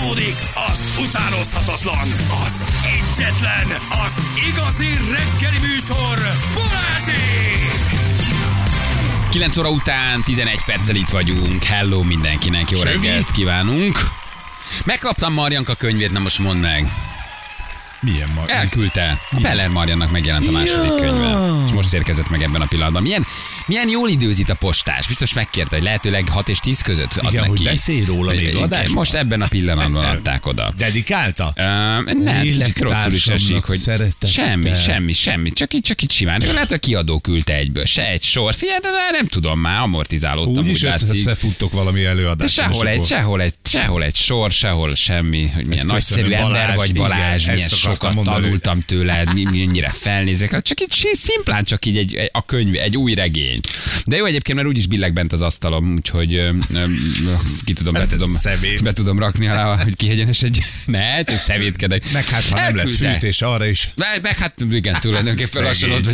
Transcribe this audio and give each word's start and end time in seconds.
Fújtatódik 0.00 0.36
az 0.70 1.04
utánozhatatlan, 1.08 2.08
az 2.44 2.64
egyetlen, 2.84 3.66
az 4.04 4.20
igazi 4.48 4.86
reggeli 4.86 5.58
műsor, 5.58 6.18
Balázsék! 6.54 7.70
9 9.30 9.56
óra 9.56 9.70
után 9.70 10.22
11 10.22 10.60
perccel 10.66 10.94
itt 10.94 11.08
vagyunk. 11.08 11.64
Hello 11.64 12.02
mindenkinek, 12.02 12.70
jó 12.70 12.78
Semmi. 12.78 12.92
reggelt 12.94 13.30
kívánunk. 13.30 13.98
Megkaptam 14.84 15.32
Marjanka 15.32 15.74
könyvét, 15.74 16.12
na 16.12 16.18
most 16.18 16.38
mondd 16.38 16.60
meg. 16.60 16.92
Milyen 18.00 18.28
ma? 18.34 18.42
Elküldte. 18.46 19.18
A 19.30 19.38
Peller 19.42 19.68
Marjannak 19.68 20.10
megjelent 20.10 20.48
a 20.48 20.50
második 20.50 20.94
könyve. 20.94 21.62
És 21.66 21.72
most 21.72 21.92
érkezett 21.92 22.30
meg 22.30 22.42
ebben 22.42 22.60
a 22.60 22.66
pillanatban. 22.66 23.02
Milyen, 23.02 23.26
milyen 23.70 23.88
jól 23.88 24.08
időzít 24.08 24.50
a 24.50 24.54
postás. 24.54 25.06
Biztos 25.06 25.32
megkérte, 25.32 25.74
hogy 25.76 25.84
lehetőleg 25.84 26.28
6 26.28 26.48
és 26.48 26.58
10 26.58 26.80
között 26.80 27.12
ad 27.16 27.32
Igen, 27.32 27.34
neki. 27.34 27.48
hogy 27.48 27.64
beszélj 27.64 28.04
róla 28.04 28.32
még 28.32 28.54
adásban. 28.56 28.92
Most 28.94 29.14
ebben 29.14 29.42
a 29.42 29.46
pillanatban 29.46 30.04
adták 30.04 30.46
oda. 30.46 30.72
Dedikálta? 30.76 31.52
Uh, 31.56 31.64
nem, 32.22 32.42
kicsit 32.42 32.78
rosszul 32.78 33.12
is 33.12 33.26
esik, 33.26 33.62
hogy 33.64 33.78
semmi, 34.22 34.70
semmi, 34.74 35.12
semmi, 35.12 35.50
csak 35.52 35.74
így, 35.74 35.82
csak 35.82 36.02
így 36.02 36.10
simán. 36.12 36.40
Lehet, 36.40 36.68
hogy 36.68 36.76
a 36.76 36.78
kiadó 36.78 37.18
küldte 37.18 37.54
egyből, 37.54 37.84
se 37.84 38.08
egy 38.08 38.22
sor. 38.22 38.54
Figyelj, 38.54 38.78
de 38.82 38.88
nem 39.12 39.26
tudom, 39.26 39.60
már 39.60 39.80
amortizálódtam, 39.80 40.64
Úgyis 40.64 40.82
úgy 40.82 40.88
látszik. 40.88 41.08
összefuttok 41.10 41.72
valami 41.72 42.00
De 42.00 42.08
előadásra. 42.08 42.62
sehol 42.62 42.88
egy, 42.88 43.04
sehol 43.04 43.42
egy, 43.42 43.54
sehol 43.64 44.04
egy 44.04 44.16
sor, 44.16 44.50
sehol 44.50 44.94
semmi, 44.94 45.48
hogy 45.54 45.66
milyen 45.66 45.86
nagyszerű 45.86 46.30
ember 46.30 46.74
vagy 46.74 46.94
Balázs, 46.94 47.46
milyen 47.46 47.68
sokat 47.68 48.18
tanultam 48.24 48.80
tőled, 48.80 49.34
mi- 49.34 49.42
mennyire 49.44 49.90
felnézek. 49.90 50.50
Hát 50.50 50.64
Csak 50.64 50.80
így 50.80 51.08
szimplán 51.12 51.64
csak 51.64 51.84
így 51.86 51.96
egy, 51.98 52.14
egy, 52.14 52.30
a 52.32 52.44
könyv, 52.44 52.74
egy 52.74 52.96
új 52.96 53.14
regény. 53.14 53.59
De 54.04 54.16
jó 54.16 54.24
egyébként, 54.24 54.56
mert 54.56 54.70
úgyis 54.70 54.86
billeg 54.86 55.12
bent 55.12 55.32
az 55.32 55.40
asztalom, 55.42 55.94
úgyhogy 55.96 56.34
ö, 56.34 56.50
ö, 56.74 56.84
ki 57.64 57.72
tudom, 57.72 57.92
be 57.92 57.98
Hát 57.98 58.08
tudom, 58.08 58.34
szemét. 58.34 58.82
be 58.82 58.92
tudom 58.92 59.18
rakni 59.18 59.48
alá, 59.48 59.82
hogy 59.82 59.96
kihegyenes 59.96 60.42
egy... 60.42 60.58
Ne, 60.86 61.22
csak 61.22 61.38
szemétkedek. 61.38 62.12
Meg 62.12 62.24
hát, 62.28 62.44
ha 62.48 62.56
nem 62.56 62.76
lesz 62.76 62.96
fűtés, 62.96 63.42
arra 63.42 63.66
is. 63.66 63.90
Meg, 63.96 64.22
meg 64.22 64.38
hát 64.38 64.54
igen, 64.70 64.96
tulajdonképpen 65.00 65.62
lassan 65.62 65.90
ott. 65.90 66.10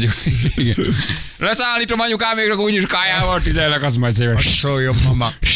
Igen. 0.57 0.75
Leszállítom 1.39 2.01
anyukáméknak 2.01 2.59
úgyis 2.59 2.85
kájával, 2.87 3.41
tüzelek, 3.43 3.83
az 3.83 3.97
majd 3.97 4.15
szépen. 4.15 4.39
Szóljon, 4.39 4.97
mama. 5.05 5.33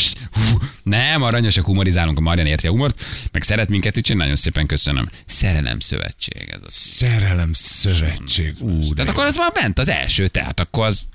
Nem, 0.91 1.23
aranyosak 1.23 1.65
humorizálunk, 1.65 2.19
a 2.19 2.21
Marian 2.21 2.47
érti 2.47 2.67
a 2.67 2.71
humort, 2.71 3.03
meg 3.33 3.43
szeret 3.43 3.69
minket, 3.69 3.97
úgyhogy 3.97 4.17
nagyon 4.17 4.37
szépen 4.37 4.67
köszönöm. 4.67 5.09
Szerelem 5.27 5.81
szövetség 5.81 6.49
ez 6.49 6.63
az. 6.67 6.73
Szerelem 6.75 7.51
szövetség. 7.53 8.53
Ú, 8.61 8.81
de 8.89 8.95
Tehát 8.95 9.11
akkor 9.11 9.25
az 9.25 9.37
már 9.37 9.51
ment 9.55 9.79
az 9.79 9.89
első, 9.89 10.29
tehát 10.29 10.61
akkor 10.61 10.87
az 10.87 11.09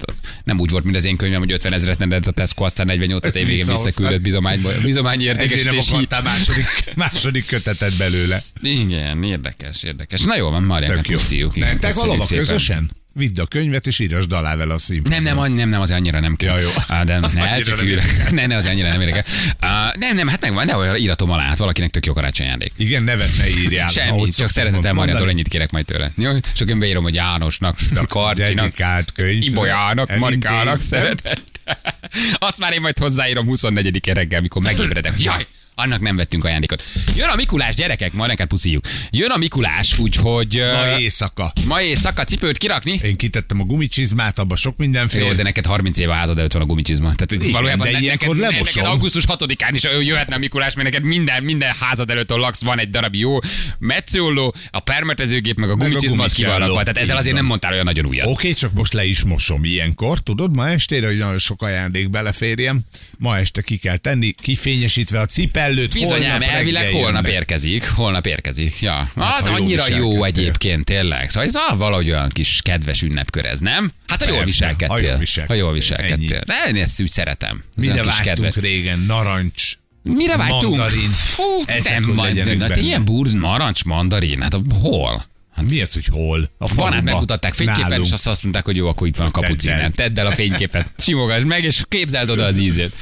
nem 0.43 0.59
úgy 0.59 0.69
volt, 0.69 0.83
mint 0.83 0.95
az 0.95 1.05
én 1.05 1.17
könyvem, 1.17 1.39
hogy 1.39 1.51
50 1.51 1.73
ezeret 1.73 1.99
rendelt 1.99 2.27
a 2.27 2.31
Tesco, 2.31 2.63
aztán 2.63 2.85
48 2.85 3.25
Ezt 3.25 3.35
év 3.35 3.47
végén 3.47 3.65
visszaküldött 3.65 4.21
bizományba, 4.21 4.71
bizományi 4.83 5.27
ezért 5.27 5.63
nem 5.65 5.73
értékesítési. 5.75 6.07
második, 6.23 6.65
második 6.95 7.45
kötetet 7.45 7.97
belőle. 7.97 8.41
Igen, 8.61 9.23
érdekes, 9.23 9.83
érdekes. 9.83 10.21
Na 10.21 10.35
jó 10.35 10.49
van, 10.49 10.63
Marian, 10.63 11.01
jó. 11.03 11.17
puszíjuk. 11.17 11.55
Mentek 11.55 11.93
valahova 11.93 12.25
közösen? 12.27 12.91
Vidd 13.17 13.39
a 13.39 13.45
könyvet, 13.45 13.87
és 13.87 13.99
írasd 13.99 14.31
alá 14.31 14.55
vele 14.55 14.73
a 14.73 14.77
színpadon. 14.77 15.23
Nem, 15.23 15.35
nem, 15.37 15.53
nem, 15.53 15.69
nem, 15.69 15.81
az 15.81 15.91
annyira 15.91 16.19
nem 16.19 16.35
kell. 16.35 16.55
Ja, 16.55 16.61
jó. 16.61 16.69
Á, 16.87 17.03
de 17.03 17.19
ne, 17.19 17.59
csak 17.61 17.81
nem. 17.85 17.99
Ne, 18.31 18.45
ne, 18.45 18.55
az 18.55 18.65
annyira 18.65 18.87
nem 18.87 19.01
érdekel. 19.01 19.23
Uh, 19.63 19.95
nem, 19.99 20.15
nem, 20.15 20.27
hát 20.27 20.41
megvan, 20.41 20.65
de 20.65 20.75
olyan 20.75 20.95
íratom 20.95 21.31
alá, 21.31 21.43
hát 21.43 21.57
valakinek 21.57 21.89
tök 21.89 22.05
jó 22.05 22.13
karácsonyajándék. 22.13 22.71
Igen, 22.77 23.03
nevet 23.03 23.29
ne 23.37 23.47
írjál. 23.49 23.87
Semmi, 23.87 24.29
csak 24.29 24.49
szeretettel. 24.49 24.93
Mariától 24.93 25.29
ennyit 25.29 25.47
kérek 25.47 25.71
majd 25.71 25.85
tőle. 25.85 26.11
Jó? 26.17 26.31
Csak 26.55 26.69
én 26.69 26.79
beírom, 26.79 27.03
hogy 27.03 27.13
Jánosnak, 27.13 27.75
Karcsinak. 28.07 28.73
Ibolyának, 29.17 30.17
Marikának 30.17 30.59
Elintéztem. 30.59 30.99
szeretet. 30.99 31.43
Azt 32.47 32.59
már 32.59 32.73
én 32.73 32.81
majd 32.81 32.97
hozzáírom 32.97 33.45
24 33.45 34.07
reggel, 34.07 34.41
mikor 34.41 34.61
megébredek. 34.61 35.13
Jaj, 35.17 35.45
annak 35.75 35.99
nem 35.99 36.15
vettünk 36.15 36.43
ajándékot. 36.43 36.83
Jön 37.15 37.29
a 37.29 37.35
Mikulás, 37.35 37.75
gyerekek, 37.75 38.13
ma 38.13 38.25
neked 38.27 38.47
puszíjuk. 38.47 38.85
Jön 39.11 39.29
a 39.29 39.37
Mikulás, 39.37 39.97
úgyhogy... 39.97 40.61
Ma 40.73 40.99
éjszaka. 40.99 41.51
Ma 41.67 41.81
éjszaka 41.81 42.23
cipőt 42.23 42.57
kirakni. 42.57 42.99
Én 43.03 43.15
kitettem 43.15 43.61
a 43.61 43.63
gumicsizmát, 43.63 44.39
abba 44.39 44.55
sok 44.55 44.77
minden 44.77 45.07
fél. 45.07 45.25
Jó, 45.25 45.33
de 45.33 45.43
neked 45.43 45.65
30 45.65 45.97
éve 45.97 46.11
a 46.11 46.15
házad 46.15 46.37
előtt 46.37 46.53
van 46.53 46.61
a 46.61 46.65
gumicsizma. 46.65 47.13
Tehát 47.15 47.31
Igen, 47.31 47.51
valójában 47.51 47.91
de 47.91 47.99
ne- 47.99 48.07
neked, 48.07 48.37
lemosom. 48.37 48.63
neked 48.63 48.83
augusztus 48.85 49.23
6-án 49.27 49.69
is 49.71 49.83
jöhetne 50.05 50.35
a 50.35 50.37
Mikulás, 50.37 50.73
mert 50.75 50.89
neked 50.89 51.03
minden, 51.07 51.43
minden 51.43 51.73
házad 51.79 52.09
előtt, 52.09 52.29
ahol 52.29 52.41
laksz, 52.41 52.63
van 52.63 52.79
egy 52.79 52.89
darab 52.89 53.15
jó 53.15 53.37
metszőolló, 53.79 54.55
a 54.71 54.79
permetezőgép, 54.79 55.59
meg 55.59 55.69
a 55.69 55.75
gumicsizma 55.75 56.23
az 56.23 56.33
ki 56.33 56.41
van 56.41 56.51
gumicelló. 56.51 56.75
rakva. 56.75 56.91
Tehát 56.91 56.97
ezzel 57.07 57.17
azért 57.17 57.35
nem 57.35 57.45
mondtál 57.45 57.71
olyan 57.71 57.85
nagyon 57.85 58.05
újat. 58.05 58.27
Oké, 58.27 58.53
csak 58.53 58.73
most 58.73 58.93
le 58.93 59.05
is 59.05 59.23
mosom 59.23 59.63
ilyenkor, 59.63 60.19
tudod, 60.19 60.55
ma 60.55 60.69
estére, 60.69 61.07
hogy 61.07 61.17
nagyon 61.17 61.39
sok 61.39 61.61
ajándék 61.61 62.09
beleférjem. 62.09 62.81
Ma 63.17 63.37
este 63.37 63.61
ki 63.61 63.77
kell 63.77 63.97
tenni, 63.97 64.31
kifényesítve 64.41 65.19
a 65.19 65.25
cipellőt. 65.65 65.93
Bizonyám, 65.93 66.29
holnap 66.29 66.49
elvileg 66.49 66.91
holnap 66.91 67.25
jönnek. 67.25 67.31
érkezik. 67.31 67.87
Holnap 67.87 68.25
érkezik. 68.25 68.81
Ja. 68.81 69.09
Hát, 69.15 69.41
az 69.41 69.47
annyira 69.47 69.87
jó 69.87 70.09
viselkedtél. 70.09 70.23
egyébként, 70.23 70.85
tényleg. 70.85 71.29
Szóval 71.29 71.47
ez 71.47 71.55
ah, 71.55 71.77
valahogy 71.77 72.09
olyan 72.09 72.29
kis 72.29 72.59
kedves 72.63 73.01
ünnepkör 73.01 73.45
ez, 73.45 73.59
nem? 73.59 73.91
Hát 74.07 74.23
ha 74.23 74.29
jól 74.29 74.43
viselkedtél. 74.43 75.19
ha 75.47 75.53
jól 75.53 75.73
viselkedtél. 75.73 76.41
De 76.45 76.53
én 76.67 76.75
ezt 76.75 77.01
úgy 77.01 77.11
szeretem. 77.11 77.63
Ez 77.77 77.83
Mire 77.83 78.03
vágytunk 78.03 78.23
kedves. 78.23 78.55
régen? 78.55 78.99
Narancs. 78.99 79.73
Mire 80.03 80.37
vágytunk? 80.37 80.77
Mandarin. 80.77 81.09
Fú, 81.09 81.43
nem, 81.83 82.15
legyenek 82.15 82.67
hát 82.67 82.77
ilyen 82.77 83.05
burz, 83.05 83.31
narancs, 83.31 83.83
mandarin, 83.83 84.41
hát 84.41 84.57
hol? 84.81 85.25
Hát 85.55 85.69
mi 85.69 85.81
az, 85.81 85.93
hogy 85.93 86.05
hol? 86.05 86.49
A 86.57 86.73
Banát 86.75 87.03
megmutatták 87.03 87.53
fényképen, 87.53 87.89
Nálunk. 87.89 88.07
és 88.07 88.11
azt 88.13 88.27
azt 88.27 88.43
mondták, 88.43 88.65
hogy 88.65 88.75
jó, 88.75 88.87
akkor 88.87 89.07
itt 89.07 89.15
van 89.15 89.31
a 89.33 89.69
el. 89.69 89.91
Tedd 89.91 90.19
el 90.19 90.25
a 90.27 90.31
fényképet, 90.31 90.91
simogass 90.97 91.43
meg, 91.43 91.63
és 91.63 91.83
képzeld 91.89 92.29
oda 92.29 92.45
az 92.45 92.57
ízét. 92.57 92.93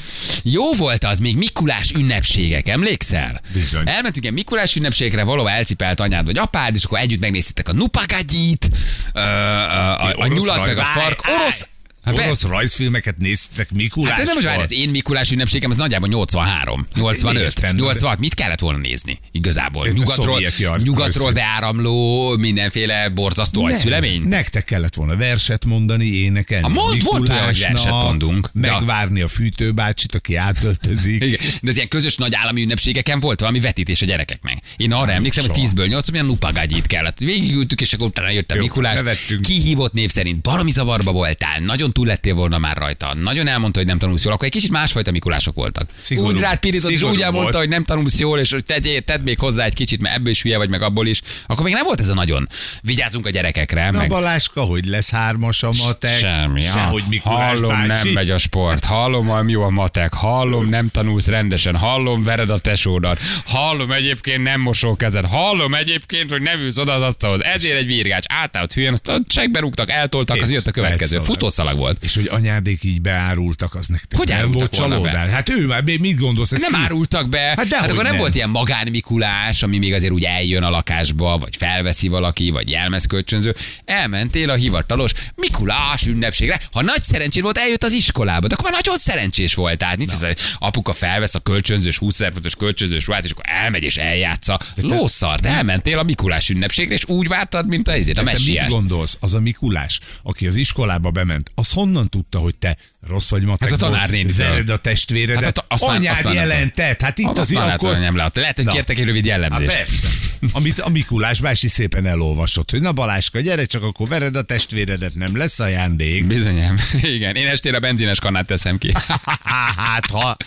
Jó 0.44 0.74
volt 0.74 1.04
az, 1.04 1.20
még 1.20 1.38
Mikulás 1.38 1.92
ünnepségek, 1.92 2.68
emlékszel? 2.68 3.42
Bizony. 3.54 3.88
Elmentünk 3.88 4.24
ilyen 4.24 4.34
Mikulás 4.34 4.76
ünnepségre, 4.76 5.24
valahol 5.24 5.50
elcipelt 5.50 6.00
anyád 6.00 6.26
vagy 6.26 6.38
apád, 6.38 6.76
és 6.76 6.84
akkor 6.84 7.00
együtt 7.00 7.20
megnéztétek 7.20 7.70
a 7.70 7.74
Nupagagyit, 7.74 8.70
a, 9.14 9.20
a, 9.20 10.04
a, 10.04 10.14
a 10.18 10.28
nyulat, 10.28 10.66
meg 10.66 10.78
a 10.78 10.84
fark. 10.84 11.22
Orosz, 11.28 11.68
Hát 12.04 12.16
be- 12.16 12.26
Orosz 12.26 12.44
rajzfilmeket 12.44 13.18
néztek 13.18 13.72
Mikulás. 13.72 14.12
Hát 14.14 14.26
nem 14.26 14.34
most 14.34 14.46
várj, 14.46 14.62
az 14.62 14.72
én 14.72 14.90
Mikulás 14.90 15.32
ünnepségem 15.32 15.72
az 15.72 15.78
nagyjából 15.78 16.08
83, 16.08 16.88
85, 16.96 17.42
értem, 17.42 17.76
de- 17.76 17.82
86. 17.82 18.20
Mit 18.20 18.34
kellett 18.34 18.60
volna 18.60 18.78
nézni 18.78 19.20
igazából? 19.32 19.88
A 19.88 19.92
Nyugatról, 19.92 20.42
nyugatról 20.84 21.32
beáramló 21.32 22.36
mindenféle 22.38 23.10
borzasztó 23.10 23.62
Nem. 23.64 23.72
agyszülemény? 23.74 24.22
Nektek 24.22 24.64
kellett 24.64 24.96
volna 24.96 25.16
verset 25.16 25.66
mondani, 25.66 26.06
énekelni. 26.06 26.66
A 26.66 26.70
mond- 26.70 27.04
volt 27.04 27.30
olyan, 27.30 27.44
hogy 27.44 27.60
verset 27.60 27.92
mondunk. 27.92 28.50
Megvárni 28.54 29.22
a 29.22 29.28
fűtőbácsit, 29.28 30.16
aki 30.16 30.36
átöltözik. 30.36 31.24
Igen. 31.24 31.40
De 31.62 31.70
az 31.70 31.76
ilyen 31.76 31.88
közös 31.88 32.16
nagy 32.16 32.36
állami 32.36 32.62
ünnepségeken 32.62 33.20
volt 33.20 33.40
valami 33.40 33.60
vetítés 33.60 34.02
a 34.02 34.06
gyerekeknek. 34.06 34.58
Én 34.78 34.92
arra 34.94 35.12
emlékszem, 35.12 35.46
hogy 35.46 35.56
soha. 35.56 35.68
10-ből 35.68 35.88
8 35.88 36.10
milyen 36.10 36.26
nupagagyit 36.26 36.88
kellett. 36.88 37.20
Végigültük, 37.20 37.82
és 37.82 37.94
akkor 37.94 38.08
utána 38.08 38.30
jött 38.30 38.52
a 38.52 38.56
Mikulás. 38.56 39.00
Kihívott 39.42 39.94
név 39.94 40.10
szerint 40.10 40.42
baromi 40.42 40.72
zavarba 40.72 41.12
voltál, 41.12 41.60
nagyon 41.60 41.92
túl 41.94 42.08
lettél 42.08 42.34
volna 42.34 42.58
már 42.58 42.78
rajta. 42.78 43.14
Nagyon 43.22 43.48
elmondta, 43.48 43.80
hogy 43.80 43.88
nem 43.88 43.98
tanulsz 43.98 44.24
jól, 44.24 44.34
akkor 44.34 44.46
egy 44.46 44.52
kicsit 44.52 44.72
másfajta 44.72 45.12
Mikulások 45.12 45.56
voltak. 45.56 45.90
Szigorú- 46.00 46.36
úgy 46.36 46.42
rád 46.42 46.60
pirított, 46.60 46.92
és 46.92 47.02
úgy 47.02 47.22
elmondta, 47.22 47.42
volt. 47.52 47.56
hogy 47.56 47.70
nem 47.70 47.84
tanulsz 47.84 48.20
jól, 48.20 48.40
és 48.40 48.52
hogy 48.52 48.66
tedd, 48.66 48.88
tedd 49.06 49.22
még 49.22 49.40
hozzá 49.40 49.66
egy 49.66 49.74
kicsit, 49.74 50.02
mert 50.02 50.16
ebből 50.16 50.30
is 50.30 50.42
hülye 50.42 50.58
vagy, 50.58 50.70
meg 50.70 50.82
abból 50.82 51.08
is. 51.08 51.22
Akkor 51.48 51.64
még 51.64 51.74
nem 51.74 51.84
volt 51.86 52.00
ez 52.00 52.10
a 52.10 52.14
nagyon. 52.14 52.48
Vigyázzunk 52.82 53.26
a 53.26 53.30
gyerekekre. 53.30 53.90
Na 53.92 53.98
meg... 53.98 54.10
Baláska, 54.10 54.62
hogy 54.62 54.86
lesz 54.86 55.12
hármas 55.12 55.64
a 55.64 55.70
matek? 55.86 56.18
Semmi. 56.18 56.62
Sehogy 56.62 57.04
Mikulás 57.10 57.60
hallom, 57.60 57.88
bácsi. 57.88 58.04
nem 58.06 58.14
megy 58.14 58.30
a 58.30 58.38
sport. 58.38 58.84
Hallom, 58.84 59.28
hogy 59.28 59.50
jó 59.50 59.64
a 59.64 59.70
matek. 59.70 60.14
Hallom, 60.14 60.70
nem 60.70 60.90
tanulsz 60.92 61.28
rendesen. 61.28 61.76
Hallom, 61.76 62.24
vered 62.24 62.50
a 62.50 62.60
tesódat. 62.60 63.20
Hallom, 63.46 63.92
egyébként 63.92 64.44
nem 64.44 64.62
mosol 64.62 64.96
kezed. 64.96 65.26
Hallom, 65.26 65.74
egyébként, 65.74 66.32
hogy 66.32 66.42
nem 66.42 66.60
ülsz 66.60 66.78
oda 66.78 66.94
az 66.94 67.02
asztalhoz. 67.02 67.42
Ezért 67.44 67.78
egy 67.78 67.86
virgács. 67.86 68.26
Átállt 68.28 68.74
hülyen, 68.74 68.94
azt 68.94 69.22
csekbe 69.28 69.60
rúgtak, 69.60 69.90
eltoltak, 69.90 70.42
az 70.42 70.52
jött 70.52 70.68
a 70.68 70.72
következő. 70.72 71.20
Futószalag 71.20 71.80
volt. 71.84 72.04
És 72.04 72.16
hogy 72.16 72.28
anyádék 72.32 72.84
így 72.84 73.02
beárultak, 73.02 73.76
az 73.76 73.88
nektek 73.88 74.18
Hogy 74.20 74.28
nem 74.28 74.52
volt 74.52 74.72
csalódás? 74.72 75.30
Hát 75.30 75.50
ő 75.50 75.66
már 75.66 75.84
mit 75.84 76.18
gondolsz? 76.18 76.52
Ez 76.52 76.62
Nem 76.62 76.72
ki- 76.72 76.80
árultak 76.84 77.30
be. 77.30 77.40
Hát, 77.40 77.74
hát 77.74 77.90
akkor 77.90 78.04
nem, 78.04 78.12
nem. 78.12 78.18
volt 78.18 78.36
ilyen 78.36 78.50
magán 78.50 78.88
Mikulás, 78.92 79.64
ami 79.64 79.78
még 79.78 79.94
azért 79.94 80.12
úgy 80.12 80.24
eljön 80.24 80.64
a 80.64 80.70
lakásba, 80.70 81.38
vagy 81.38 81.56
felveszi 81.56 82.08
valaki, 82.08 82.50
vagy 82.50 82.70
jelmezkölcsönző. 82.70 83.56
Elmentél 83.86 84.50
a 84.50 84.56
hivatalos 84.56 85.12
Mikulás 85.36 86.06
ünnepségre. 86.06 86.60
Ha 86.72 86.82
nagy 86.82 87.04
szerencséd 87.04 87.44
volt, 87.44 87.58
eljött 87.58 87.84
az 87.84 87.92
iskolába, 87.92 88.48
de 88.48 88.54
akkor 88.54 88.72
már 88.72 88.82
nagyon 88.84 89.00
szerencsés 89.00 89.54
volt. 89.54 89.78
Tehát 89.78 89.98
nincs 89.98 90.12
ez, 90.12 90.22
hogy 90.22 90.38
apuka 90.60 90.94
felvesz 90.94 91.36
a 91.36 91.40
kölcsönzős 91.40 91.98
20 91.98 92.18
fontos 92.18 92.56
kölcsönzős 92.56 93.06
ruhát, 93.06 93.24
és 93.24 93.32
akkor 93.32 93.46
elmegy 93.48 93.84
és 93.84 93.98
eljátsza. 93.98 94.60
Lószart, 94.76 95.46
elmentél 95.46 95.98
a 95.98 96.04
Mikulás 96.04 96.50
ünnepségre, 96.50 96.94
és 96.94 97.08
úgy 97.08 97.28
vártad, 97.28 97.68
mint 97.68 97.88
a, 97.88 97.92
ezért, 97.92 98.18
a 98.18 98.24
te 98.24 98.30
mit 98.32 98.34
messiás. 98.34 98.70
gondolsz? 98.70 99.18
Az 99.20 99.34
a 99.34 99.40
Mikulás, 99.40 100.00
aki 100.24 100.48
az 100.48 100.56
iskolába 100.56 101.12
bement, 101.12 101.52
az 101.56 101.72
honnan 101.74 102.10
tudta, 102.10 102.40
hogy 102.40 102.56
te 102.56 102.78
rossz 103.08 103.30
vagy 103.30 103.44
matekból, 103.44 103.78
Hát 103.78 103.88
a 103.88 103.92
tanárnénitől. 103.92 104.48
vered 104.50 104.70
a 104.70 104.78
testvéredet? 104.78 105.44
Hát 105.44 105.58
a- 105.58 105.66
azt 105.68 105.84
Anyád 105.84 106.34
jelentett, 106.34 107.02
hát 107.02 107.18
itt 107.18 107.38
lehet. 107.38 108.36
Lehet, 108.36 108.56
hogy 108.56 108.66
Na. 108.66 108.72
kértek 108.72 108.98
egy 108.98 109.06
rövid 109.06 109.28
Hát 109.28 109.40
jellemzést. 109.40 109.72
persze. 109.78 110.08
Amit 110.52 110.80
a 110.80 110.90
Mikulás 110.90 111.40
bácsi 111.40 111.68
szépen 111.68 112.06
elolvasott, 112.06 112.72
hogy 112.72 112.82
na 112.82 112.92
Baláska, 112.92 113.40
gyere, 113.40 113.66
csak 113.66 113.84
akkor 113.84 114.08
vered 114.08 114.36
a 114.36 114.42
testvéredet, 114.42 115.16
nem 115.16 115.38
lesz 115.38 115.60
ajándék. 115.60 116.28
Bizonyám. 116.28 116.78
Igen, 117.16 117.36
én 117.36 117.48
estére 117.48 117.78
a 117.78 117.80
benzines 117.80 118.20
kannát 118.20 118.48
teszem 118.48 118.78
ki. 118.78 118.92
hát 119.78 120.06
ha... 120.06 120.38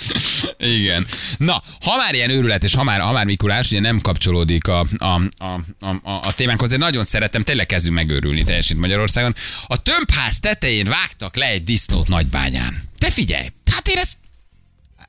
Igen. 0.58 1.06
Na, 1.38 1.62
ha 1.80 1.96
már 1.96 2.14
ilyen 2.14 2.30
őrület, 2.30 2.64
és 2.64 2.74
ha 2.74 2.84
már, 2.84 3.00
ha 3.00 3.12
már 3.12 3.24
Mikulás, 3.24 3.70
ugye 3.70 3.80
nem 3.80 4.00
kapcsolódik 4.00 4.68
a, 4.68 4.86
a, 4.98 5.20
a, 5.38 5.60
a, 5.80 6.00
a, 6.02 6.32
témánkhoz, 6.34 6.70
de 6.70 6.76
nagyon 6.76 7.04
szeretem, 7.04 7.42
tényleg 7.42 7.66
kezdünk 7.66 7.94
megőrülni 7.94 8.44
teljesen 8.44 8.76
Magyarországon. 8.76 9.34
A 9.66 9.82
tömbház 9.82 10.40
tetején 10.40 10.88
vágtak 10.88 11.36
le 11.36 11.46
egy 11.46 11.64
disznót 11.64 12.08
nagybányán. 12.08 12.82
Te 12.98 13.10
figyelj, 13.10 13.46
hát 13.70 13.88
én 13.88 13.96
ezt 13.96 14.16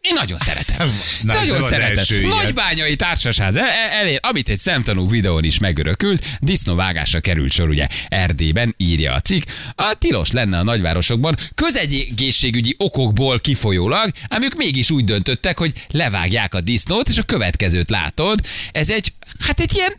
én 0.07 0.13
nagyon 0.13 0.37
szeretem. 0.37 0.99
Na, 1.21 1.33
nagyon 1.33 1.61
szeretem. 1.61 2.27
Nagybányai 2.27 2.95
társasház 2.95 3.55
e- 3.55 3.61
e- 3.61 3.99
elér, 3.99 4.19
amit 4.21 4.49
egy 4.49 4.57
szemtanú 4.57 5.09
videón 5.09 5.43
is 5.43 5.59
megörökült, 5.59 6.25
disznóvágásra 6.39 7.19
került 7.19 7.51
sor, 7.51 7.69
ugye 7.69 7.87
Erdélyben, 8.07 8.73
írja 8.77 9.13
a 9.13 9.19
cikk. 9.19 9.43
A 9.75 9.95
tilos 9.99 10.31
lenne 10.31 10.57
a 10.57 10.63
nagyvárosokban 10.63 11.35
közegészségügyi 11.55 12.75
okokból 12.77 13.39
kifolyólag, 13.39 14.11
ám 14.27 14.43
ők 14.43 14.55
mégis 14.55 14.91
úgy 14.91 15.03
döntöttek, 15.03 15.57
hogy 15.57 15.73
levágják 15.89 16.53
a 16.53 16.61
disznót, 16.61 17.09
és 17.09 17.17
a 17.17 17.23
következőt 17.23 17.89
látod. 17.89 18.39
Ez 18.71 18.89
egy, 18.89 19.13
hát 19.45 19.59
egy 19.59 19.73
ilyen 19.75 19.91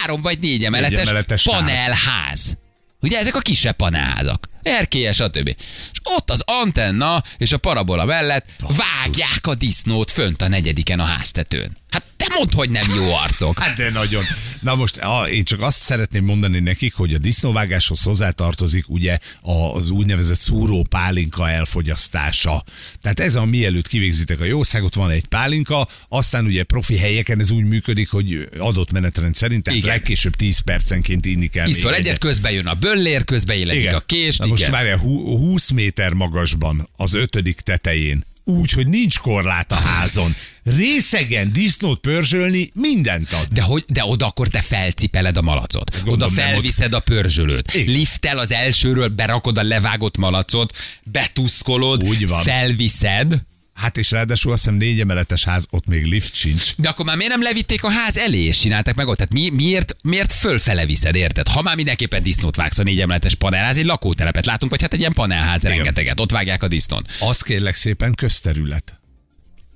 három 0.00 0.22
vagy 0.22 0.38
négy 0.38 0.64
emeletes, 0.64 1.00
emeletes 1.00 1.48
ház. 2.06 2.56
Ugye 3.06 3.18
ezek 3.18 3.36
a 3.36 3.40
kisebb 3.40 3.76
panelházak. 3.76 4.48
Erkélyes, 4.62 5.16
stb. 5.16 5.48
És 5.92 6.00
ott 6.02 6.30
az 6.30 6.42
antenna 6.44 7.22
és 7.38 7.52
a 7.52 7.58
parabola 7.58 8.04
mellett 8.04 8.46
vágják 8.58 9.46
a 9.46 9.54
disznót 9.54 10.10
fönt 10.10 10.42
a 10.42 10.48
negyediken 10.48 11.00
a 11.00 11.04
háztetőn. 11.04 11.76
Hát 11.90 12.05
mondd, 12.36 12.54
hogy 12.54 12.70
nem 12.70 12.94
jó 12.94 13.14
arcok. 13.14 13.58
Hát 13.58 13.76
de 13.76 13.90
nagyon. 13.90 14.22
Na 14.60 14.74
most 14.74 15.00
én 15.30 15.44
csak 15.44 15.62
azt 15.62 15.82
szeretném 15.82 16.24
mondani 16.24 16.58
nekik, 16.58 16.94
hogy 16.94 17.14
a 17.14 17.18
disznóvágáshoz 17.18 18.02
hozzátartozik 18.02 18.88
ugye 18.88 19.18
az 19.72 19.90
úgynevezett 19.90 20.38
szúró 20.38 20.86
pálinka 20.88 21.50
elfogyasztása. 21.50 22.64
Tehát 23.02 23.20
ez 23.20 23.34
a 23.34 23.44
mielőtt 23.44 23.88
kivégzitek 23.88 24.40
a 24.40 24.44
jószágot, 24.44 24.94
van 24.94 25.10
egy 25.10 25.26
pálinka, 25.26 25.88
aztán 26.08 26.44
ugye 26.44 26.62
profi 26.62 26.96
helyeken 26.96 27.40
ez 27.40 27.50
úgy 27.50 27.64
működik, 27.64 28.10
hogy 28.10 28.48
adott 28.58 28.92
menetrend 28.92 29.34
szerint, 29.34 29.62
tehát 29.62 29.78
Igen. 29.78 29.90
legkésőbb 29.90 30.36
10 30.36 30.58
percenként 30.58 31.24
inni 31.26 31.46
kell. 31.46 31.68
Iszol 31.68 31.90
még 31.90 32.00
egyet, 32.00 32.18
közben 32.18 32.52
jön 32.52 32.66
a 32.66 32.74
böllér, 32.74 33.24
közben 33.24 33.56
élezik 33.56 33.94
a 33.94 34.00
kést. 34.00 34.38
Na 34.38 34.46
most 34.46 34.66
hú- 35.00 35.38
20 35.38 35.70
méter 35.70 36.12
magasban, 36.12 36.88
az 36.96 37.14
ötödik 37.14 37.60
tetején, 37.60 38.24
úgy, 38.48 38.70
hogy 38.70 38.88
nincs 38.88 39.18
korlát 39.18 39.72
a 39.72 39.74
házon. 39.74 40.34
Részegen 40.64 41.52
disznót 41.52 42.00
pörzsölni 42.00 42.70
mindent 42.74 43.32
ad. 43.32 43.46
De, 43.52 43.62
hogy, 43.62 43.84
de 43.88 44.04
oda 44.04 44.26
akkor 44.26 44.48
te 44.48 44.60
felcipeled 44.60 45.36
a 45.36 45.42
malacot. 45.42 45.90
Oda 45.94 46.04
Gondolom, 46.04 46.34
nem 46.34 46.46
felviszed 46.46 46.92
a 46.92 47.00
pörzsölőt. 47.00 47.74
Igen. 47.74 47.94
Liftel 47.94 48.38
az 48.38 48.52
elsőről, 48.52 49.08
berakod 49.08 49.58
a 49.58 49.62
levágott 49.62 50.16
malacot, 50.16 50.76
betuszkolod, 51.04 52.02
Úgy 52.04 52.28
van. 52.28 52.42
felviszed. 52.42 53.42
Hát 53.76 53.96
és 53.96 54.10
ráadásul 54.10 54.52
azt 54.52 54.62
hiszem 54.62 54.76
négy 54.78 55.00
emeletes 55.00 55.44
ház, 55.44 55.66
ott 55.70 55.86
még 55.86 56.04
lift 56.04 56.34
sincs. 56.34 56.76
De 56.76 56.88
akkor 56.88 57.04
már 57.04 57.16
miért 57.16 57.32
nem 57.32 57.42
levitték 57.42 57.84
a 57.84 57.90
ház 57.90 58.16
elé, 58.16 58.42
és 58.42 58.58
csinálták 58.58 58.94
meg 58.94 59.06
ott? 59.06 59.16
Tehát 59.16 59.32
mi, 59.32 59.48
miért, 59.48 59.96
miért 60.02 60.32
fölfele 60.32 60.86
viszed, 60.86 61.14
érted? 61.14 61.48
Ha 61.48 61.62
már 61.62 61.76
mindenképpen 61.76 62.22
disznót 62.22 62.56
vágsz 62.56 62.78
a 62.78 62.82
négy 62.82 63.00
emeletes 63.00 63.34
panelház, 63.34 63.76
egy 63.76 63.84
lakótelepet 63.84 64.46
látunk, 64.46 64.70
vagy 64.70 64.82
hát 64.82 64.92
egy 64.92 64.98
ilyen 64.98 65.12
panelház 65.12 65.62
rengeteget, 65.62 66.20
ott 66.20 66.30
vágják 66.30 66.62
a 66.62 66.68
disznót. 66.68 67.10
Az 67.20 67.40
kérlek 67.40 67.74
szépen 67.74 68.14
közterület. 68.14 68.95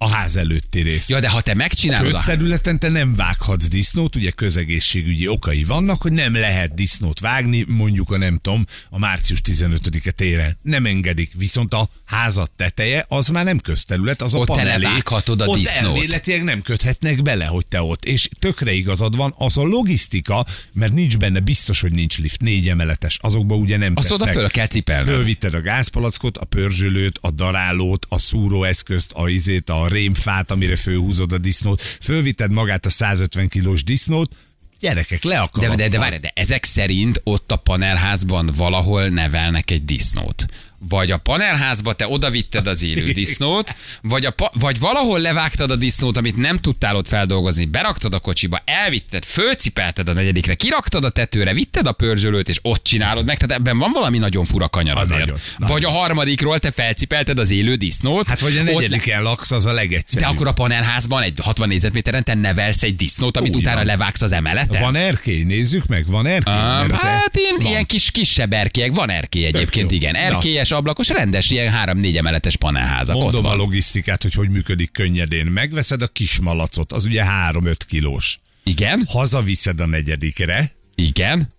A 0.02 0.08
ház 0.08 0.36
előtti 0.36 0.80
rész. 0.80 1.08
Ja, 1.08 1.20
de 1.20 1.28
ha 1.28 1.40
te 1.40 1.54
megcsinálod 1.54 2.06
a 2.06 2.10
Közterületen 2.10 2.78
te 2.78 2.88
nem 2.88 3.14
vághatsz 3.14 3.68
disznót, 3.68 4.16
ugye 4.16 4.30
közegészségügyi 4.30 5.28
okai 5.28 5.64
vannak, 5.64 6.02
hogy 6.02 6.12
nem 6.12 6.34
lehet 6.34 6.74
disznót 6.74 7.20
vágni, 7.20 7.64
mondjuk 7.68 8.10
a 8.10 8.16
nem 8.18 8.38
tudom, 8.38 8.66
a 8.90 8.98
március 8.98 9.40
15-e 9.44 10.10
téren. 10.10 10.58
Nem 10.62 10.86
engedik, 10.86 11.32
viszont 11.36 11.74
a 11.74 11.88
házat 12.04 12.50
teteje 12.56 13.04
az 13.08 13.28
már 13.28 13.44
nem 13.44 13.58
közterület, 13.58 14.22
az 14.22 14.34
a 14.34 14.38
Ott 14.38 14.46
te 14.46 14.52
panelé. 14.52 14.82
levághatod 14.82 15.40
a 15.40 15.46
ott 15.46 15.58
disznót. 15.58 15.84
elméletileg 15.84 16.44
nem 16.44 16.62
köthetnek 16.62 17.22
bele, 17.22 17.44
hogy 17.44 17.66
te 17.66 17.82
ott. 17.82 18.04
És 18.04 18.28
tökre 18.38 18.72
igazad 18.72 19.16
van, 19.16 19.34
az 19.38 19.56
a 19.58 19.62
logisztika, 19.62 20.46
mert 20.72 20.92
nincs 20.92 21.16
benne, 21.18 21.40
biztos, 21.40 21.80
hogy 21.80 21.92
nincs 21.92 22.18
lift, 22.18 22.40
négy 22.40 22.68
emeletes, 22.68 23.18
azokba 23.22 23.54
ugye 23.54 23.76
nem 23.76 23.92
Azt 23.96 24.10
oda 24.10 24.24
tesznek. 24.24 24.34
föl 24.40 24.48
kell 24.50 24.66
cipelned. 24.66 25.06
Fölvitted 25.06 25.54
a 25.54 25.60
gázpalackot, 25.60 26.36
a 26.36 26.44
pörzsölőt, 26.44 27.18
a 27.20 27.30
darálót, 27.30 28.06
a 28.08 28.18
szúróeszközt, 28.18 29.12
a 29.12 29.28
izét, 29.28 29.70
a 29.70 29.88
rémfát, 29.90 30.50
amire 30.50 30.76
fölhúzod 30.76 31.32
a 31.32 31.38
disznót, 31.38 31.80
fölvitted 31.80 32.50
magát 32.50 32.86
a 32.86 32.90
150 32.90 33.48
kilós 33.48 33.84
disznót, 33.84 34.36
gyerekek, 34.80 35.22
le 35.22 35.50
De, 35.58 35.74
de, 35.74 35.88
de 35.88 35.98
várj, 35.98 36.16
de 36.16 36.32
ezek 36.34 36.64
szerint 36.64 37.20
ott 37.24 37.52
a 37.52 37.56
panelházban 37.56 38.50
valahol 38.56 39.08
nevelnek 39.08 39.70
egy 39.70 39.84
disznót. 39.84 40.46
Vagy 40.88 41.10
a 41.10 41.16
panelházba 41.16 41.92
te 41.92 42.08
odavitted 42.08 42.66
az 42.66 42.82
élő 42.82 43.12
disznót, 43.12 43.74
vagy, 44.02 44.24
a 44.24 44.30
pa- 44.30 44.52
vagy 44.60 44.78
valahol 44.78 45.18
levágtad 45.20 45.70
a 45.70 45.76
disznót, 45.76 46.16
amit 46.16 46.36
nem 46.36 46.58
tudtál 46.58 46.96
ott 46.96 47.08
feldolgozni, 47.08 47.64
beraktad 47.64 48.14
a 48.14 48.18
kocsiba, 48.18 48.62
elvitted, 48.64 49.24
fölcipelted 49.24 50.08
a 50.08 50.12
negyedikre, 50.12 50.54
kiraktad 50.54 51.04
a 51.04 51.10
tetőre, 51.10 51.52
vitted 51.52 51.86
a 51.86 51.92
pörzsölőt, 51.92 52.48
és 52.48 52.58
ott 52.62 52.82
csinálod 52.84 53.24
meg. 53.26 53.36
Tehát 53.38 53.56
ebben 53.56 53.78
van 53.78 53.92
valami 53.92 54.18
nagyon 54.18 54.44
fura 54.44 54.68
kanyar 54.68 54.96
Az 54.96 55.02
azért. 55.10 55.20
nagyon, 55.26 55.38
vagy 55.58 55.68
nagyon. 55.68 55.90
a 55.90 55.98
harmadikról 55.98 56.58
te 56.58 56.70
felcipelted 56.70 57.38
az 57.38 57.50
élő 57.50 57.74
disznót. 57.74 58.28
Hát 58.28 58.40
vagy 58.40 58.56
a 58.56 58.62
negyediken 58.62 59.22
laksz, 59.22 59.50
az 59.50 59.64
a 59.66 59.68
de 59.68 59.74
legegyszerűbb. 59.74 60.28
akkor 60.28 60.46
a 60.46 60.52
panelházban 60.52 61.22
egy 61.22 61.38
60 61.42 61.68
négyzetméteren 61.68 62.24
te 62.24 62.34
nevelsz 62.34 62.82
egy 62.82 62.96
disznót, 62.96 63.36
amit 63.36 63.54
Úgy 63.54 63.62
utána 63.62 63.82
levágsz 63.82 64.22
az 64.22 64.32
emeleten. 64.32 64.80
Van 64.82 64.94
erkély, 64.96 65.42
nézzük 65.42 65.86
meg, 65.86 66.06
van 66.06 66.26
erkély. 66.26 66.52
El- 66.54 66.86
hát 67.02 67.36
ilyen, 67.36 67.54
van. 67.56 67.66
ilyen 67.66 67.86
kis 67.86 68.10
kisebb 68.10 68.52
erkélyek, 68.52 68.92
van 68.92 69.10
erkély 69.10 69.44
egyébként, 69.44 69.90
igen. 69.90 70.12
Na. 70.30 70.38
Erkélyes, 70.70 70.94
ablakos, 70.94 71.08
rendes, 71.08 71.50
ilyen 71.50 71.70
három-négy 71.70 72.16
emeletes 72.16 72.56
panelházak. 72.56 73.16
ott 73.16 73.22
Mondom 73.22 73.44
a 73.44 73.48
van. 73.48 73.56
logisztikát, 73.56 74.22
hogy 74.22 74.34
hogy 74.34 74.48
működik 74.48 74.92
könnyedén. 74.92 75.46
Megveszed 75.46 76.02
a 76.02 76.06
kis 76.06 76.40
malacot, 76.40 76.92
az 76.92 77.04
ugye 77.04 77.24
3-5 77.50 77.76
kilós. 77.88 78.38
Igen, 78.64 79.04
Hazaviszed 79.08 79.80
a 79.80 79.86
negyedikre, 79.86 80.72
igen. 80.94 81.54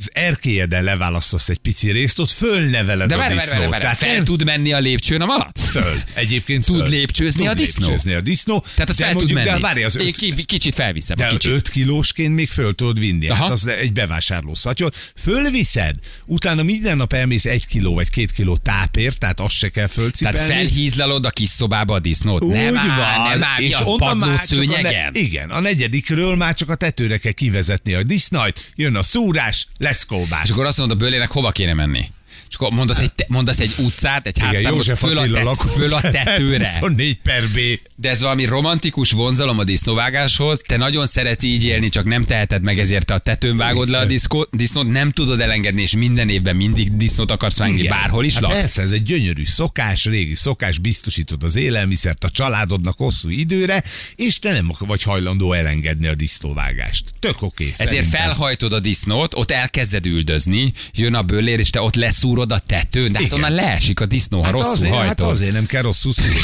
Az 0.00 0.10
erkélyeden 0.12 0.84
leválasztasz 0.84 1.48
egy 1.48 1.58
pici 1.58 1.90
részt, 1.90 2.18
ott 2.18 2.30
fölneveled 2.30 3.08
De 3.08 3.14
a 3.14 3.18
várj, 3.18 3.34
disznót. 3.34 3.52
várj, 3.58 3.70
várj. 3.70 3.82
Tehát 3.82 3.96
fel 3.96 4.22
tud 4.22 4.44
menni 4.44 4.72
a 4.72 4.78
lépcsőn 4.78 5.20
a 5.20 5.26
malac? 5.26 5.68
föl. 5.68 5.94
Egyébként 6.14 6.64
Tud 6.64 6.80
föl. 6.80 6.88
lépcsőzni 6.88 7.40
tud 7.40 7.50
a 7.50 7.54
disznó? 7.54 7.86
lépcsőzni 7.86 8.12
a 8.14 8.20
disznó. 8.20 8.64
Tehát 8.74 8.90
az 8.90 8.96
de 8.96 9.04
fel 9.04 9.12
tud 9.12 9.20
mondjuk, 9.22 9.44
menni. 9.44 9.60
De 9.60 9.66
várj, 9.66 9.82
az 9.82 9.96
Én 9.96 10.06
öt, 10.06 10.16
ki, 10.16 10.44
kicsit 10.44 10.74
felviszem. 10.74 11.16
de 11.16 11.28
kicsit. 11.28 11.52
5 11.52 11.68
kilósként 11.70 12.34
még 12.34 12.48
föl 12.50 12.74
tudod 12.74 12.98
vinni. 12.98 13.28
Aha. 13.28 13.42
Hát 13.42 13.50
az 13.50 13.66
egy 13.66 13.92
bevásárló 13.92 14.54
szatyor. 14.54 14.92
Fölviszed, 15.16 15.94
utána 16.26 16.62
minden 16.62 16.96
nap 16.96 17.12
elmész 17.12 17.44
egy 17.44 17.66
kiló 17.66 17.94
vagy 17.94 18.10
két 18.10 18.32
kiló 18.32 18.56
tápért, 18.56 19.18
tehát 19.18 19.40
azt 19.40 19.54
se 19.54 19.68
kell 19.68 19.86
fölcipelni. 19.86 20.38
Tehát 20.38 20.52
felhízlalod 20.52 21.24
a 21.24 21.30
kis 21.30 21.48
szobába 21.48 21.94
a 21.94 21.98
disznót. 21.98 22.44
Úgy 22.44 22.52
nem 22.52 22.76
áll, 22.76 22.86
van, 22.86 23.28
nem 23.38 23.42
áll, 23.48 23.60
és 23.62 23.74
a 23.74 23.84
onnan 23.84 24.16
már 24.16 24.46
csak 24.46 24.58
a 24.70 24.80
ne, 24.80 25.08
igen, 25.12 25.50
a 25.50 25.60
negyedikről 25.60 26.36
már 26.36 26.54
csak 26.54 26.68
a 26.68 26.74
tetőre 26.74 27.16
kell 27.18 27.32
kivezetni 27.32 27.94
a 27.94 28.02
disznajt, 28.02 28.70
jön 28.74 28.94
a 28.96 29.02
szúrás, 29.02 29.66
lesz 29.78 29.89
kóbás. 30.06 30.42
És 30.42 30.50
akkor 30.50 30.64
azt 30.64 30.78
mondod 30.78 30.96
a 30.96 31.00
bőlének, 31.00 31.30
hova 31.30 31.50
kéne 31.50 31.74
menni? 31.74 32.10
És 32.50 32.56
akkor 32.56 32.72
mondasz 32.72 32.98
egy, 32.98 33.10
mondasz 33.28 33.60
egy 33.60 33.74
utcát, 33.78 34.26
egy 34.26 34.38
házszámot, 34.38 34.84
föl 34.84 35.18
a, 35.18 35.20
Attila 35.20 35.36
tet, 35.36 35.44
lakott 35.44 35.70
föl 35.70 35.94
a 35.94 36.00
tetőre. 36.00 36.68
24 36.80 37.18
per 37.22 37.42
B. 37.48 37.58
De 37.96 38.10
ez 38.10 38.20
valami 38.20 38.44
romantikus 38.44 39.10
vonzalom 39.10 39.58
a 39.58 39.64
disznóvágáshoz. 39.64 40.62
Te 40.66 40.76
nagyon 40.76 41.06
szeretsz 41.06 41.42
így 41.42 41.64
élni, 41.64 41.88
csak 41.88 42.04
nem 42.04 42.24
teheted 42.24 42.62
meg, 42.62 42.78
ezért 42.78 43.06
te 43.06 43.14
a 43.14 43.18
tetőn 43.18 43.56
vágod 43.56 43.88
le 43.88 43.98
a 43.98 44.04
diszkó, 44.04 44.46
disznót, 44.50 44.90
nem 44.90 45.10
tudod 45.10 45.40
elengedni, 45.40 45.82
és 45.82 45.96
minden 45.96 46.28
évben 46.28 46.56
mindig 46.56 46.96
disznót 46.96 47.30
akarsz 47.30 47.58
vágni, 47.58 47.88
bárhol 47.88 48.24
is 48.24 48.32
hát 48.32 48.42
laksz. 48.42 48.54
Persze, 48.54 48.82
ez 48.82 48.90
egy 48.90 49.02
gyönyörű 49.02 49.44
szokás, 49.44 50.04
régi 50.04 50.34
szokás, 50.34 50.78
biztosítod 50.78 51.42
az 51.42 51.56
élelmiszert 51.56 52.24
a 52.24 52.30
családodnak 52.30 52.96
hosszú 52.96 53.28
időre, 53.28 53.82
és 54.16 54.38
te 54.38 54.52
nem 54.52 54.72
vagy 54.78 55.02
hajlandó 55.02 55.52
elengedni 55.52 56.06
a 56.06 56.14
disznóvágást. 56.14 57.04
Tök 57.18 57.42
oké. 57.42 57.64
Ezért 57.64 57.88
szerintem. 57.88 58.20
felhajtod 58.20 58.72
a 58.72 58.80
disznót, 58.80 59.34
ott 59.34 59.50
elkezded 59.50 60.06
üldözni, 60.06 60.72
jön 60.92 61.14
a 61.14 61.22
bőlér, 61.22 61.58
és 61.58 61.70
te 61.70 61.80
ott 61.80 61.94
leszúrod 61.94 62.39
a 62.48 62.58
tetőn, 62.58 63.12
de 63.12 63.18
hát 63.22 63.32
onnan 63.32 63.52
leesik 63.52 64.00
a 64.00 64.06
disznó, 64.06 64.38
ha 64.38 64.44
Hát 64.44 64.52
rosszul 64.52 64.72
azért, 64.72 64.94
hát 64.94 65.04
hajtod. 65.04 65.28
azért 65.30 65.52
nem 65.52 65.66
kell 65.66 65.82
rosszul 65.82 66.12
szúrni. 66.12 66.38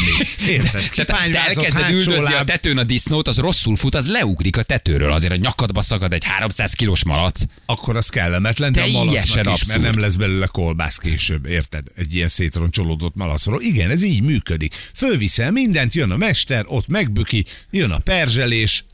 Érted? 0.48 0.90
Tehát 1.06 1.30
te 1.32 1.38
elkezded 1.46 1.90
üldözni 1.90 2.34
a 2.34 2.44
tetőn 2.44 2.78
a 2.78 2.84
disznót, 2.84 3.28
az 3.28 3.38
rosszul 3.38 3.76
fut, 3.76 3.94
az 3.94 4.08
leugrik 4.08 4.56
a 4.56 4.62
tetőről, 4.62 5.12
azért 5.12 5.32
a 5.32 5.36
nyakadba 5.36 5.82
szakad 5.82 6.12
egy 6.12 6.24
300 6.24 6.72
kilós 6.72 7.04
malac. 7.04 7.40
akkor 7.66 7.96
az 7.96 8.08
kellemetlen, 8.08 8.72
de 8.72 8.80
a 8.80 8.84
Teljesen 8.84 9.44
malacnak 9.44 9.54
is, 9.54 9.66
mert 9.66 9.80
nem 9.80 9.98
lesz 10.00 10.14
belőle 10.14 10.46
kolbász 10.46 10.96
később, 10.96 11.46
érted? 11.46 11.84
Egy 11.96 12.14
ilyen 12.14 12.28
szétroncsolódott 12.28 13.14
malacról. 13.14 13.62
Igen, 13.62 13.90
ez 13.90 14.02
így 14.02 14.22
működik. 14.22 14.74
Fölviszel 14.94 15.50
mindent, 15.50 15.94
jön 15.94 16.10
a 16.10 16.16
mester, 16.16 16.64
ott 16.68 16.88
megbüki, 16.88 17.44
jön 17.70 17.90
a 17.90 17.98
perzselés, 17.98 18.84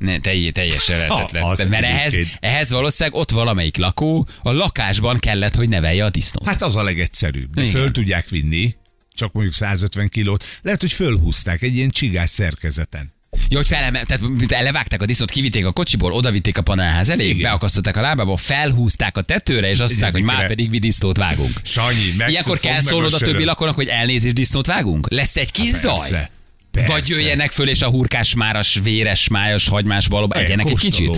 Ne, 0.00 0.18
telj, 0.18 0.50
teljesen 0.50 0.98
lehetetlen. 0.98 1.42
az 1.42 1.66
Mert 1.68 1.84
ehhez, 1.84 2.14
ehhez 2.40 2.70
valószínűleg 2.70 3.20
ott 3.20 3.30
valamelyik 3.30 3.76
lakó 3.76 4.28
a 4.42 4.52
lakásban 4.52 5.16
kellett, 5.18 5.54
hogy 5.54 5.68
nevelje 5.68 6.04
a 6.04 6.10
disznót. 6.10 6.48
Hát 6.48 6.62
az 6.62 6.76
a 6.76 6.82
legegyszerűbb. 6.82 7.54
De 7.54 7.64
föl 7.64 7.90
tudják 7.90 8.28
vinni, 8.28 8.74
csak 9.14 9.32
mondjuk 9.32 9.54
150 9.54 10.08
kilót. 10.08 10.44
Lehet, 10.62 10.80
hogy 10.80 10.92
fölhúzták 10.92 11.62
egy 11.62 11.74
ilyen 11.74 11.90
csigás 11.90 12.30
szerkezeten. 12.30 13.12
Ja, 13.48 13.56
hogy 13.56 13.66
felemel, 13.66 14.04
tehát 14.04 14.22
mint 14.22 14.50
levágták 14.50 15.02
a 15.02 15.06
disznót, 15.06 15.30
kivitték 15.30 15.66
a 15.66 15.72
kocsiból, 15.72 16.12
odavitték 16.12 16.58
a 16.58 16.62
panelház 16.62 17.08
elé, 17.08 17.28
Igen. 17.28 17.42
beakasztották 17.42 17.96
a 17.96 18.00
lábába, 18.00 18.36
felhúzták 18.36 19.16
a 19.16 19.22
tetőre, 19.22 19.70
és 19.70 19.78
azt 19.78 19.90
mondták, 19.90 20.12
hogy 20.12 20.22
már 20.22 20.46
pedig 20.46 20.70
mi 20.70 20.78
disznót 20.78 21.16
vágunk. 21.16 21.60
Sanyi, 21.62 22.14
meg 22.16 22.30
Ilyenkor 22.30 22.58
kell 22.58 22.80
szólnod 22.80 23.12
a 23.12 23.18
többi 23.18 23.44
lakónak, 23.44 23.74
hogy 23.74 23.88
elnézést 23.88 24.34
disznót 24.34 24.66
vágunk? 24.66 25.10
Lesz 25.10 25.36
egy 25.36 25.50
kis 25.50 25.70
Hát 25.70 25.80
zaj? 25.80 25.94
persze, 26.10 26.30
persze. 26.70 26.92
Vagy 26.92 27.08
jöjjenek 27.08 27.50
föl, 27.50 27.68
és 27.68 27.82
a 27.82 27.88
hurkás, 27.88 28.34
máras, 28.34 28.80
véres, 28.82 29.28
májas, 29.28 29.68
hagymás 29.68 30.08
balóba 30.08 30.38
egyenek 30.38 30.68
egy 30.68 30.78
kicsit? 30.78 31.10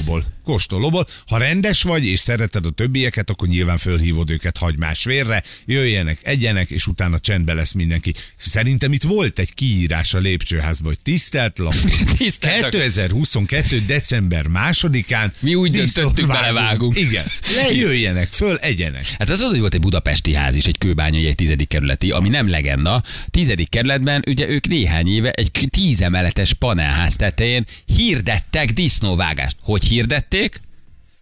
Kóstolóból. 0.45 1.07
Ha 1.27 1.37
rendes 1.39 1.83
vagy, 1.83 2.05
és 2.05 2.21
szereted 2.21 2.67
a 2.67 2.71
többieket, 2.71 3.31
akkor 3.31 3.49
nyilván 3.49 3.79
fölhívod 3.79 4.31
őket 4.31 4.57
hagymás 4.57 5.05
vérre, 5.05 5.43
jöjjenek, 5.67 6.19
egyenek, 6.23 6.71
és 6.71 6.87
utána 6.87 7.19
csendben 7.19 7.57
lesz 7.57 7.73
mindenki. 7.73 8.15
Szerintem 8.37 8.93
itt 8.93 9.03
volt 9.03 9.39
egy 9.39 9.55
kiírás 9.55 10.15
a 10.15 10.19
lépcsőházban, 10.19 10.93
hogy 10.93 11.03
tisztelt 11.03 11.59
lakó. 11.59 11.77
Tisztelt- 12.17 12.69
2022. 12.71 13.83
december 13.87 14.47
másodikán 14.47 15.33
Mi 15.41 15.55
úgy 15.55 15.91
vágunk. 15.95 16.27
belevágunk. 16.27 16.99
Igen. 16.99 17.25
Lejöjjenek 17.63 18.29
föl, 18.29 18.57
egyenek. 18.57 19.05
Hát 19.19 19.31
az 19.31 19.41
hogy 19.41 19.59
volt 19.59 19.75
egy 19.75 19.81
budapesti 19.81 20.35
ház 20.35 20.55
is, 20.55 20.65
egy 20.65 20.79
kőbányai, 20.79 21.27
egy 21.27 21.35
tizedik 21.35 21.69
kerületi, 21.69 22.11
ami 22.11 22.29
nem 22.29 22.49
legenda. 22.49 23.03
Tizedik 23.31 23.69
kerületben 23.69 24.23
ugye 24.27 24.49
ők 24.49 24.67
néhány 24.67 25.09
éve 25.09 25.31
egy 25.31 25.51
tízemeletes 25.71 26.53
panelház 26.53 27.17
tetején 27.17 27.67
hirdettek 27.97 28.71
disznóvágást. 28.71 29.57
Hogy 29.63 29.85
hirdették? 30.33 30.61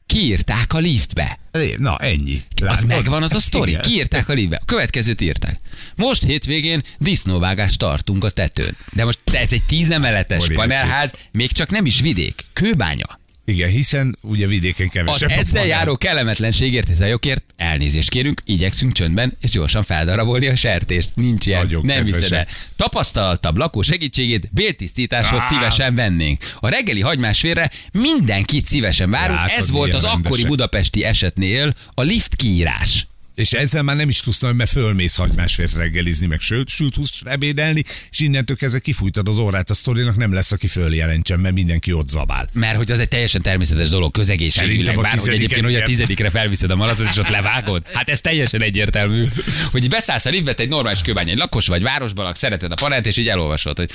Kiírták 0.07 0.73
a 0.73 0.79
liftbe. 0.79 1.38
Na, 1.76 1.97
ennyi. 1.99 2.43
Az 2.55 2.67
Látod? 2.67 2.87
megvan 2.87 3.23
az 3.23 3.33
a 3.35 3.40
sztori. 3.40 3.71
Igen. 3.71 3.83
Kiírták 3.83 4.29
a 4.29 4.33
liftbe. 4.33 4.57
A 4.57 4.64
következőt 4.64 5.21
írták. 5.21 5.61
Most 5.97 6.25
hétvégén 6.25 6.83
disznóvágást 6.99 7.79
tartunk 7.79 8.25
a 8.25 8.31
tetőn. 8.31 8.76
De 8.93 9.05
most 9.05 9.19
ez 9.33 9.52
egy 9.52 9.62
tízemeletes 9.62 10.49
panelház, 10.55 11.12
még 11.33 11.52
csak 11.52 11.71
nem 11.71 11.87
is 11.87 12.00
vidék. 12.00 12.45
Kőbánya. 12.52 13.20
Igen, 13.50 13.69
hiszen 13.69 14.19
ugye 14.23 14.47
vidéken 14.47 14.87
Az 14.87 14.92
kevesebb. 14.92 15.30
a 15.30 15.33
ezzel 15.33 15.66
járó 15.66 15.97
kellemetlenségért 15.97 16.88
és 16.88 16.95
zajokért 16.95 17.45
elnézést 17.57 18.11
kérünk, 18.11 18.42
igyekszünk 18.45 18.92
csöndben 18.92 19.37
és 19.40 19.50
gyorsan 19.50 19.83
feldarabolni 19.83 20.47
a 20.47 20.57
sertést. 20.57 21.11
Nincs 21.14 21.47
ilyen, 21.47 21.62
Nagyon 21.62 21.87
nem 21.87 22.04
hiszed 22.04 22.33
el. 22.33 22.47
Tapasztaltabb 22.76 23.57
lakó 23.57 23.83
segítségét 23.83 24.49
béltisztításhoz 24.52 25.42
szívesen 25.42 25.95
vennénk. 25.95 26.52
A 26.61 26.69
reggeli 26.69 27.00
hagymásférre 27.00 27.71
mindenkit 27.92 28.66
szívesen 28.66 29.11
várunk. 29.11 29.38
Látod, 29.40 29.59
Ez 29.59 29.71
volt 29.71 29.95
az 29.95 30.04
akkori 30.04 30.45
budapesti 30.45 31.04
esetnél 31.04 31.75
a 31.90 32.02
lift 32.02 32.37
kiírás. 32.37 33.07
És 33.40 33.52
ezzel 33.52 33.82
már 33.82 33.97
nem 33.97 34.09
is 34.09 34.20
tudsz, 34.20 34.40
hogy 34.40 34.54
mert 34.54 34.70
fölmész 34.70 35.16
hagymásfért 35.16 35.75
reggelizni, 35.75 36.26
meg 36.26 36.40
sőt, 36.40 36.68
sült 36.68 36.94
húst 36.94 37.26
ebédelni, 37.26 37.82
és 38.11 38.18
innentől 38.18 38.56
kezdve 38.56 38.78
kifújtad 38.78 39.28
az 39.28 39.38
órát 39.38 39.70
a 39.70 39.75
sztorinak, 39.75 40.16
nem 40.16 40.32
lesz, 40.32 40.52
aki 40.52 40.66
följelentsen, 40.66 41.40
mert 41.40 41.54
mindenki 41.54 41.92
ott 41.92 42.09
zabál. 42.09 42.49
Mert 42.52 42.76
hogy 42.76 42.90
az 42.90 42.99
egy 42.99 43.09
teljesen 43.09 43.42
természetes 43.42 43.88
dolog 43.88 44.12
közegészségügyileg. 44.12 45.00
Bár 45.00 45.18
hogy 45.18 45.28
egyébként, 45.28 45.64
hogy 45.64 45.75
a 45.75 45.82
tizedikre 45.82 46.30
felviszed 46.30 46.70
a 46.70 46.76
malatot, 46.76 47.09
és 47.09 47.16
ott 47.16 47.28
levágod. 47.28 47.82
Hát 47.92 48.09
ez 48.09 48.20
teljesen 48.20 48.62
egyértelmű. 48.62 49.26
Hogy 49.70 49.88
beszállsz 49.88 50.25
a 50.25 50.30
liftbe, 50.30 50.54
te 50.54 50.62
egy 50.62 50.68
normális 50.68 51.00
kőbány, 51.00 51.30
egy 51.30 51.38
lakos 51.38 51.66
vagy 51.66 51.82
városban 51.82 52.25
lak, 52.25 52.37
szereted 52.37 52.73
a 52.73 52.75
panelt, 52.75 53.06
és 53.06 53.16
így 53.16 53.28
elolvasod, 53.28 53.76
hogy 53.76 53.90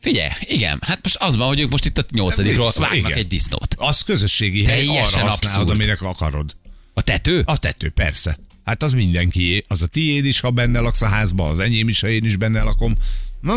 Figyelj, 0.00 0.30
igen, 0.40 0.78
hát 0.86 0.98
most 1.02 1.16
az 1.16 1.36
van, 1.36 1.46
hogy 1.46 1.60
ők 1.60 1.70
most 1.70 1.84
itt 1.84 1.98
a 1.98 2.04
nyolcadikról 2.10 2.70
Szóval 2.70 2.88
vágnak 2.88 3.10
igen. 3.10 3.22
egy 3.22 3.26
disznót. 3.26 3.74
Az 3.78 4.00
közösségi 4.00 4.64
hely, 4.64 4.76
Teljesen 4.76 5.20
arra 5.20 5.30
használod, 5.30 5.60
abszurd. 5.60 5.68
aminek 5.68 6.02
akarod. 6.02 6.56
A 6.94 7.02
tető? 7.02 7.42
A 7.44 7.58
tető, 7.58 7.90
persze. 7.90 8.38
Hát 8.66 8.82
az 8.82 8.92
mindenkié. 8.92 9.64
Az 9.68 9.82
a 9.82 9.86
tiéd 9.86 10.24
is, 10.24 10.40
ha 10.40 10.50
benne 10.50 10.80
laksz 10.80 11.02
a 11.02 11.06
házba, 11.06 11.48
az 11.48 11.58
enyém 11.58 11.88
is, 11.88 12.00
ha 12.00 12.08
én 12.08 12.24
is 12.24 12.36
benne 12.36 12.62
lakom. 12.62 12.96
Na, 13.40 13.54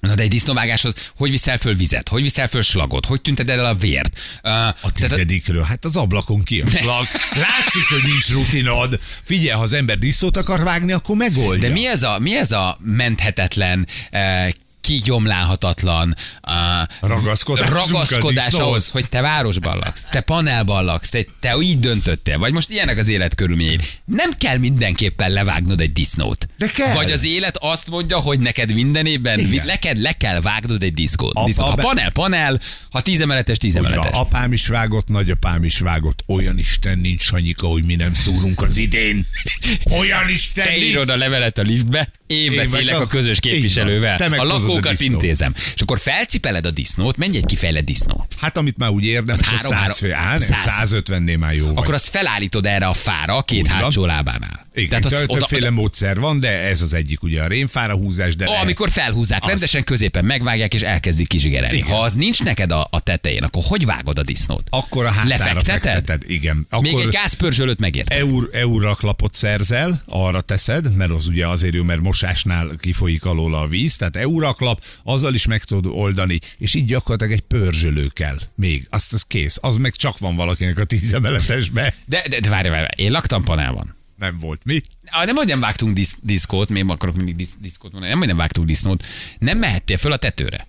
Na 0.00 0.14
de 0.14 0.22
egy 0.22 0.28
disznóvágáshoz, 0.28 0.94
hogy 1.16 1.30
viszel 1.30 1.58
föl 1.58 1.74
vizet, 1.74 2.08
hogy 2.08 2.22
viszel 2.22 2.48
föl 2.48 2.62
slagot, 2.62 3.06
hogy 3.06 3.20
tünted 3.20 3.48
el 3.50 3.66
a 3.66 3.74
vért? 3.74 4.18
Uh, 4.42 4.66
a 4.66 4.92
tizedikről, 4.94 5.62
hát 5.62 5.84
az 5.84 5.96
ablakon 5.96 6.42
ki 6.42 6.60
a 6.60 6.66
slag. 6.66 7.06
Látszik, 7.30 7.88
hogy 7.88 8.10
nincs 8.10 8.30
rutinod. 8.30 8.98
Figyelj, 9.22 9.48
ha 9.48 9.62
az 9.62 9.72
ember 9.72 9.98
diszót 9.98 10.36
akar 10.36 10.62
vágni, 10.62 10.92
akkor 10.92 11.16
megoldja. 11.16 11.68
De 11.68 11.74
mi 11.74 11.86
ez 11.86 12.02
a, 12.02 12.18
mi 12.18 12.36
ez 12.36 12.52
a 12.52 12.78
menthetetlen, 12.82 13.86
uh, 14.12 14.48
kigyomlálhatatlan 14.80 16.14
uh, 16.48 17.08
ragaszkodás 17.08 17.68
disznóhoz? 17.68 18.54
ahhoz, 18.54 18.88
hogy 18.88 19.08
te 19.08 19.20
városban 19.20 19.78
laksz, 19.78 20.04
te 20.10 20.20
panelban 20.20 20.84
laksz, 20.84 21.08
te, 21.08 21.26
te 21.40 21.56
így 21.60 21.80
döntöttél, 21.80 22.38
vagy 22.38 22.52
most 22.52 22.70
ilyenek 22.70 22.98
az 22.98 23.08
élet 23.08 23.34
körülményei. 23.34 23.78
Nem 24.04 24.30
kell 24.38 24.58
mindenképpen 24.58 25.30
levágnod 25.30 25.80
egy 25.80 25.92
disznót. 25.92 26.46
De 26.58 26.66
kell. 26.66 26.94
Vagy 26.94 27.10
az 27.10 27.24
élet 27.24 27.56
azt 27.60 27.88
mondja, 27.88 28.18
hogy 28.18 28.38
neked 28.38 28.74
minden 28.74 29.06
évben 29.06 29.38
Igen. 29.38 29.66
neked 29.66 30.00
le 30.00 30.12
kell 30.12 30.40
vágnod 30.40 30.82
egy 30.82 30.94
diszkót. 30.94 31.44
Disznót. 31.44 31.68
Ha 31.68 31.74
panel, 31.74 32.10
panel, 32.10 32.60
ha 32.90 33.00
tízemeletes, 33.00 33.58
tízemeletes. 33.58 34.10
apám 34.12 34.52
is 34.52 34.68
vágott, 34.68 35.08
nagyapám 35.08 35.64
is 35.64 35.78
vágott. 35.78 36.22
Olyan 36.26 36.58
Isten 36.58 36.98
nincs, 36.98 37.22
Sanyika, 37.22 37.66
hogy 37.66 37.84
mi 37.84 37.94
nem 37.94 38.14
szúrunk 38.14 38.62
az 38.62 38.76
idén. 38.76 39.26
Olyan 39.98 40.28
Isten 40.28 40.64
Te 40.64 40.70
nincs. 40.70 40.84
írod 40.84 41.08
a 41.08 41.16
levelet 41.16 41.58
a 41.58 41.62
liftbe, 41.62 42.08
én, 42.28 42.50
Én 42.52 42.56
beszélek 42.56 42.84
meg 42.84 42.94
a 42.94 43.00
a- 43.00 43.06
közös 43.06 43.38
van. 43.42 43.52
képviselővel. 43.52 44.16
Te 44.16 44.24
A 44.24 44.40
a 44.40 44.44
lakókat 44.44 44.90
disznót. 44.96 45.22
intézem. 45.22 45.52
És 45.74 45.80
akkor 45.80 45.98
felcipeled 46.00 46.66
a 46.66 46.70
disznót, 46.70 47.16
menj 47.16 47.36
egy 47.36 47.46
kifejlett 47.46 47.84
disznó. 47.84 48.26
Hát 48.38 48.56
amit 48.56 48.76
már 48.78 48.90
úgy 48.90 49.04
érdemes, 49.04 49.40
Az 49.46 49.52
az, 49.52 49.62
három- 49.62 49.86
100 49.86 49.98
fő. 49.98 50.12
Á, 50.12 50.28
nem, 50.28 50.38
száz. 50.38 50.92
150-nél 50.92 51.38
már 51.38 51.54
jó 51.54 51.66
Akkor 51.68 51.84
vagy. 51.86 51.94
azt 51.94 52.08
felállítod 52.08 52.66
erre 52.66 52.86
a 52.86 52.92
fára 52.92 53.36
a 53.36 53.42
két 53.42 53.62
Úgy 53.62 53.68
van. 53.68 53.76
hátsó 53.78 54.04
lábánál. 54.06 54.66
Igen, 54.74 54.88
Tehát 54.88 55.04
az 55.04 55.10
Tehát 55.12 55.30
oda, 55.30 55.38
többféle 55.38 55.70
módszer 55.70 56.18
van, 56.18 56.40
de 56.40 56.50
ez 56.50 56.82
az 56.82 56.92
egyik, 56.94 57.22
ugye 57.22 57.42
a 57.42 57.46
rémfára 57.46 57.94
húzás, 57.94 58.36
de 58.36 58.44
lehet- 58.44 58.62
amikor 58.62 58.90
felhúzzák, 58.90 59.42
Az. 59.42 59.48
rendesen 59.48 59.84
középen 59.84 60.24
megvágják, 60.24 60.74
és 60.74 60.80
elkezdik 60.80 61.28
kizsigerelni. 61.28 61.76
Igen. 61.76 61.88
Ha 61.88 62.02
az 62.02 62.14
nincs 62.14 62.42
neked 62.42 62.70
a, 62.70 62.88
a 62.90 63.00
tetején, 63.00 63.42
akkor 63.42 63.62
hogy 63.66 63.84
vágod 63.84 64.18
a 64.18 64.22
disznót? 64.22 64.66
akkor 64.70 65.04
a 65.04 65.10
hátára 65.10 65.28
Lefekteted? 65.28 65.82
fekteted. 65.82 66.22
Igen. 66.30 66.66
Még 66.80 66.92
Akkor 66.92 67.04
egy 67.06 67.08
gázpörzsölőt 67.12 67.80
megért. 67.80 68.12
eur, 68.12 68.48
euraklapot 68.52 69.34
szerzel, 69.34 70.02
arra 70.06 70.40
teszed, 70.40 70.96
mert 70.96 71.10
az 71.10 71.26
ugye 71.26 71.46
azért 71.48 71.74
jó, 71.74 71.82
mert 71.82 72.00
mosásnál 72.22 72.76
kifolyik 72.80 73.24
alól 73.24 73.54
a 73.54 73.66
víz, 73.66 73.96
tehát 73.96 74.16
euraklap, 74.16 74.84
azzal 75.04 75.34
is 75.34 75.46
meg 75.46 75.64
tudod 75.64 75.92
oldani, 75.94 76.38
és 76.58 76.74
így 76.74 76.84
gyakorlatilag 76.86 77.32
egy 77.32 77.40
pörzsölő 77.40 78.06
kell 78.06 78.38
még. 78.54 78.86
Azt 78.90 79.12
az 79.12 79.22
kész. 79.22 79.58
Az 79.60 79.76
meg 79.76 79.92
csak 79.92 80.18
van 80.18 80.36
valakinek 80.36 80.78
a 80.78 80.84
tízemeletesbe. 80.84 81.94
De, 82.06 82.24
de, 82.28 82.40
de 82.40 82.48
várj, 82.48 82.68
várj, 82.68 82.86
én 82.96 83.10
laktam 83.10 83.44
panelban. 83.44 83.96
Nem 84.16 84.38
volt 84.38 84.64
mi. 84.64 84.82
Ah, 85.10 85.24
nem, 85.24 85.36
hogy 85.36 85.46
nem 85.46 85.60
vágtunk 85.60 85.92
disz, 85.92 86.16
diszkót, 86.22 86.68
még 86.68 86.84
akarok 86.88 87.16
mindig 87.16 87.36
disz, 87.36 87.52
diszkót 87.60 87.90
mondani, 87.90 88.10
nem, 88.10 88.18
hogy 88.18 88.28
nem 88.28 88.36
vágtunk 88.36 88.66
disznót, 88.66 89.04
nem 89.38 89.58
mehettél 89.58 89.96
föl 89.98 90.12
a 90.12 90.16
tetőre. 90.16 90.66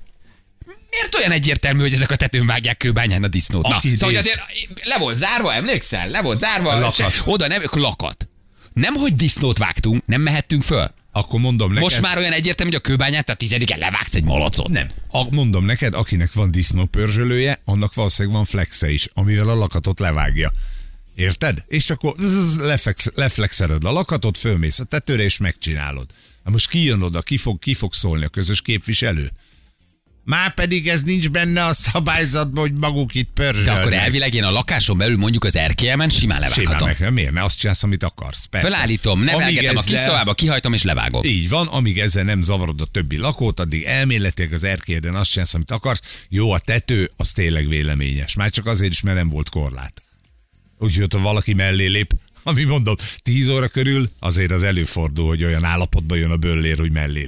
Miért 0.89 1.15
olyan 1.15 1.31
egyértelmű, 1.31 1.81
hogy 1.81 1.93
ezek 1.93 2.11
a 2.11 2.15
tetőn 2.15 2.45
vágják 2.45 2.77
kőbányán 2.77 3.23
a 3.23 3.27
disznót? 3.27 3.67
Na, 3.67 3.75
Aki 3.75 3.95
szóval 3.95 4.15
azért 4.15 4.41
le 4.83 4.97
volt 4.97 5.17
zárva, 5.17 5.53
emlékszel? 5.53 6.09
Le 6.09 6.21
volt 6.21 6.39
zárva. 6.39 6.79
Lakat. 6.79 6.93
se- 6.95 7.11
Oda 7.25 7.47
nem, 7.47 7.61
lakat. 7.71 8.27
Nem, 8.73 8.93
hogy 8.93 9.15
disznót 9.15 9.57
vágtunk, 9.57 10.05
nem 10.05 10.21
mehettünk 10.21 10.63
föl. 10.63 10.91
Akkor 11.19 11.39
mondom 11.39 11.67
neked. 11.67 11.83
Most 11.83 12.01
már 12.01 12.17
olyan 12.17 12.31
egyértelmű, 12.31 12.71
hogy 12.71 12.81
a 12.85 12.88
kőbányát 12.88 13.29
a 13.29 13.33
tizediken 13.33 13.79
levágsz 13.79 14.15
egy 14.15 14.23
malacot. 14.23 14.67
Nem. 14.67 14.88
A, 15.07 15.29
mondom 15.29 15.65
neked, 15.65 15.93
akinek 15.93 16.33
van 16.33 16.51
disznópörzsölője, 16.51 17.61
annak 17.65 17.93
valószínűleg 17.93 18.35
van 18.35 18.45
flexe 18.45 18.91
is, 18.91 19.07
amivel 19.13 19.49
a 19.49 19.55
lakatot 19.55 19.99
levágja. 19.99 20.51
Érted? 21.15 21.63
És 21.67 21.89
akkor 21.89 22.15
zzz, 22.19 22.57
leflex, 22.57 23.11
leflexeled 23.15 23.83
a 23.83 23.91
lakatot, 23.91 24.38
fölmész 24.38 24.79
a 24.79 24.83
tetőre, 24.83 25.23
és 25.23 25.38
megcsinálod. 25.38 26.05
Na 26.43 26.51
most 26.51 26.69
kijön 26.69 27.01
oda, 27.01 27.21
ki 27.21 27.38
fog, 27.38 27.59
ki 27.59 27.73
fog 27.73 27.93
szólni 27.93 28.25
a 28.25 28.29
közös 28.29 28.61
képviselő? 28.61 29.31
Már 30.29 30.53
pedig 30.53 30.88
ez 30.88 31.03
nincs 31.03 31.29
benne 31.29 31.65
a 31.65 31.74
szabályzatban, 31.74 32.63
hogy 32.63 32.74
maguk 32.74 33.15
itt 33.15 33.29
De 33.36 33.43
pörzsölnek. 33.43 33.77
akkor 33.77 33.93
elvileg 33.93 34.33
én 34.33 34.43
a 34.43 34.51
lakáson 34.51 34.98
belül 34.98 35.17
mondjuk 35.17 35.43
az 35.43 35.55
erkélyemen 35.55 36.09
simán 36.09 36.41
Simán 36.41 36.63
levághatom. 36.63 36.95
meg, 37.00 37.13
miért? 37.13 37.31
Mert 37.31 37.45
azt 37.45 37.57
csinálsz, 37.59 37.83
amit 37.83 38.03
akarsz. 38.03 38.45
Persze. 38.45 38.69
Felállítom, 38.69 39.24
nevelgetem 39.24 39.77
a 39.77 39.81
kis 39.81 39.91
ezzel- 39.91 40.05
szobába, 40.05 40.33
kihajtom 40.33 40.74
és 40.74 40.83
levágom. 40.83 41.24
Így 41.24 41.50
van, 41.50 41.67
amíg 41.67 42.00
ezzel 42.00 42.24
nem 42.24 42.41
zavarod 42.41 42.81
a 42.81 42.86
többi 42.86 43.17
lakót, 43.17 43.59
addig 43.59 43.83
elméletileg 43.83 44.53
az 44.53 44.63
erkélyeden 44.63 45.15
azt 45.15 45.29
csinálsz, 45.31 45.53
amit 45.53 45.71
akarsz. 45.71 46.01
Jó, 46.29 46.51
a 46.51 46.59
tető, 46.59 47.12
az 47.17 47.31
tényleg 47.31 47.67
véleményes. 47.67 48.36
Már 48.36 48.50
csak 48.50 48.65
azért 48.65 48.91
is, 48.91 49.01
mert 49.01 49.17
nem 49.17 49.29
volt 49.29 49.50
korlát. 49.50 50.01
Úgyhogy 50.79 51.03
ott 51.03 51.13
valaki 51.13 51.53
mellé 51.53 51.86
lép, 51.86 52.13
ami 52.49 52.63
mondom, 52.63 52.95
10 53.21 53.49
óra 53.49 53.67
körül 53.67 54.09
azért 54.19 54.51
az 54.51 54.63
előfordul, 54.63 55.27
hogy 55.27 55.43
olyan 55.43 55.63
állapotban 55.63 56.17
jön 56.17 56.31
a 56.31 56.37
böllér, 56.37 56.77
hogy 56.79 56.91
mellé. 56.91 57.27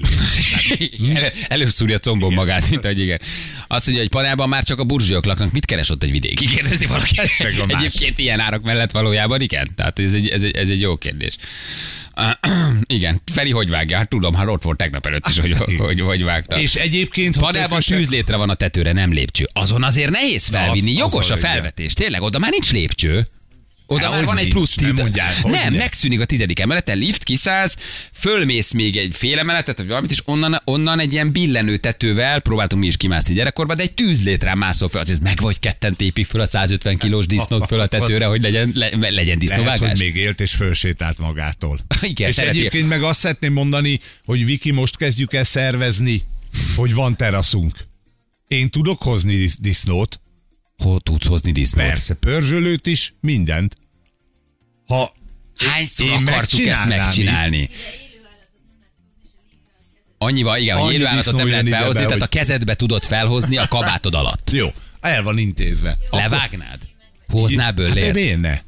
El, 1.13 1.31
előszúrja 1.47 1.99
combon 1.99 2.33
magát, 2.33 2.69
mint 2.69 2.85
hogy 2.85 2.99
igen. 2.99 3.19
Azt 3.67 3.85
mondja, 3.85 4.03
hogy 4.03 4.11
panelban 4.11 4.49
már 4.49 4.63
csak 4.63 4.79
a 4.79 4.83
burzsők 4.83 5.25
laknak. 5.25 5.51
Mit 5.51 5.65
keres 5.65 5.89
ott 5.89 6.03
egy 6.03 6.11
vidéki? 6.11 6.45
Kérdezi 6.45 6.85
valaki. 6.85 7.19
a. 7.19 7.77
Egyébként 7.77 8.17
ilyen 8.19 8.39
árak 8.39 8.63
mellett 8.63 8.91
valójában 8.91 9.41
igen. 9.41 9.69
Tehát 9.75 9.99
ez 9.99 10.13
egy, 10.13 10.27
ez 10.27 10.43
egy, 10.43 10.55
ez 10.55 10.69
egy 10.69 10.81
jó 10.81 10.97
kérdés. 10.97 11.37
igen, 12.87 13.21
Feri 13.33 13.51
hogy 13.51 13.69
vágja? 13.69 13.97
Hát 13.97 14.09
tudom, 14.09 14.33
hát 14.33 14.47
ott 14.47 14.63
volt 14.63 14.77
tegnap 14.77 15.05
előtt 15.05 15.27
is, 15.27 15.39
hogy 15.39 15.51
hogy, 15.57 15.75
hogy, 15.77 16.01
hogy 16.01 16.23
vágta. 16.23 16.59
És 16.59 16.75
egyébként... 16.75 17.37
Panelban 17.37 17.69
tökösek- 17.69 17.97
tűzlétre 17.97 18.35
van 18.35 18.49
a 18.49 18.53
tetőre, 18.53 18.91
nem 18.91 19.13
lépcső. 19.13 19.49
Azon 19.53 19.83
azért 19.83 20.09
nehéz 20.09 20.47
felvinni. 20.47 20.91
az- 20.91 20.97
Jogos 20.97 21.23
azon 21.25 21.35
a 21.35 21.39
igen. 21.39 21.51
felvetés. 21.51 21.93
Tényleg, 21.93 22.21
oda 22.21 22.39
már 22.39 22.51
nincs 22.51 22.71
lépcső. 22.71 23.27
Oda 23.91 24.03
Há, 24.05 24.09
már 24.09 24.25
van 24.25 24.37
egy 24.37 24.49
plusz 24.49 24.75
nem 24.75 24.85
tilt. 24.85 25.01
mondják, 25.01 25.33
hogy 25.41 25.51
Nem, 25.51 25.71
ne. 25.71 25.77
megszűnik 25.77 26.19
a 26.19 26.25
tizedik 26.25 26.59
emeleten, 26.59 26.97
lift, 26.97 27.23
kiszállsz, 27.23 27.77
fölmész 28.13 28.71
még 28.71 28.97
egy 28.97 29.15
fél 29.15 29.39
emeletet, 29.39 29.77
vagy 29.77 29.87
valamit, 29.87 30.11
és 30.11 30.21
onnan, 30.25 30.61
onnan 30.63 30.99
egy 30.99 31.13
ilyen 31.13 31.31
billenő 31.31 31.77
tetővel 31.77 32.39
próbáltunk 32.39 32.81
mi 32.81 32.87
is 32.87 32.97
kimászni 32.97 33.33
gyerekkorban, 33.33 33.75
de 33.77 33.83
egy 33.83 33.93
tűzlétrán 33.93 34.57
mászol 34.57 34.89
fel, 34.89 35.01
azért 35.01 35.21
meg 35.21 35.39
vagy 35.41 35.59
ketten 35.59 35.95
tépik 35.95 36.25
föl 36.27 36.41
a 36.41 36.45
150 36.45 36.97
kilós 36.97 37.25
disznót 37.25 37.67
föl 37.67 37.79
a 37.79 37.87
tetőre, 37.97 38.25
hogy 38.25 38.41
legyen, 38.41 38.71
le, 38.75 38.89
legyen 38.89 39.11
Lehet, 39.13 39.37
disznóvágás. 39.37 39.89
hogy 39.89 39.99
még 39.99 40.15
élt 40.15 40.41
és 40.41 40.51
fölsétált 40.53 41.17
magától. 41.17 41.79
Igen, 42.01 42.29
és 42.29 42.35
szereti. 42.35 42.57
egyébként 42.57 42.87
meg 42.87 43.03
azt 43.03 43.19
szeretném 43.19 43.53
mondani, 43.53 43.99
hogy 44.25 44.45
Viki, 44.45 44.71
most 44.71 44.97
kezdjük 44.97 45.33
el 45.33 45.43
szervezni, 45.43 46.23
hogy 46.75 46.93
van 46.93 47.15
teraszunk. 47.17 47.77
Én 48.47 48.69
tudok 48.69 49.01
hozni 49.01 49.35
disz- 49.35 49.61
disznót, 49.61 50.19
Hogy 50.77 51.03
tudsz 51.03 51.27
hozni 51.27 51.51
disznót? 51.51 51.85
persze, 51.85 52.13
pörzsölőt 52.13 52.87
is, 52.87 53.13
mindent. 53.21 53.75
Ha 54.91 55.13
Hányszor 55.57 56.05
Én 56.05 56.27
akartuk 56.27 56.65
ezt 56.65 56.85
megcsinálni? 56.85 57.69
Annyival, 60.17 60.57
igen, 60.57 60.77
hogy 60.77 60.93
élőállatot 60.93 61.35
nem 61.35 61.49
lehet 61.49 61.67
felhozni, 61.67 62.01
be, 62.01 62.07
tehát 62.07 62.21
a 62.21 62.27
kezedbe 62.27 62.75
tudod 62.75 63.03
felhozni 63.03 63.57
a 63.57 63.67
kabátod 63.67 64.15
alatt. 64.15 64.51
jó, 64.51 64.67
el 65.01 65.23
van 65.23 65.37
intézve. 65.37 65.97
Levágnád? 66.09 66.79
Hoznál 67.27 67.65
Hát, 67.65 67.75
bőlért? 67.75 68.15
miért 68.15 68.39
ne? 68.39 68.59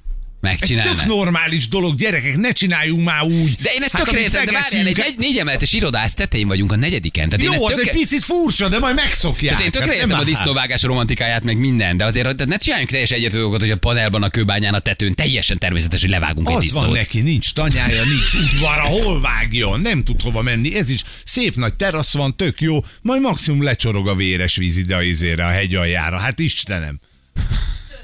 Ez 0.44 0.58
tök 0.68 1.06
normális 1.06 1.68
dolog, 1.68 1.96
gyerekek, 1.96 2.38
ne 2.38 2.52
csináljunk 2.52 3.04
már 3.04 3.22
úgy. 3.24 3.56
De 3.62 3.70
én 3.76 3.82
ezt 3.84 3.92
Hát, 3.92 4.04
tökre 4.04 4.20
értem, 4.20 4.46
de 4.46 4.52
várjál, 4.52 4.86
egy 4.88 4.96
megeszünk- 4.96 5.18
négy, 5.18 5.38
emeletes 5.38 5.74
irodász 5.74 6.14
tetején 6.14 6.48
vagyunk 6.48 6.72
a 6.72 6.76
negyediken. 6.76 7.30
Tehát 7.30 7.46
én 7.46 7.52
Jó, 7.52 7.54
ezt 7.54 7.64
az 7.64 7.70
egy 7.80 7.86
tökre, 7.86 7.92
picit 8.00 8.24
furcsa, 8.24 8.70
de 8.70 8.80
majd 8.80 8.96
megszokják. 8.96 9.50
tehát 9.52 9.66
én 9.66 9.72
tökre 9.72 9.92
Hát 9.94 10.02
értem 10.02 10.20
a 10.20 10.24
disznóvágás 10.24 10.82
romantikáját, 10.82 11.44
meg 11.44 11.58
minden, 11.58 11.98
de 11.98 12.06
azért 12.06 12.36
de 12.36 12.46
ne 12.46 12.58
csináljunk 12.58 12.90
teljesen 12.92 13.18
egyetlen 13.18 13.42
dolgot, 13.42 13.60
hogy 13.60 13.70
a 13.72 13.78
panelban, 13.78 14.24
a 14.24 14.30
kőbányán, 14.30 14.74
a 14.74 14.80
tetőn 14.80 15.14
teljesen 15.14 15.58
természetes, 15.58 16.02
hogy 16.02 16.10
levágunk 16.10 16.50
egy 16.50 16.56
Az 16.56 16.72
van 16.72 16.84
disznót. 16.84 16.98
neki, 16.98 17.22
nincs 17.22 17.54
tanyája, 17.54 18.04
nincs 18.04 18.34
udvara, 18.54 18.82
hol 18.82 19.22
vágjon, 19.22 19.80
nem 19.82 20.04
tud 20.04 20.22
hova 20.22 20.42
menni. 20.42 20.76
Ez 20.76 20.90
is 20.90 21.02
szép 21.26 21.56
nagy 21.56 21.74
terasz 21.74 22.14
van, 22.14 22.36
tök 22.38 22.62
jó, 22.62 22.86
majd 23.02 23.22
maximum 23.22 23.64
lecsorog 23.64 24.08
a 24.08 24.16
véres 24.16 24.56
víz 24.56 24.78
ide 24.78 24.96
a 24.96 25.04
izére, 25.04 25.46
a 25.46 25.50
hegy 25.50 25.76
aljára. 25.76 26.18
Hát 26.18 26.40
Istenem. 26.40 27.00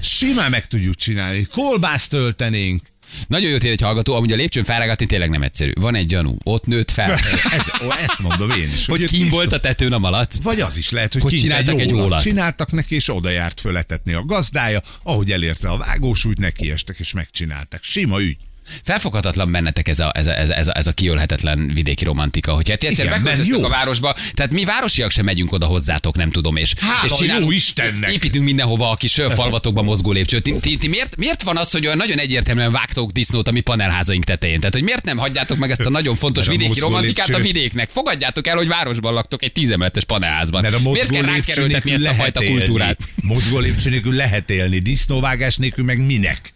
Simán 0.02 0.50
meg 0.50 0.68
tudjuk 0.68 0.96
csinálni. 0.96 1.44
Kolbászt 1.44 2.10
töltenénk. 2.10 2.82
Nagyon 3.28 3.50
jót 3.50 3.64
ér 3.64 3.72
egy 3.72 3.82
hallgató, 3.82 4.14
amúgy 4.14 4.32
a 4.32 4.36
lépcsőn 4.36 4.64
felrágatni 4.64 5.06
tényleg 5.06 5.30
nem 5.30 5.44
egyszerű. 5.44 5.72
Van 5.80 5.96
egy 5.96 6.06
gyanú, 6.06 6.38
ott 6.44 6.66
nőtt 6.66 6.92
fel. 6.92 7.14
Ez, 7.58 7.66
ó, 7.84 7.92
ezt 7.92 8.20
mondom 8.20 8.50
én 8.50 8.70
is. 8.76 8.86
hogy 8.86 9.02
őt 9.04 9.10
kim 9.10 9.30
volt 9.30 9.52
a 9.54 9.60
tetőn 9.60 9.94
a 9.94 9.98
malac. 9.98 10.42
Vagy 10.42 10.62
az 10.62 10.78
is 10.78 10.90
lehet, 10.90 11.14
hogy, 11.14 11.22
Hogy 11.22 11.34
csináltak 11.36 11.80
egy 11.80 11.94
ólat 11.94 12.06
ólat. 12.06 12.22
Csináltak 12.22 12.72
neki, 12.72 12.96
és 12.96 13.10
oda 13.10 13.30
járt 13.30 13.60
föletetni 13.60 14.14
a 14.14 14.24
gazdája, 14.26 14.82
ahogy 15.04 15.32
elérte 15.32 15.70
a 15.70 15.78
vágósúlyt, 15.78 16.40
nekiestek, 16.40 17.00
és 17.00 17.14
megcsinálták. 17.14 17.84
Sima 17.84 18.22
ügy. 18.22 18.38
Felfoghatatlan 18.84 19.52
bennetek 19.52 19.88
ez 19.88 20.00
a, 20.00 20.12
ez 20.16 20.28
a, 20.28 20.38
ez 20.38 20.50
a, 20.50 20.58
ez 20.58 20.68
a, 20.68 20.78
ez 20.78 20.88
a 20.88 20.92
kiölhetetlen 20.92 21.72
vidéki 21.74 22.04
romantika, 22.04 22.54
hogyha 22.54 22.76
ti 22.76 22.88
egyszer 22.88 23.10
beköltöztök 23.10 23.64
a 23.64 23.70
városba, 23.70 24.16
tehát 24.34 24.52
mi 24.54 24.66
városiak 24.66 25.12
sem 25.12 25.26
megyünk 25.26 25.52
oda 25.52 25.66
hozzátok, 25.66 26.16
nem 26.16 26.30
tudom, 26.30 26.56
és, 26.56 26.74
Hála 26.80 27.18
és 27.20 27.28
jó 27.40 27.52
Istennek! 27.52 28.14
építünk 28.14 28.46
mindenhova 28.46 28.90
a 28.90 28.96
kis 28.96 29.14
falvatokba 29.14 29.82
mozgó 29.82 30.12
lépcsőt. 30.12 30.44
Ti, 30.44 30.54
ti, 30.60 30.78
ti 30.78 30.88
miért, 30.88 31.18
miért, 31.18 31.44
van 31.44 31.58
az, 31.58 31.72
hogy 31.72 31.86
olyan 31.86 31.98
nagyon 31.98 32.18
egyértelműen 32.18 32.72
vágtok 32.72 33.12
disznót 33.12 33.48
a 33.48 33.52
mi 33.52 33.60
panelházaink 33.60 34.24
tetején? 34.24 34.60
Tehát, 34.60 34.74
hogy 34.74 34.84
miért 34.84 35.06
nem 35.06 35.18
hagyjátok 35.18 35.58
meg 35.58 35.72
ezt 35.72 35.80
a 35.80 35.90
nagyon 35.90 36.16
fontos 36.16 36.46
Mert 36.46 36.58
a 36.58 36.62
vidéki 36.62 36.80
romantikát 36.80 37.30
a 37.30 37.38
lépcső- 37.38 37.52
vidéknek? 37.54 37.90
Fogadjátok 37.90 38.48
el, 38.48 38.56
hogy 38.56 38.68
városban 38.68 39.14
laktok 39.14 39.44
egy 39.44 39.52
tízemeletes 39.52 40.04
panelházban. 40.04 40.62
Mert 40.62 40.74
a 40.74 40.80
Miért 40.80 41.10
kell 41.10 41.22
rákerültetni 41.22 41.92
ezt 41.92 42.06
a 42.06 42.14
fajta 42.14 42.44
kultúrát? 42.46 42.98
Mozgó 43.22 43.60
lépcső 43.60 43.90
nélkül 43.90 44.14
lehet 44.14 44.50
élni, 44.50 44.80
disznóvágás 44.80 45.58
nélkül 45.58 45.86
meg 45.86 46.06
minek? 46.06 46.54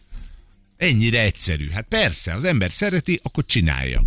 Ennyire 0.83 1.21
egyszerű. 1.21 1.69
Hát 1.69 1.85
persze, 1.89 2.33
az 2.33 2.43
ember 2.43 2.71
szereti, 2.71 3.19
akkor 3.23 3.45
csinálja. 3.45 4.03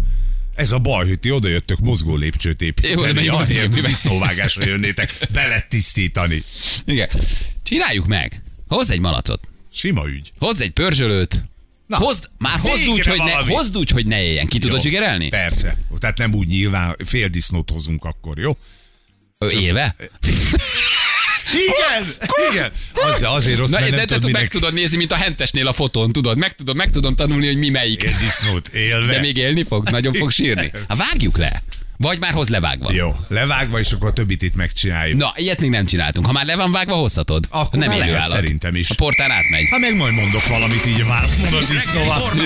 Ez 0.54 0.72
a 0.72 0.78
baj, 0.78 1.08
hogy 1.08 1.18
ti 1.18 1.30
odajöttök 1.30 1.78
mozgó 1.78 2.16
lépcsőt 2.16 2.60
Jó, 2.60 2.66
építeni, 2.66 3.28
van? 3.28 3.40
azért, 3.40 3.72
hogy 3.72 3.82
disznóvágásra 3.82 4.64
jönnétek, 4.64 5.18
beletisztítani. 5.32 6.42
Igen. 6.84 7.08
Csináljuk 7.62 8.06
meg. 8.06 8.42
Hozz 8.68 8.90
egy 8.90 9.00
malacot. 9.00 9.48
Sima 9.72 10.08
ügy. 10.08 10.32
Hozz 10.38 10.60
egy 10.60 10.70
pörzsölőt. 10.70 11.44
Na, 11.86 11.96
hozd, 11.96 12.30
már 12.38 12.58
hozd 12.58 12.88
úgy, 12.88 13.06
hogy 13.06 13.18
ne, 13.18 13.32
hozd 13.32 13.76
úgy, 13.76 13.90
hogy 13.90 14.06
ne 14.06 14.22
éljen. 14.22 14.46
Ki 14.46 14.58
tudod 14.58 14.76
Jó. 14.76 14.82
zsigerelni? 14.82 15.28
Persze. 15.28 15.78
Tehát 15.98 16.18
nem 16.18 16.34
úgy 16.34 16.46
nyilván 16.46 16.96
fél 17.04 17.28
disznót 17.28 17.70
hozunk 17.70 18.04
akkor, 18.04 18.38
jó? 18.38 18.56
Élve? 19.38 19.96
Igen, 21.56 22.14
igen. 22.52 22.70
Az, 22.92 23.22
azért 23.22 23.58
rossz, 23.58 23.70
Na, 23.70 23.78
mert 23.78 23.90
de, 23.90 23.96
nem 23.96 24.06
de, 24.06 24.14
tudod, 24.14 24.30
meg 24.30 24.48
tudod 24.48 24.72
nézni, 24.72 24.96
mint 24.96 25.12
a 25.12 25.16
hentesnél 25.16 25.66
a 25.66 25.72
fotón, 25.72 26.12
tudod? 26.12 26.36
Meg 26.38 26.54
tudom, 26.54 26.76
meg 26.76 26.90
tudom 26.90 27.14
tanulni, 27.14 27.46
hogy 27.46 27.56
mi 27.56 27.68
melyik. 27.68 28.04
egy 28.04 28.16
disznót 28.16 28.68
élve. 28.68 29.12
De 29.12 29.20
még 29.20 29.36
élni 29.36 29.62
fog? 29.62 29.88
Nagyon 29.90 30.12
fog 30.12 30.30
sírni? 30.30 30.70
Hát 30.88 30.98
vágjuk 30.98 31.36
le. 31.36 31.62
Vagy 31.96 32.18
már 32.18 32.32
hoz 32.32 32.48
levágva. 32.48 32.92
Jó, 32.92 33.16
levágva, 33.28 33.78
és 33.78 33.92
akkor 33.92 34.08
a 34.08 34.12
többit 34.12 34.42
itt 34.42 34.54
megcsináljuk. 34.54 35.18
Na, 35.18 35.32
ilyet 35.36 35.60
még 35.60 35.70
nem 35.70 35.84
csináltunk. 35.84 36.26
Ha 36.26 36.32
már 36.32 36.44
le 36.44 36.56
van 36.56 36.72
vágva, 36.72 36.94
hozhatod. 36.94 37.44
Akkor 37.50 37.78
nem 37.78 37.90
élő 37.90 37.98
lehet 37.98 38.14
állat. 38.14 38.30
szerintem 38.30 38.74
is. 38.74 38.90
A 38.90 38.94
portán 38.94 39.30
átmegy. 39.30 39.68
Hát 39.70 39.80
meg 39.80 39.96
majd 39.96 40.12
mondok 40.12 40.46
valamit 40.46 40.86
így 40.86 41.04
már. 41.08 41.24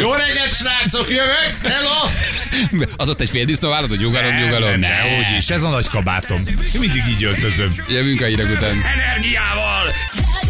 Jó 0.00 0.12
reggelt, 0.12 0.54
srácok, 0.54 1.08
jövök! 1.08 1.56
Hello! 1.62 2.08
Az 2.96 3.08
ott 3.08 3.20
egy 3.20 3.30
fél 3.30 3.44
disznóállat, 3.44 3.88
hogy 3.88 3.98
nyugalom, 3.98 4.34
nyugalom. 4.34 4.70
Ne. 4.70 4.88
ne, 4.88 5.00
hogy 5.00 5.36
is, 5.38 5.48
ez 5.48 5.62
a 5.62 5.68
nagy 5.68 5.88
kabátom. 5.88 6.38
Én 6.46 6.80
mindig 6.80 7.02
így 7.08 7.24
öltözöm. 7.24 7.70
Jövünk 7.88 8.20
a 8.20 8.24
hírek 8.24 8.50
után. 8.50 8.74
Energiával! 8.98 10.49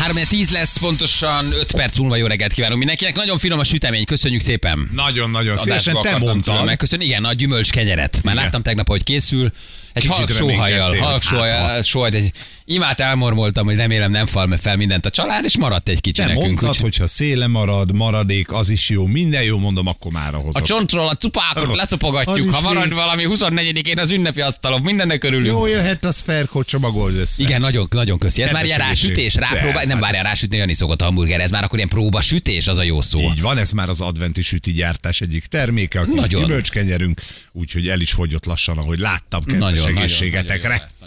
3 0.00 0.16
10 0.28 0.50
lesz, 0.50 0.78
pontosan 0.78 1.52
5 1.52 1.72
perc 1.72 1.98
múlva 1.98 2.16
jó 2.16 2.26
reggelt 2.26 2.52
kívánunk 2.52 2.78
mindenkinek. 2.78 3.16
Nagyon 3.16 3.38
finom 3.38 3.58
a 3.58 3.64
sütemény, 3.64 4.04
köszönjük 4.04 4.40
szépen. 4.40 4.90
Nagyon-nagyon 4.92 5.56
szívesen 5.56 6.02
te 6.02 6.18
mondtad. 6.18 6.42
külön 6.42 6.64
Megköszönni, 6.64 7.04
igen, 7.04 7.24
a 7.24 7.32
gyümölcs 7.32 7.70
kenyeret. 7.70 8.18
Már 8.22 8.34
Igen. 8.34 8.44
láttam 8.44 8.62
tegnap, 8.62 8.86
hogy 8.86 9.04
készül. 9.04 9.52
Egy 9.92 10.06
halk 10.06 10.30
sóhajjal, 10.30 10.96
halk 10.96 11.12
hát, 11.12 11.22
sóhajjal, 11.22 11.82
sóhajt, 11.82 12.14
egy 12.14 12.32
imát 12.74 13.00
elmormoltam, 13.00 13.64
hogy 13.66 13.76
remélem 13.76 14.10
nem 14.10 14.26
fal 14.26 14.56
fel 14.60 14.76
mindent 14.76 15.06
a 15.06 15.10
család, 15.10 15.44
és 15.44 15.58
maradt 15.58 15.88
egy 15.88 16.00
kicsi 16.00 16.20
Te 16.20 16.26
nekünk. 16.26 16.44
mondtad, 16.44 16.68
úgyhogy- 16.68 16.82
hogyha 16.82 17.06
széle 17.06 17.46
marad, 17.46 17.94
maradék, 17.94 18.52
az 18.52 18.70
is 18.70 18.88
jó. 18.88 19.06
Minden 19.06 19.42
jó, 19.42 19.58
mondom, 19.58 19.86
akkor 19.86 20.12
már 20.12 20.32
hozok. 20.34 20.56
A 20.56 20.62
csontról 20.62 21.08
a 21.08 21.14
cupákot 21.14 21.68
Az 21.68 21.76
lecopogatjuk, 21.76 22.54
ha 22.54 22.60
marad 22.60 22.82
még- 22.88 22.92
valami 22.94 23.24
24-én 23.24 23.98
az 23.98 24.10
ünnepi 24.10 24.40
asztalon, 24.40 24.80
mindennek 24.80 25.24
örülünk. 25.24 25.46
Jó 25.52 25.66
jöhet, 25.66 26.04
az 26.04 26.20
Ferkó 26.20 26.62
csomagold 26.62 27.16
össze. 27.16 27.42
Igen, 27.42 27.60
nagyon, 27.60 27.86
nagyon 27.90 28.18
köszi. 28.18 28.42
Ez 28.42 28.50
már 28.52 28.62
Kedves 28.62 28.76
ilyen 28.78 28.88
rásütés, 28.88 29.34
rápróbál, 29.34 29.84
nem 29.84 29.90
hát 29.96 30.00
várjál 30.00 30.22
rásütni, 30.22 30.56
Jani 30.56 30.74
szokott 30.74 31.00
a 31.00 31.04
hamburger, 31.04 31.40
ez 31.40 31.50
már 31.50 31.64
akkor 31.64 31.76
ilyen 31.78 31.90
próba 31.90 32.20
sütés, 32.20 32.66
az 32.68 32.78
a 32.78 32.82
jó 32.82 33.00
szó. 33.00 33.20
Így 33.20 33.40
van, 33.40 33.58
ez 33.58 33.70
már 33.70 33.88
az 33.88 34.00
adventi 34.00 34.42
süti 34.42 34.72
gyártás 34.72 35.20
egyik 35.20 35.44
terméke, 35.46 36.00
a 36.00 36.04
Nagyon. 36.06 36.42
gyümölcskenyerünk, 36.42 37.20
úgyhogy 37.52 37.88
el 37.88 38.00
is 38.00 38.10
fogyott 38.12 38.44
lassan, 38.44 38.78
ahogy 38.78 38.98
láttam, 38.98 39.40
kedves 39.40 39.58
Nagyon, 39.60 39.74
nagyon, 39.78 39.92
nagyon 39.92 40.02
egészségetekre. 40.02 40.68
nagyon 40.68 40.78
jó 40.78 40.84
lett. 40.84 40.99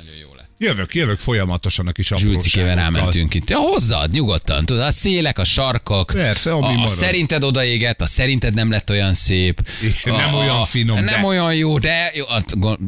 Jövök, 0.63 0.95
jövök 0.95 1.19
folyamatosan 1.19 1.87
a 1.87 1.91
kis 1.91 2.11
apróságokkal. 2.11 2.75
rámentünk 2.75 3.33
itt. 3.33 3.49
Ja, 3.49 3.57
hozzad, 3.57 4.11
nyugodtan. 4.11 4.65
Tudod, 4.65 4.81
a 4.83 4.91
szélek, 4.91 5.39
a 5.39 5.43
sarkak. 5.43 6.11
Persze, 6.15 6.51
ami 6.51 6.75
a, 6.75 6.83
a 6.83 6.87
szerinted 6.87 7.43
odaégett, 7.43 8.01
a 8.01 8.05
szerinted 8.05 8.53
nem 8.53 8.69
lett 8.69 8.89
olyan 8.89 9.13
szép. 9.13 9.61
Igen, 9.81 10.15
nem 10.15 10.33
olyan 10.33 10.65
finom, 10.65 10.95
Nem 11.03 11.21
de- 11.21 11.27
olyan 11.27 11.55
jó, 11.55 11.77
de 11.77 12.11
jó, 12.15 12.25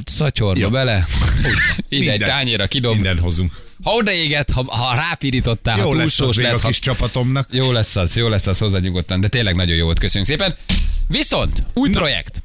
szatyorba 0.05 0.59
Jó. 0.59 0.69
bele. 0.69 1.05
Ide 1.89 2.11
egy 2.11 2.19
tányéra 2.19 2.67
kidob. 2.67 2.93
Minden 2.93 3.19
hozunk. 3.19 3.51
Ha 3.83 3.91
odaégett, 3.91 4.49
ha, 4.51 4.63
ha 4.67 4.95
rápirítottál, 4.95 5.77
Jó 5.77 5.83
ha 5.83 5.95
lesz 5.95 6.05
az 6.05 6.15
túlsós 6.15 6.43
lett, 6.43 6.59
ha 6.59 6.67
kis 6.67 6.79
csapatomnak. 6.79 7.47
Jó 7.51 7.71
lesz 7.71 7.95
az, 7.95 8.15
jó 8.15 8.27
lesz 8.27 8.47
az 8.47 8.57
hozzá 8.57 8.79
nyugodtan, 8.79 9.21
de 9.21 9.27
tényleg 9.27 9.55
nagyon 9.55 9.75
jó 9.75 9.85
volt, 9.85 9.99
köszönjük 9.99 10.29
szépen. 10.29 10.55
Viszont, 11.07 11.63
új 11.73 11.89
projekt, 11.89 12.43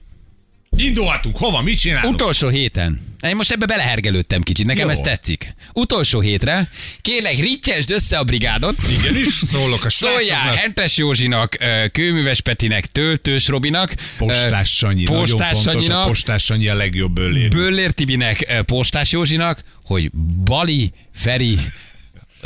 Indulhatunk, 0.76 1.36
hova, 1.36 1.62
mit 1.62 1.78
csinálunk? 1.78 2.14
utolsó 2.14 2.48
héten. 2.48 3.08
Én 3.26 3.36
most 3.36 3.50
ebbe 3.50 3.66
belehergelődtem 3.66 4.40
kicsit, 4.42 4.66
nekem 4.66 4.86
Jó. 4.86 4.92
ez 4.92 4.98
tetszik. 4.98 5.54
Utolsó 5.72 6.20
hétre, 6.20 6.68
kérlek, 7.00 7.38
rittyesd 7.38 7.90
össze 7.90 8.18
a 8.18 8.24
brigádot, 8.24 8.74
Igenis, 8.98 9.26
szólok 9.34 9.84
a 9.84 9.90
Szóljál. 10.00 10.54
Hentes 10.54 10.96
Józsinak, 10.96 11.56
Kőműves 11.92 12.40
Petinek, 12.40 12.86
Töltős 12.86 13.46
Robinak, 13.46 13.94
Postás 14.18 14.70
Sanyi, 14.70 15.04
ö, 15.06 15.10
nagyon 15.10 15.36
Postás 15.36 15.62
fontos, 15.62 15.88
a 15.88 16.04
Postás 16.04 16.44
Sanyi 16.44 16.68
a 16.68 16.74
legjobb 16.74 17.12
bőlér. 17.12 17.48
Böllér 17.50 17.90
Tibinek, 17.90 18.62
Postás 18.66 19.12
Józsinak, 19.12 19.62
hogy 19.84 20.10
Bali, 20.44 20.92
Feri, 21.14 21.58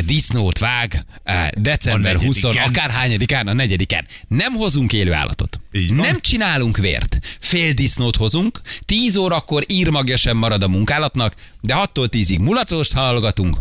disznót 0.04 0.59
vág 0.59 1.04
eh, 1.22 1.48
december 1.57 2.16
A 2.16 2.22
20, 2.22 2.42
negyediken. 2.42 2.68
akárhányadikán, 2.68 3.48
a 3.48 3.52
negyediken. 3.52 4.07
Nem 4.28 4.52
hozunk 4.52 4.92
élő 4.92 5.12
állatot. 5.12 5.61
Nem 5.88 6.20
csinálunk 6.20 6.76
vért. 6.76 7.18
Fél 7.40 7.72
disznót 7.72 8.16
hozunk, 8.16 8.61
10 8.85 9.16
órakor 9.16 9.64
írmagja 9.68 10.16
sem 10.16 10.37
marad 10.37 10.62
a 10.62 10.68
munkálatnak, 10.68 11.35
de 11.64 11.74
6-tól 11.77 12.09
10-ig 12.11 12.40
mulatost 12.40 12.92
hallgatunk, 12.92 13.57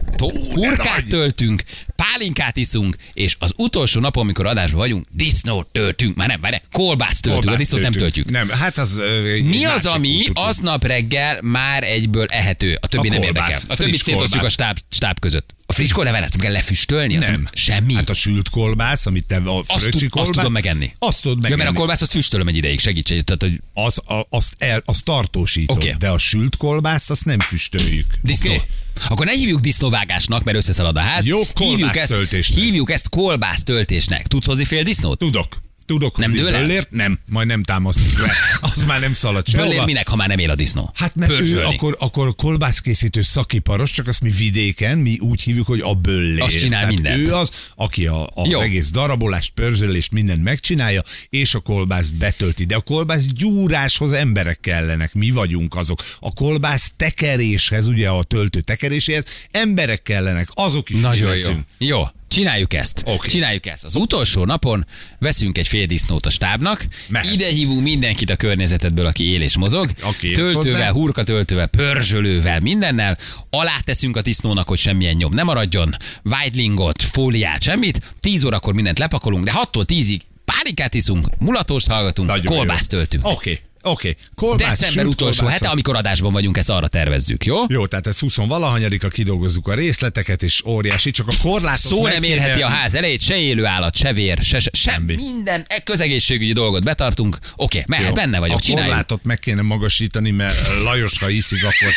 hurkát 0.54 1.06
töltünk, 1.10 1.64
pálinkát 1.96 2.58
iszunk, 2.58 2.96
és 3.14 3.36
az 3.40 3.54
utolsó 3.58 4.00
napon, 4.00 4.24
amikor 4.24 4.46
adásban 4.46 4.80
vagyunk, 4.80 5.06
disznót 5.12 5.68
töltünk. 5.68 6.16
Már 6.16 6.28
nem, 6.28 6.42
várj, 6.42 6.56
kolbászt 6.72 7.22
töltünk, 7.22 7.44
a 7.44 7.48
Kolbászt 7.48 7.58
disznót 7.58 7.82
nem 7.82 7.92
töltünk. 7.92 8.26
töltjük. 8.26 8.50
Nem, 8.50 8.60
hát 8.60 8.78
az... 8.78 9.00
Mi 9.44 9.66
az, 9.66 9.86
ami 9.86 10.24
aznap 10.34 10.86
reggel 10.86 11.42
már 11.42 11.84
egyből 11.84 12.26
ehető? 12.26 12.78
A 12.82 12.88
többi 12.88 13.08
A 13.08 13.12
nem 13.12 13.22
kolbász, 13.22 13.50
érdekel. 13.50 13.76
A 13.76 13.76
többit 13.76 14.04
szétosztjuk 14.04 14.28
a 14.28 14.30
kolbász. 14.30 14.52
stáb, 14.52 14.78
stáb 14.90 15.20
között. 15.20 15.54
A 15.66 15.74
friss 15.74 15.92
kolbász, 15.92 16.22
ezt 16.22 16.34
nem 16.34 16.42
kell 16.42 16.52
lefüstölni? 16.52 17.16
Nem. 17.16 17.50
Semmi. 17.54 17.94
Hát 17.94 18.10
a 18.10 18.14
sült 18.14 18.50
kolbász, 18.50 19.06
amit 19.06 19.26
te 19.26 19.36
a 19.36 19.64
azt, 19.68 19.90
tud, 19.90 20.10
kolbász... 20.10 20.28
azt 20.28 20.38
tudom 20.38 20.52
megenni. 20.52 20.94
Azt 21.00 21.22
tudod 21.22 21.38
Ja, 21.38 21.42
megenni. 21.42 21.64
mert 21.64 21.76
a 21.76 21.80
kolbász 21.80 22.02
azt 22.02 22.12
füstölöm 22.12 22.48
egy 22.48 22.58
ideig, 22.58 22.80
segíts 22.80 23.08
tehát, 23.08 23.42
hogy 23.42 23.62
az, 23.74 24.02
a, 24.06 24.28
azt, 24.30 24.56
el, 24.58 24.82
azt 24.86 25.04
tartósítod, 25.04 25.78
okay. 25.78 25.94
de 26.00 26.10
a 26.10 26.18
sült 26.18 26.58
kolbászt 26.58 27.10
azt 27.10 27.26
nem 27.26 27.40
füstöljük. 27.40 27.93
Disznó. 28.22 28.54
Oké? 28.54 28.62
Akkor 29.08 29.26
ne 29.26 29.32
hívjuk 29.32 29.60
disznóvágásnak, 29.60 30.44
mert 30.44 30.58
összeszalad 30.58 30.98
a 30.98 31.00
ház. 31.00 31.26
Jó, 31.26 31.42
hívjuk 31.60 31.96
ezt, 31.96 32.08
kolbásztöltésnek. 32.12 32.60
hívjuk 32.60 32.92
ezt 32.92 33.10
kolbásztöltésnek. 33.10 34.28
Tudsz 34.28 34.46
hozni 34.46 34.66
fél 34.66 34.84
disznót? 34.84 35.18
Tudok. 35.18 35.62
Tudok 35.86 36.18
Nem 36.18 36.34
el? 36.38 36.44
böllért? 36.44 36.92
Nem, 36.92 37.20
majd 37.30 37.48
nem 37.48 37.64
támasztik 37.64 38.20
le. 38.20 38.32
Az 38.76 38.84
már 38.84 39.00
nem 39.00 39.14
szalad 39.14 39.52
Böllér 39.52 39.70
sehova. 39.70 39.86
minek, 39.86 40.08
ha 40.08 40.16
már 40.16 40.28
nem 40.28 40.40
él 40.40 40.50
a 40.50 40.56
disznó? 40.56 40.92
Hát 40.94 41.16
mert 41.16 41.32
ő 41.32 41.62
akkor, 41.62 41.96
akkor 42.00 42.36
kolbászkészítő 42.36 43.22
szakiparos, 43.22 43.92
csak 43.92 44.08
azt 44.08 44.22
mi 44.22 44.30
vidéken, 44.30 44.98
mi 44.98 45.18
úgy 45.20 45.42
hívjuk, 45.42 45.68
hogy 45.68 45.80
a 45.80 45.94
böllér. 45.94 46.42
Azt 46.42 46.58
csinál 46.58 46.80
Tehát 46.80 46.94
mindent. 46.96 47.20
Ő 47.20 47.34
az, 47.34 47.52
aki 47.76 48.08
a, 48.08 48.30
az 48.34 48.50
Jó. 48.50 48.60
egész 48.60 48.92
darabolást, 48.92 49.52
pörzsölést, 49.54 50.12
mindent 50.12 50.44
megcsinálja, 50.44 51.04
és 51.30 51.54
a 51.56 51.60
kolbász 51.60 52.10
betölti. 52.10 52.64
De 52.66 52.76
a 52.76 52.82
kolbász 52.82 53.26
gyúráshoz 53.26 54.14
emberek 54.14 54.60
kellenek, 54.60 55.14
mi 55.14 55.30
vagyunk 55.32 55.76
azok. 55.76 56.04
A 56.20 56.34
kolbász 56.34 56.94
tekeréshez, 56.98 57.88
ugye 57.88 58.10
a 58.10 58.24
töltő 58.24 58.60
tekeréséhez 58.60 59.26
emberek 59.52 60.04
kellenek, 60.04 60.48
azok 60.54 60.90
is 60.90 61.00
Nagyon 61.02 61.28
jó. 61.28 61.34
leszünk. 61.34 61.60
Jó, 61.78 62.04
csináljuk 62.34 62.74
ezt. 62.74 63.04
Oké. 63.06 63.28
Csináljuk 63.28 63.66
ezt. 63.66 63.84
Az 63.84 63.96
utolsó 63.96 64.46
napon 64.46 64.86
veszünk 65.20 65.58
egy 65.58 65.68
fél 65.68 65.86
disznót 65.86 66.26
a 66.26 66.30
stábnak, 66.30 66.88
Mehet. 67.08 67.34
ide 67.34 67.48
hívunk 67.48 67.84
mindenkit 67.84 68.30
a 68.30 68.36
környezetedből, 68.36 69.06
aki 69.06 69.32
él 69.32 69.42
és 69.42 69.58
mozog, 69.58 69.90
ért 70.22 70.36
töltővel, 70.36 70.92
hurkatöltővel, 70.92 71.68
pörzsölővel, 71.68 72.60
mindennel, 72.60 73.18
alá 73.50 73.80
teszünk 73.84 74.18
a 74.18 74.22
disznónak, 74.22 74.68
hogy 74.68 74.80
semmilyen 74.80 75.16
nyom 75.16 75.34
ne 75.34 75.44
maradjon, 75.44 75.96
whitelingot, 76.24 77.02
fóliát, 77.02 77.62
semmit, 77.62 78.14
10 78.20 78.44
órakor 78.44 78.74
mindent 78.74 79.00
lepakolunk, 79.00 79.46
de 79.46 79.52
6-tól 79.56 79.86
10-ig 79.88 80.20
pálinkát 80.46 80.94
iszunk, 80.94 81.28
mulatóst 81.40 81.88
hallgatunk, 81.88 82.30
Nagyon 82.30 82.56
kolbászt 82.56 82.90
töltünk. 82.90 83.28
Oké, 83.28 83.60
oké. 83.84 84.16
Kolbász, 84.36 84.80
December 84.80 85.06
utolsó 85.06 85.46
hete, 85.46 85.70
amikor 85.70 85.96
adásban 85.96 86.32
vagyunk, 86.32 86.58
ezt 86.58 86.70
arra 86.70 86.88
tervezzük, 86.88 87.46
jó? 87.46 87.58
Jó, 87.68 87.86
tehát 87.88 88.08
ez 88.08 88.20
20 88.20 88.36
valahanyadika, 88.36 89.08
kidolgozzuk 89.08 89.68
a 89.68 89.74
részleteket, 89.74 90.44
és 90.44 90.64
óriási, 90.66 91.12
csak 91.12 91.28
a 91.28 91.34
korlátot 91.42 91.80
Szó 91.92 92.04
nem 92.04 92.22
kéne- 92.22 92.28
érheti 92.28 92.62
a 92.62 92.68
ház 92.68 92.96
elejét, 92.96 93.22
se 93.22 93.36
élő 93.38 93.66
állat, 93.66 93.96
se 93.96 94.14
vér, 94.14 94.38
se, 94.42 94.60
se 94.60 94.70
semmi. 94.74 95.16
Minden 95.16 95.66
e- 95.68 95.80
közegészségügyi 95.80 96.54
dolgot 96.54 96.84
betartunk. 96.84 97.38
Oké, 97.56 97.84
mehet, 97.88 98.08
Jó. 98.08 98.14
benne 98.14 98.40
vagyok, 98.40 98.58
a 98.58 98.60
csináljuk. 98.60 98.90
korlátot 98.90 99.24
meg 99.24 99.40
kéne 99.40 99.62
magasítani, 99.62 100.32
mert 100.32 100.68
Lajos, 100.84 101.20
ha 101.20 101.30
iszik, 101.30 101.64
akkor 101.64 101.92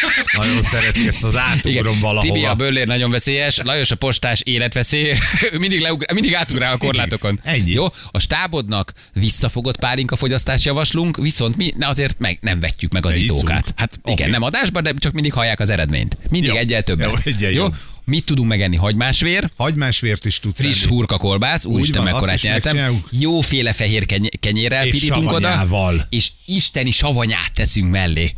nagyon 0.44 0.62
szereti 0.62 1.06
ezt 1.06 1.24
az 1.24 1.36
átugrom 1.36 2.00
valahova. 2.00 2.32
Tibi 2.32 2.44
a 2.44 2.54
böllér 2.54 2.86
nagyon 2.86 3.10
veszélyes, 3.10 3.58
Lajos 3.64 3.90
a 3.90 3.94
postás 3.96 4.40
életveszély, 4.44 5.12
ő 5.52 5.58
mindig, 5.58 5.80
leugr, 5.80 6.12
mindig 6.12 6.34
átugrál 6.34 6.72
a 6.72 6.76
korlátokon. 6.76 7.40
Ennyi. 7.42 7.70
Jó, 7.70 7.86
a 8.10 8.18
stábodnak 8.18 8.92
visszafogott 9.12 9.76
pálinka 9.78 10.16
fogyasztást 10.16 10.64
javaslunk, 10.64 11.16
viszont 11.16 11.56
mi 11.56 11.72
ne 11.78 11.86
azért 11.86 12.18
meg 12.18 12.38
nem 12.40 12.60
vetjük 12.60 12.92
meg 12.92 13.06
az 13.06 13.14
Ne 13.14 13.20
itókát. 13.22 13.72
Hát 13.76 13.98
igen, 14.04 14.12
Oké. 14.20 14.30
nem 14.30 14.42
adásban, 14.42 14.82
de 14.82 14.92
csak 14.98 15.12
mindig 15.12 15.32
hallják 15.32 15.60
az 15.60 15.70
eredményt. 15.70 16.16
Mindig 16.30 16.50
Jó. 16.50 16.56
egyel 16.56 16.82
többet. 16.82 17.08
Jó, 17.10 17.32
egyel 17.32 17.50
jó? 17.50 17.66
Mit 18.04 18.24
tudunk 18.24 18.48
megenni? 18.48 18.76
Hagymásvér, 18.76 19.50
Hagymásvért 19.56 20.24
is 20.24 20.38
tudsz 20.40 20.58
friss 20.60 20.82
enni. 20.84 20.92
hurka 20.94 21.16
kolbász, 21.18 21.64
úristen, 21.64 22.02
mekkorát 22.02 22.42
nyeltem. 22.42 23.02
Jóféle 23.10 23.72
fehér 23.72 24.06
keny- 24.06 24.28
kenyérrel 24.40 24.86
És 24.86 24.90
pirítunk 24.90 25.30
oda, 25.32 25.40
savanyával. 25.48 26.06
és 26.08 26.30
isteni 26.46 26.90
savanyát 26.90 27.52
teszünk 27.54 27.90
mellé. 27.90 28.32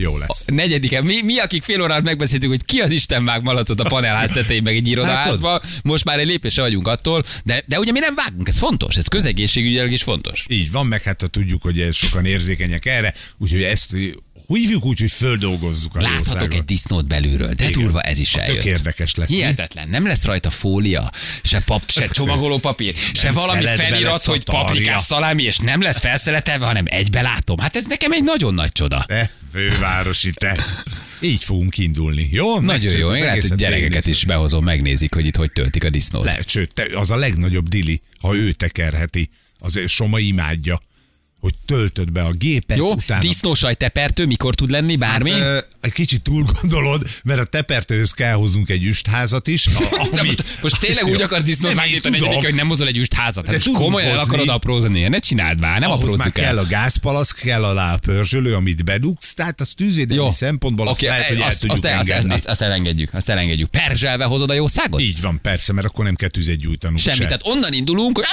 Jó 0.00 0.18
lesz. 0.18 0.44
A 0.46 0.52
negyedike. 0.52 1.02
Mi, 1.02 1.20
mi, 1.22 1.38
akik 1.38 1.62
fél 1.62 1.82
órát 1.82 2.02
megbeszéltük, 2.02 2.48
hogy 2.48 2.64
ki 2.64 2.80
az 2.80 2.90
Isten 2.90 3.24
vág 3.24 3.42
malacot 3.42 3.80
a 3.80 3.88
panelház 3.88 4.30
tetején, 4.30 4.62
meg 4.62 4.76
egy 4.76 4.86
irodaházba, 4.86 5.60
most 5.82 6.04
már 6.04 6.18
egy 6.18 6.26
lépésre 6.26 6.62
vagyunk 6.62 6.88
attól, 6.88 7.24
de, 7.44 7.62
de 7.66 7.78
ugye 7.78 7.92
mi 7.92 7.98
nem 7.98 8.14
vágunk, 8.14 8.48
ez 8.48 8.58
fontos, 8.58 8.96
ez 8.96 9.06
közegészségügyileg 9.06 9.92
is 9.92 10.02
fontos. 10.02 10.44
Így 10.48 10.70
van, 10.70 10.86
meg 10.86 11.02
hát 11.02 11.30
tudjuk, 11.30 11.62
hogy 11.62 11.88
sokan 11.92 12.24
érzékenyek 12.24 12.86
erre, 12.86 13.14
úgyhogy 13.38 13.62
ezt 13.62 13.96
hívjuk 14.56 14.84
úgy, 14.84 15.00
hogy 15.00 15.10
földolgozzuk 15.12 15.96
a 15.96 16.00
Láthatok 16.00 16.24
jószágot. 16.26 16.54
egy 16.54 16.64
disznót 16.64 17.06
belülről, 17.06 17.54
de 17.54 17.68
Igen. 17.68 17.82
durva 17.82 18.00
ez 18.00 18.18
is 18.18 18.34
A 18.34 18.38
tök 18.38 18.48
eljött. 18.48 18.64
érdekes 18.64 19.14
lesz? 19.14 19.28
Hihetetlen, 19.28 19.88
nem 19.88 20.06
lesz 20.06 20.24
rajta 20.24 20.50
fólia, 20.50 21.10
se 21.42 21.60
pap, 21.60 21.90
se 21.90 22.06
csomagoló 22.06 22.58
papír, 22.58 22.94
se 23.12 23.24
Nem 23.24 23.34
valami 23.34 23.62
szeletbe 23.62 23.82
felirat, 23.84 24.22
hogy 24.22 24.44
paprikás 24.44 25.00
szalámi, 25.00 25.42
és 25.42 25.58
nem 25.58 25.82
lesz 25.82 25.98
felszeletelve, 25.98 26.66
hanem 26.66 26.84
egybe 26.88 27.22
látom. 27.22 27.58
Hát 27.58 27.76
ez 27.76 27.84
nekem 27.88 28.12
egy 28.12 28.24
nagyon 28.24 28.54
nagy 28.54 28.72
csoda. 28.72 29.04
Te, 29.06 29.30
fővárosi 29.52 30.30
te. 30.32 30.64
Így 31.20 31.44
fogunk 31.44 31.78
indulni, 31.78 32.28
jó? 32.32 32.60
Nagyon 32.60 32.96
jó, 32.96 33.08
az 33.08 33.16
én 33.16 33.24
lehet, 33.24 33.48
hogy 33.48 33.56
gyerekeket 33.58 34.06
is 34.06 34.24
behozom, 34.24 34.64
megnézik, 34.64 35.14
hogy 35.14 35.26
itt 35.26 35.36
hogy 35.36 35.52
töltik 35.52 35.84
a 35.84 35.90
disznót. 35.90 36.24
Le, 36.24 36.38
sőt, 36.46 36.74
te, 36.74 36.86
az 36.98 37.10
a 37.10 37.16
legnagyobb 37.16 37.68
dili, 37.68 38.00
ha 38.20 38.36
ő 38.36 38.52
tekerheti. 38.52 39.30
Azért 39.60 39.88
Soma 39.88 40.18
imádja, 40.18 40.80
hogy 41.40 41.54
töltöd 41.66 42.12
be 42.12 42.22
a 42.22 42.32
gépet, 42.32 42.76
Jó, 42.76 42.92
utána... 42.92 43.20
disznósaj 43.20 43.74
tepertő 43.74 44.26
mikor 44.26 44.54
tud 44.54 44.70
lenni, 44.70 44.96
bármi? 44.96 45.30
Hát, 45.30 45.68
egy 45.80 45.92
kicsit 45.92 46.22
túl 46.22 46.44
gondolod, 46.60 47.02
mert 47.24 47.40
a 47.40 47.44
tepertőhöz 47.44 48.10
kell 48.10 48.32
hozzunk 48.34 48.68
egy 48.70 48.84
üstházat 48.84 49.46
is. 49.46 49.66
A, 49.66 49.70
De 50.12 50.20
ami... 50.20 50.26
most, 50.28 50.44
most 50.62 50.78
tényleg 50.78 51.04
úgy 51.04 51.18
Jó. 51.18 51.24
akar 51.24 51.42
disznót 51.42 51.74
tudom. 52.02 52.32
hogy 52.34 52.54
nem 52.54 52.68
hozol 52.68 52.86
egy 52.86 52.96
üstházat. 52.96 53.46
Hát 53.46 53.56
De 53.56 53.62
most 53.66 53.78
komolyan 53.78 54.10
el 54.10 54.18
hozni. 54.18 54.32
akarod 54.34 54.54
aprózni. 54.54 55.08
Ne 55.08 55.18
csináld 55.18 55.60
már, 55.60 55.80
nem 55.80 55.90
Ahhoz 55.90 56.04
már 56.04 56.10
aprózzuk 56.10 56.32
kell 56.32 56.58
el. 56.58 56.64
a 56.64 56.66
gázpalack, 56.66 57.38
kell 57.38 57.64
alá 57.64 57.94
a 57.94 57.98
pörzsölő, 57.98 58.54
amit 58.54 58.84
bedugsz, 58.84 59.34
tehát 59.34 59.60
az 59.60 59.72
tűzvédelmi 59.76 60.32
szempontból 60.32 60.88
azt 60.88 60.98
Oké, 60.98 61.08
lehet, 61.08 61.26
hogy 61.26 61.40
el 61.40 61.48
azt, 61.48 61.60
tudjuk 61.60 61.72
azt, 61.72 61.84
azt, 61.84 61.98
azt, 62.00 62.10
engedni. 62.10 62.32
azt, 62.32 62.46
azt, 62.46 62.60
elengedjük, 62.60 63.14
azt 63.14 63.28
elengedjük. 63.28 63.70
Perzselve 63.70 64.24
hozod 64.24 64.50
a 64.50 64.54
jó 64.54 64.66
szágot? 64.66 65.00
Így 65.00 65.20
van, 65.20 65.40
persze, 65.42 65.72
mert 65.72 65.86
akkor 65.86 66.04
nem 66.04 66.14
kell 66.14 66.28
tüzet 66.28 66.58
gyújtanunk 66.58 66.98
Semmi, 66.98 67.16
se. 67.16 67.24
tehát 67.24 67.46
onnan 67.46 67.72
indulunk, 67.72 68.16
hogy 68.16 68.26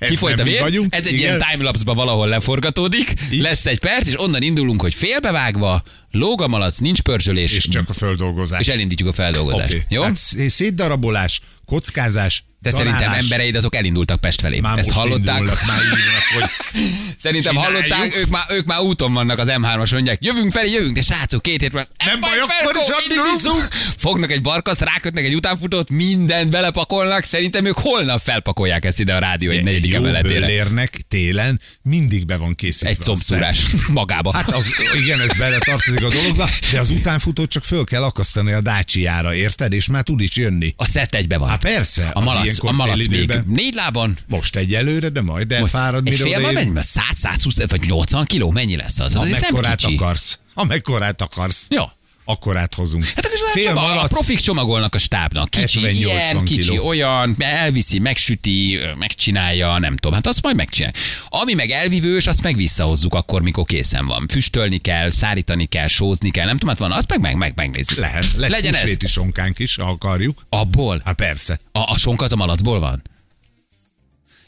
kifolyt 0.00 0.40
a 0.40 0.44
vér, 0.44 0.60
vagyunk, 0.60 0.94
ez 0.94 1.06
egy 1.06 1.12
igen. 1.12 1.24
ilyen 1.24 1.44
timelapse-ba 1.50 1.94
valahol 1.94 2.28
leforgatódik, 2.28 3.12
lesz 3.30 3.66
egy 3.66 3.78
perc, 3.78 4.08
és 4.08 4.20
onnan 4.20 4.42
indulunk, 4.42 4.80
hogy 4.80 4.94
félbevágva, 4.94 5.82
lóg 6.10 6.42
a 6.42 6.48
malac, 6.48 6.78
nincs 6.78 7.00
pörzsölés, 7.00 7.52
És 7.56 7.68
csak 7.68 7.88
a 7.88 7.92
földolgozás. 7.92 8.60
és 8.60 8.68
elindítjuk 8.68 9.08
a 9.08 9.12
feldolgozást. 9.12 9.72
Oké. 9.72 9.82
Jó? 9.88 10.02
Hát 10.02 10.14
szé- 10.16 10.50
szétdarabolás, 10.50 11.40
kockázás, 11.64 12.44
Te 12.70 12.76
szerintem 12.76 13.12
embereid 13.12 13.54
azok 13.54 13.74
elindultak 13.74 14.20
Pest 14.20 14.40
felé. 14.40 14.60
Már 14.60 14.78
Ezt 14.78 14.90
hallották? 14.90 15.38
indulnak, 15.38 15.66
már 15.66 15.78
írnak, 15.78 16.22
hogy 16.34 16.50
Szerintem 17.18 17.54
Csináljuk. 17.54 17.86
hallották, 17.86 18.16
ők 18.16 18.28
már, 18.28 18.44
ők 18.48 18.64
már 18.66 18.80
úton 18.80 19.12
vannak 19.12 19.38
az 19.38 19.48
M3-as, 19.50 19.92
mondják, 19.92 20.18
jövünk 20.20 20.52
felé, 20.52 20.70
jövünk, 20.70 20.94
de 20.94 21.02
srácok, 21.02 21.42
két 21.42 21.60
hét 21.60 21.72
múlva. 21.72 21.88
Nem 22.04 22.20
baj, 22.20 22.30
akkor 22.38 22.76
is 22.76 23.76
Fognak 23.96 24.30
egy 24.30 24.42
barkaszt, 24.42 24.80
rákötnek 24.80 25.24
egy 25.24 25.34
utánfutót, 25.34 25.90
mindent 25.90 26.50
belepakolnak, 26.50 27.24
szerintem 27.24 27.64
ők 27.64 27.78
holnap 27.78 28.20
felpakolják 28.20 28.84
ezt 28.84 29.00
ide 29.00 29.14
a 29.14 29.18
rádió 29.18 29.50
egy 29.50 29.64
negyedik 29.64 29.94
emeletére. 29.94 30.40
böllérnek 30.40 31.00
télen 31.08 31.60
mindig 31.82 32.26
be 32.26 32.36
van 32.36 32.54
készítve. 32.54 32.88
Egy 32.88 32.96
a 33.00 33.02
combszúrás 33.04 33.66
magába. 33.88 34.32
Hát 34.32 34.50
az, 34.50 34.68
igen, 35.02 35.20
ez 35.20 35.36
bele 35.38 35.58
tartozik 35.58 36.04
a 36.04 36.08
dologba, 36.08 36.48
de 36.72 36.80
az 36.80 36.90
utánfutót 36.90 37.50
csak 37.50 37.64
föl 37.64 37.84
kell 37.84 38.02
akasztani 38.02 38.52
a 38.52 38.60
dácsiára, 38.60 39.34
érted? 39.34 39.72
És 39.72 39.86
már 39.86 40.02
tud 40.02 40.20
is 40.20 40.36
jönni. 40.36 40.74
a 40.76 40.84
szett 40.86 41.14
egybe 41.14 41.38
van. 41.38 41.48
Hát 41.48 41.60
persze, 41.60 42.10
a 42.12 42.20
malac, 42.20 42.55
ilyenkor 42.62 42.84
a 42.84 42.86
malac 42.86 43.06
még 43.06 43.32
négy 43.46 43.74
lábon, 43.74 44.18
Most 44.28 44.56
egyelőre, 44.56 45.08
de 45.08 45.22
majd 45.22 45.52
elfárad, 45.52 46.06
egy 46.06 46.12
mire 46.12 46.24
fél 46.24 46.38
odaér. 46.38 46.54
mennyi? 46.54 46.78
100, 46.82 47.02
120 47.14 47.56
vagy 47.68 47.80
80 47.80 48.24
kiló, 48.24 48.50
mennyi 48.50 48.76
lesz 48.76 48.98
az? 49.00 49.14
Az 49.14 49.26
Amekkorát 49.32 49.84
akarsz. 49.84 50.38
Amekkorát 50.54 51.22
akarsz. 51.22 51.66
Jó. 51.70 51.84
Akkorát 52.28 52.74
hozunk. 52.74 53.04
Hát 53.04 53.24
akkor 53.24 53.38
Fél 53.52 53.68
a 53.68 53.72
malac, 53.80 54.08
profik 54.08 54.38
csomagolnak 54.40 54.94
a 54.94 54.98
stábnak. 54.98 55.50
Kicsi 55.50 55.80
70-80 55.82 55.90
ilyen, 55.92 56.44
kicsi 56.44 56.70
kiló. 56.70 56.86
olyan, 56.86 57.34
elviszi, 57.38 57.98
megsüti, 57.98 58.78
megcsinálja, 58.98 59.78
nem 59.78 59.94
tudom. 59.94 60.12
Hát 60.12 60.26
azt 60.26 60.42
majd 60.42 60.56
megcsinál. 60.56 60.92
Ami 61.28 61.54
meg 61.54 61.70
elvívős, 61.70 62.26
azt 62.26 62.42
meg 62.42 62.56
visszahozzuk 62.56 63.14
akkor, 63.14 63.42
mikor 63.42 63.64
készen 63.64 64.06
van. 64.06 64.26
Füstölni 64.28 64.78
kell, 64.78 65.10
szárítani 65.10 65.64
kell, 65.66 65.86
sózni 65.88 66.30
kell, 66.30 66.46
nem 66.46 66.54
tudom, 66.58 66.68
hát 66.68 66.78
van, 66.78 66.92
azt 66.92 67.08
meg, 67.08 67.20
meg, 67.20 67.36
meg 67.36 67.52
megnézzük. 67.56 67.98
lehet. 67.98 68.26
Lesz 68.36 68.50
Legyen 68.50 68.74
ez. 68.74 68.96
sonkánk 69.08 69.58
is, 69.58 69.76
ha 69.76 69.90
akarjuk. 69.90 70.46
Abból? 70.48 71.02
Hát 71.04 71.14
persze. 71.14 71.58
A, 71.72 71.78
a 71.90 71.98
sonka 71.98 72.24
az 72.24 72.32
a 72.32 72.36
malacból 72.36 72.80
van? 72.80 73.02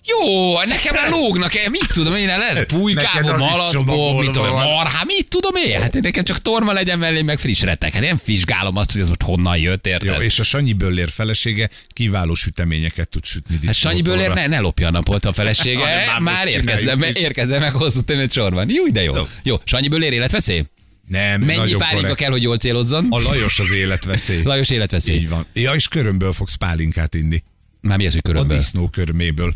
Jó, 0.08 0.58
nekem 0.62 0.94
már 0.94 1.10
lógnak 1.10 1.52
mit 1.70 1.88
tudom 1.92 2.14
én, 2.14 2.26
lehet 2.26 2.66
pulykából, 2.72 3.36
malacból, 3.36 4.20
mit 4.20 4.30
tudom, 4.30 4.52
marhá, 4.52 5.02
mit 5.04 5.28
tudom 5.28 5.54
én, 5.54 5.80
hát 5.80 5.92
nekem 5.92 6.24
csak 6.24 6.38
torma 6.42 6.72
legyen 6.72 6.98
mellé, 6.98 7.22
meg 7.22 7.38
friss 7.38 7.60
retek. 7.62 7.92
Hát 7.94 8.02
én 8.02 8.18
vizsgálom 8.24 8.76
azt, 8.76 8.92
hogy 8.92 9.00
ez 9.00 9.08
most 9.08 9.22
honnan 9.22 9.58
jött, 9.58 9.86
Jó, 9.86 9.92
érted? 9.92 10.22
és 10.22 10.38
a 10.38 10.42
Sanyi 10.42 10.72
Böllér 10.72 11.08
felesége 11.10 11.68
kiváló 11.88 12.34
süteményeket 12.34 13.08
tud 13.08 13.24
sütni. 13.24 13.58
Hát 13.66 13.74
Sanyi. 13.74 14.02
Bőlér 14.02 14.32
ne, 14.32 14.46
ne 14.46 14.58
lopja 14.58 14.86
a 14.86 14.90
napot 14.90 15.24
a 15.24 15.32
felesége, 15.32 15.80
már 15.80 16.20
már 16.20 16.46
érkezzen, 16.46 17.00
csináljuk 17.14 17.48
meg, 17.60 17.72
hosszú 17.72 18.00
tömött 18.00 18.32
sorban. 18.32 18.70
Jó, 18.70 18.86
de 18.88 19.02
jó. 19.02 19.14
Jó. 19.16 19.26
Jó, 19.42 19.56
Sanyi 19.64 19.88
Bőlér 19.88 20.12
életveszély? 20.12 20.64
Nem, 21.08 21.40
Mennyi 21.40 21.56
pálinka 21.74 21.94
korrekt. 22.00 22.14
kell, 22.16 22.30
hogy 22.30 22.42
jól 22.42 22.56
célozzon? 22.56 23.06
A 23.10 23.20
Lajos 23.20 23.58
az 23.58 23.70
életveszély. 23.70 24.42
Lajos 24.42 24.70
életveszély. 24.70 25.16
Így 25.16 25.28
van. 25.28 25.46
Ja, 25.52 25.72
és 25.74 25.88
körömből 25.88 26.32
fogsz 26.32 26.54
pálinkát 26.54 27.14
inni. 27.14 27.42
Már 27.80 27.96
mi 27.96 28.06
az, 28.06 28.12
hogy 28.12 28.20
A 28.24 28.28
körömből? 28.28 28.56
disznó 28.56 28.88
körméből. 28.88 29.54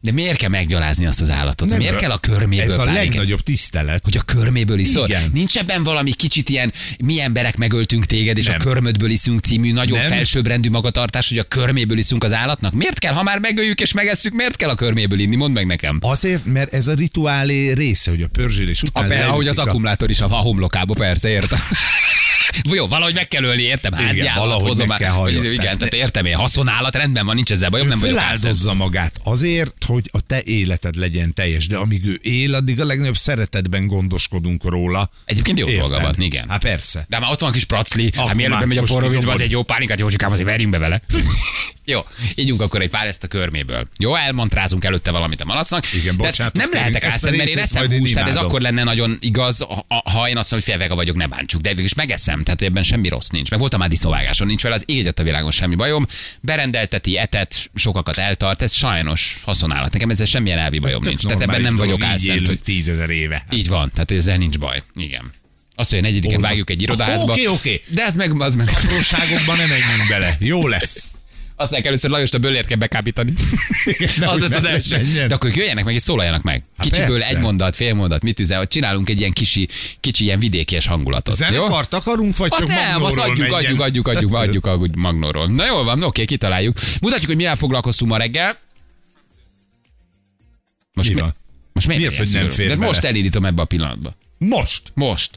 De 0.00 0.12
miért 0.12 0.36
kell 0.38 0.48
meggyalázni 0.48 1.06
azt 1.06 1.20
az 1.20 1.30
állatot? 1.30 1.68
Nem, 1.68 1.78
miért 1.78 1.96
kell 1.96 2.10
a 2.10 2.18
körméből 2.18 2.64
Ez 2.66 2.72
a 2.72 2.76
pálinkát? 2.76 3.04
legnagyobb 3.04 3.40
tisztelet. 3.40 4.04
Hogy 4.04 4.16
a 4.16 4.22
körméből 4.22 4.78
iszol? 4.78 5.08
Igen. 5.08 5.30
Nincs 5.32 5.56
ebben 5.56 5.82
valami 5.82 6.12
kicsit 6.12 6.48
ilyen, 6.48 6.72
mi 7.04 7.20
emberek 7.20 7.56
megöltünk 7.56 8.04
téged, 8.06 8.38
és 8.38 8.44
Nem. 8.46 8.54
a 8.58 8.62
körmödből 8.62 9.10
iszunk 9.10 9.40
című 9.40 9.72
nagyon 9.72 9.98
Nem. 9.98 10.08
felsőbbrendű 10.08 10.70
magatartás, 10.70 11.28
hogy 11.28 11.38
a 11.38 11.42
körméből 11.44 11.98
iszunk 11.98 12.24
az 12.24 12.32
állatnak? 12.32 12.72
Miért 12.72 12.98
kell, 12.98 13.12
ha 13.12 13.22
már 13.22 13.38
megöljük 13.38 13.80
és 13.80 13.92
megesszük, 13.92 14.32
miért 14.32 14.56
kell 14.56 14.68
a 14.68 14.74
körméből 14.74 15.18
inni? 15.18 15.36
Mondd 15.36 15.54
meg 15.54 15.66
nekem. 15.66 15.98
Azért, 16.00 16.44
mert 16.44 16.72
ez 16.72 16.86
a 16.86 16.94
rituálé 16.94 17.72
része, 17.72 18.10
hogy 18.10 18.22
a 18.22 18.26
pörzsélés 18.32 18.82
A, 18.82 18.86
után 18.88 19.08
per, 19.08 19.22
ahogy 19.28 19.48
az 19.48 19.58
a- 19.58 19.62
akkumulátor 19.62 20.10
is 20.10 20.20
a, 20.20 20.24
a 20.24 20.28
homlokába, 20.36 20.94
persze, 20.94 21.28
értem. 21.28 21.58
Jó, 22.72 22.86
valahogy 22.86 23.14
meg 23.14 23.28
kell 23.28 23.42
ölni, 23.42 23.62
értem, 23.62 23.92
házi 23.92 24.14
Igen, 24.18 24.26
állat, 24.26 24.44
valahogy 24.44 24.68
hozom 24.68 24.86
meg 24.86 24.98
kell 24.98 25.10
hallgatni. 25.10 25.48
Igen, 25.48 25.78
tehát 25.78 25.94
értem 25.94 26.24
én, 26.24 26.34
haszonállat 26.34 26.94
rendben 26.94 27.26
van, 27.26 27.34
nincs 27.34 27.50
ezzel 27.50 27.68
bajom, 27.68 27.88
nem 27.88 27.98
vagyok 27.98 28.74
magát 28.76 29.12
azért, 29.24 29.67
hogy 29.86 30.08
a 30.12 30.20
te 30.20 30.42
életed 30.44 30.96
legyen 30.96 31.34
teljes, 31.34 31.66
de 31.66 31.76
amíg 31.76 32.04
ő 32.04 32.18
él, 32.22 32.54
addig 32.54 32.80
a 32.80 32.84
legnagyobb 32.84 33.16
szeretetben 33.16 33.86
gondoskodunk 33.86 34.64
róla. 34.64 35.10
Egyébként 35.24 35.58
jó 35.58 35.86
van, 35.86 36.14
igen. 36.18 36.48
Hát 36.48 36.62
persze. 36.62 37.04
De 37.08 37.18
már 37.18 37.30
ott 37.30 37.40
van 37.40 37.52
kis 37.52 37.64
pracli, 37.64 38.10
hát 38.14 38.24
Akkor 38.24 38.34
mielőtt 38.34 38.58
bemegy 38.58 38.76
a 38.76 38.86
forró 38.86 39.08
vízbe, 39.08 39.32
az 39.32 39.40
egy 39.40 39.50
jó 39.50 39.62
pálinkát, 39.62 39.98
Józsikám, 39.98 40.32
azért 40.32 40.48
verjünk 40.48 40.70
be 40.72 40.78
vele. 40.78 41.02
jó, 41.84 42.00
ígyunk 42.34 42.60
akkor 42.60 42.80
egy 42.80 42.88
pár 42.88 43.06
ezt 43.06 43.24
a 43.24 43.26
körméből. 43.26 43.88
Jó, 43.98 44.14
elmantrázunk 44.14 44.84
előtte 44.84 45.10
valamit 45.10 45.40
a 45.40 45.44
malacnak. 45.44 45.92
Igen, 45.92 46.16
De 46.16 46.22
bocsánatot 46.22 46.62
nem 46.62 46.72
lehetek 46.72 47.04
álszent, 47.04 47.36
mert 47.36 47.48
én 47.48 47.58
eszem 47.58 47.90
húst, 47.90 48.14
tehát 48.14 48.28
ez 48.28 48.36
akkor 48.36 48.60
lenne 48.60 48.82
nagyon 48.82 49.16
igaz, 49.20 49.66
ha, 49.88 50.28
én 50.28 50.36
azt 50.36 50.50
mondom, 50.50 50.50
hogy 50.50 50.62
félvega 50.62 50.94
vagyok, 50.94 51.16
ne 51.16 51.26
bántsuk. 51.26 51.60
De 51.60 51.68
végülis 51.68 51.94
megeszem, 51.94 52.42
tehát 52.42 52.62
ebben 52.62 52.82
semmi 52.82 53.08
rossz 53.08 53.28
nincs. 53.28 53.50
Meg 53.50 53.58
voltam 53.58 53.80
már 53.80 53.88
disznóvágáson, 53.88 54.46
nincs 54.46 54.62
vele 54.62 54.74
az 54.74 54.82
égyet 54.86 55.18
a 55.18 55.22
világon 55.22 55.50
semmi 55.50 55.74
bajom. 55.74 56.06
Berendelteti, 56.40 57.18
etet, 57.18 57.70
sokakat 57.74 58.18
eltart, 58.18 58.62
ez 58.62 58.72
sajnos 58.72 59.40
haszonállat. 59.58 59.92
Nekem 59.92 60.10
ezzel 60.10 60.26
semmilyen 60.26 60.58
elvi 60.58 60.78
bajom 60.78 61.02
nincs. 61.02 61.22
Tehát 61.22 61.42
ebben 61.42 61.60
nem 61.60 61.76
vagyok 61.76 62.02
álszent, 62.02 62.46
hogy 62.46 62.62
tízezer 62.62 63.10
éve. 63.10 63.44
így 63.50 63.68
van, 63.68 63.90
tehát 63.90 64.10
ezzel 64.10 64.36
nincs 64.36 64.58
baj. 64.58 64.82
Igen. 64.94 65.32
Azt, 65.74 65.90
hogy 65.90 66.06
a 66.06 66.30
van? 66.30 66.40
vágjuk 66.40 66.70
egy 66.70 66.82
irodaházba. 66.82 67.32
Oké, 67.32 67.46
oké. 67.46 67.82
De 67.88 68.04
ez 68.04 68.16
meg, 68.16 68.42
az 68.42 68.54
meg. 68.54 68.68
Apróságokban 68.68 69.56
nem 69.56 69.68
menjünk 69.68 70.08
bele. 70.08 70.36
Jó 70.38 70.66
lesz. 70.66 71.12
Azt 71.60 71.70
mondják 71.70 71.84
először 71.84 72.10
Lajost 72.10 72.34
a 72.34 72.38
bőlért 72.38 72.66
kell 72.66 72.76
bekábítani. 72.76 73.32
az 74.20 74.38
lesz 74.38 74.54
az 74.54 74.64
első. 74.64 74.96
menjen. 74.96 75.28
De 75.28 75.34
akkor 75.34 75.56
jöjjenek 75.56 75.84
meg 75.84 75.94
és 75.94 76.02
szólaljanak 76.02 76.42
meg. 76.42 76.62
Kicsiből 76.80 77.18
persze. 77.18 77.36
egy 77.36 77.42
mondat, 77.42 77.76
fél 77.76 77.94
mondat, 77.94 78.22
mit 78.22 78.40
üzel, 78.40 78.58
hogy 78.58 78.68
csinálunk 78.68 79.08
egy 79.08 79.18
ilyen 79.18 79.32
kicsi, 79.32 79.68
kicsi 80.00 80.24
ilyen 80.24 80.38
vidékies 80.38 80.86
hangulatot. 80.86 81.34
Zenekart 81.36 81.94
akarunk, 81.94 82.36
vagy 82.36 82.48
Azt 82.50 82.60
csak 82.60 82.68
nem, 82.68 83.02
azt 83.04 83.16
Magnóról 83.16 83.30
adjuk, 83.30 83.38
menjen? 83.38 83.58
adjuk, 83.58 83.80
adjuk, 83.80 84.08
adjuk, 84.08 84.34
adjuk, 84.34 84.66
adjuk 84.66 84.94
Magnóról. 84.94 85.48
Na 85.48 85.66
jól 85.66 85.84
van, 85.84 86.02
oké, 86.02 86.24
kitaláljuk. 86.24 86.76
Mutatjuk, 87.00 87.26
hogy 87.26 87.36
mivel 87.36 87.56
foglalkoztunk 87.56 88.10
ma 88.10 88.16
reggel. 88.16 88.58
Most 90.98 91.14
Mi 91.14 91.20
van? 91.20 91.34
Most 91.72 91.86
miért 91.86 92.02
Mi 92.02 92.08
az, 92.08 92.16
hogy 92.18 92.40
nem 92.42 92.48
fér 92.50 92.68
De 92.68 92.74
bele? 92.74 92.86
most 92.86 93.04
elindítom 93.04 93.44
ebbe 93.44 93.62
a 93.62 93.64
pillanatba. 93.64 94.10
Most. 94.38 94.82
Most. 94.94 95.30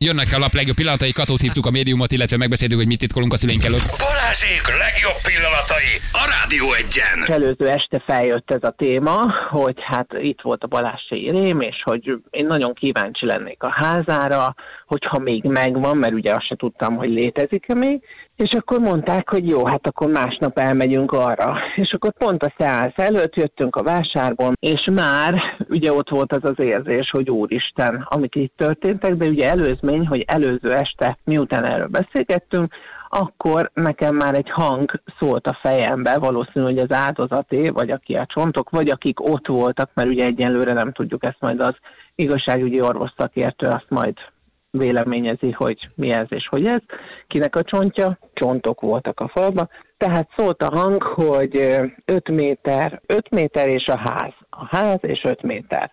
Jönnek 0.00 0.26
a 0.34 0.38
lap 0.38 0.52
legjobb 0.52 0.76
pillanatai, 0.76 1.12
Katót 1.12 1.40
hívtuk 1.40 1.66
a 1.66 1.70
médiumot, 1.70 2.12
illetve 2.12 2.36
megbeszéltük, 2.36 2.78
hogy 2.78 2.86
mit 2.86 2.98
titkolunk 2.98 3.32
a 3.32 3.36
szüleink 3.36 3.64
előtt. 3.64 3.86
Balázsék 3.98 4.62
legjobb 4.84 5.20
pillanatai 5.28 5.90
a 6.12 6.24
Rádió 6.34 6.66
egyen. 6.72 7.18
előző 7.42 7.68
este 7.68 8.02
feljött 8.06 8.50
ez 8.50 8.62
a 8.62 8.74
téma, 8.76 9.16
hogy 9.50 9.76
hát 9.90 10.06
itt 10.20 10.40
volt 10.42 10.62
a 10.62 10.66
Balázséi 10.66 11.30
Rém, 11.30 11.60
és 11.60 11.76
hogy 11.84 12.04
én 12.30 12.46
nagyon 12.46 12.74
kíváncsi 12.74 13.26
lennék 13.26 13.62
a 13.62 13.72
házára, 13.80 14.54
hogyha 14.86 15.18
még 15.18 15.42
megvan, 15.44 15.96
mert 15.96 16.12
ugye 16.12 16.30
azt 16.32 16.46
se 16.46 16.56
tudtam, 16.56 16.96
hogy 16.96 17.08
létezik-e 17.08 17.74
még, 17.74 18.02
és 18.38 18.50
akkor 18.58 18.78
mondták, 18.78 19.28
hogy 19.28 19.48
jó, 19.48 19.66
hát 19.66 19.86
akkor 19.86 20.10
másnap 20.10 20.58
elmegyünk 20.58 21.12
arra. 21.12 21.56
És 21.76 21.92
akkor 21.92 22.12
pont 22.12 22.42
a 22.42 22.54
szeánsz 22.58 22.96
előtt 22.96 23.34
jöttünk 23.34 23.76
a 23.76 23.82
vásárban, 23.82 24.56
és 24.60 24.88
már 24.92 25.34
ugye 25.68 25.92
ott 25.92 26.08
volt 26.08 26.32
az 26.32 26.44
az 26.50 26.64
érzés, 26.64 27.10
hogy 27.10 27.30
úristen, 27.30 28.06
amik 28.08 28.34
itt 28.34 28.52
történtek, 28.56 29.14
de 29.14 29.28
ugye 29.28 29.48
előzmény, 29.48 30.06
hogy 30.06 30.24
előző 30.26 30.70
este, 30.70 31.18
miután 31.24 31.64
erről 31.64 31.88
beszélgettünk, 31.88 32.74
akkor 33.08 33.70
nekem 33.74 34.16
már 34.16 34.34
egy 34.34 34.50
hang 34.50 35.00
szólt 35.18 35.46
a 35.46 35.58
fejembe, 35.62 36.18
valószínű, 36.18 36.64
hogy 36.64 36.78
az 36.78 36.92
áldozaté, 36.92 37.68
vagy 37.68 37.90
aki 37.90 38.14
a 38.14 38.26
csontok, 38.34 38.70
vagy 38.70 38.88
akik 38.88 39.30
ott 39.30 39.46
voltak, 39.46 39.90
mert 39.94 40.08
ugye 40.08 40.24
egyelőre 40.24 40.72
nem 40.72 40.92
tudjuk 40.92 41.24
ezt 41.24 41.40
majd 41.40 41.60
az 41.60 41.74
igazságügyi 42.14 42.80
orvos 42.80 43.10
szakértő 43.16 43.66
azt 43.66 43.86
majd 43.88 44.14
véleményezi, 44.78 45.50
hogy 45.50 45.88
mi 45.94 46.10
ez 46.10 46.26
és 46.28 46.46
hogy 46.48 46.66
ez, 46.66 46.80
kinek 47.26 47.56
a 47.56 47.62
csontja, 47.62 48.18
csontok 48.34 48.80
voltak 48.80 49.20
a 49.20 49.28
falba. 49.28 49.68
Tehát 49.96 50.28
szólt 50.36 50.62
a 50.62 50.78
hang, 50.78 51.02
hogy 51.02 51.56
5 52.04 52.28
méter, 52.28 53.00
5 53.06 53.30
méter 53.30 53.68
és 53.68 53.86
a 53.86 53.98
ház. 53.98 54.32
A 54.50 54.76
ház 54.76 54.98
és 55.00 55.20
5 55.24 55.42
méter. 55.42 55.92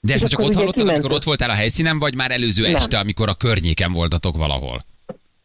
De 0.00 0.12
ezt 0.12 0.28
csak 0.28 0.40
ott 0.40 0.54
hallottad, 0.54 0.78
amikor 0.78 0.86
kimentünk. 0.86 1.12
ott 1.12 1.24
voltál 1.24 1.50
a 1.50 1.54
helyszínen, 1.54 1.98
vagy 1.98 2.14
már 2.16 2.30
előző 2.30 2.62
Nem. 2.62 2.74
este, 2.74 2.98
amikor 2.98 3.28
a 3.28 3.34
környéken 3.34 3.92
voltatok 3.92 4.36
valahol? 4.36 4.78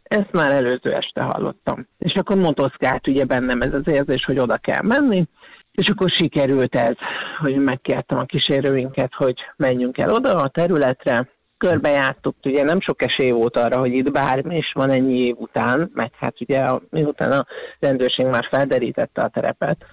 Ezt 0.03 0.31
már 0.31 0.51
előző 0.51 0.93
este 0.93 1.21
hallottam. 1.21 1.87
És 1.97 2.13
akkor 2.15 2.37
motoszkált 2.37 3.07
ugye 3.07 3.25
bennem 3.25 3.61
ez 3.61 3.73
az 3.73 3.87
érzés, 3.87 4.23
hogy 4.25 4.39
oda 4.39 4.57
kell 4.57 4.83
menni, 4.83 5.25
és 5.71 5.87
akkor 5.87 6.09
sikerült 6.09 6.75
ez, 6.75 6.95
hogy 7.39 7.55
megkértem 7.55 8.17
a 8.17 8.25
kísérőinket, 8.25 9.13
hogy 9.13 9.35
menjünk 9.55 9.97
el 9.97 10.09
oda 10.09 10.33
a 10.33 10.47
területre, 10.47 11.29
körbejártuk, 11.57 12.35
ugye 12.43 12.63
nem 12.63 12.81
sok 12.81 13.01
esély 13.03 13.31
volt 13.31 13.57
arra, 13.57 13.79
hogy 13.79 13.93
itt 13.93 14.11
bármi 14.11 14.57
is 14.57 14.71
van 14.73 14.89
ennyi 14.89 15.17
év 15.17 15.35
után, 15.37 15.91
meg 15.93 16.11
hát 16.19 16.41
ugye 16.41 16.57
a, 16.57 16.81
miután 16.89 17.31
a 17.31 17.45
rendőrség 17.79 18.25
már 18.25 18.47
felderítette 18.51 19.21
a 19.21 19.29
terepet 19.29 19.85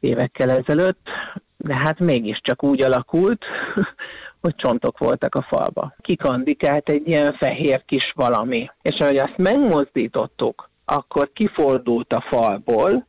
évekkel 0.00 0.50
ezelőtt, 0.50 1.08
de 1.56 1.74
hát 1.74 1.98
mégiscsak 1.98 2.62
úgy 2.62 2.82
alakult, 2.82 3.44
hogy 4.42 4.54
csontok 4.56 4.98
voltak 4.98 5.34
a 5.34 5.46
falba. 5.48 5.94
Kikandikált 6.00 6.88
egy 6.88 7.08
ilyen 7.08 7.32
fehér 7.32 7.84
kis 7.84 8.12
valami. 8.14 8.70
És 8.82 8.98
ahogy 8.98 9.16
azt 9.16 9.36
megmozdítottuk, 9.36 10.70
akkor 10.84 11.30
kifordult 11.32 12.12
a 12.12 12.24
falból 12.30 13.06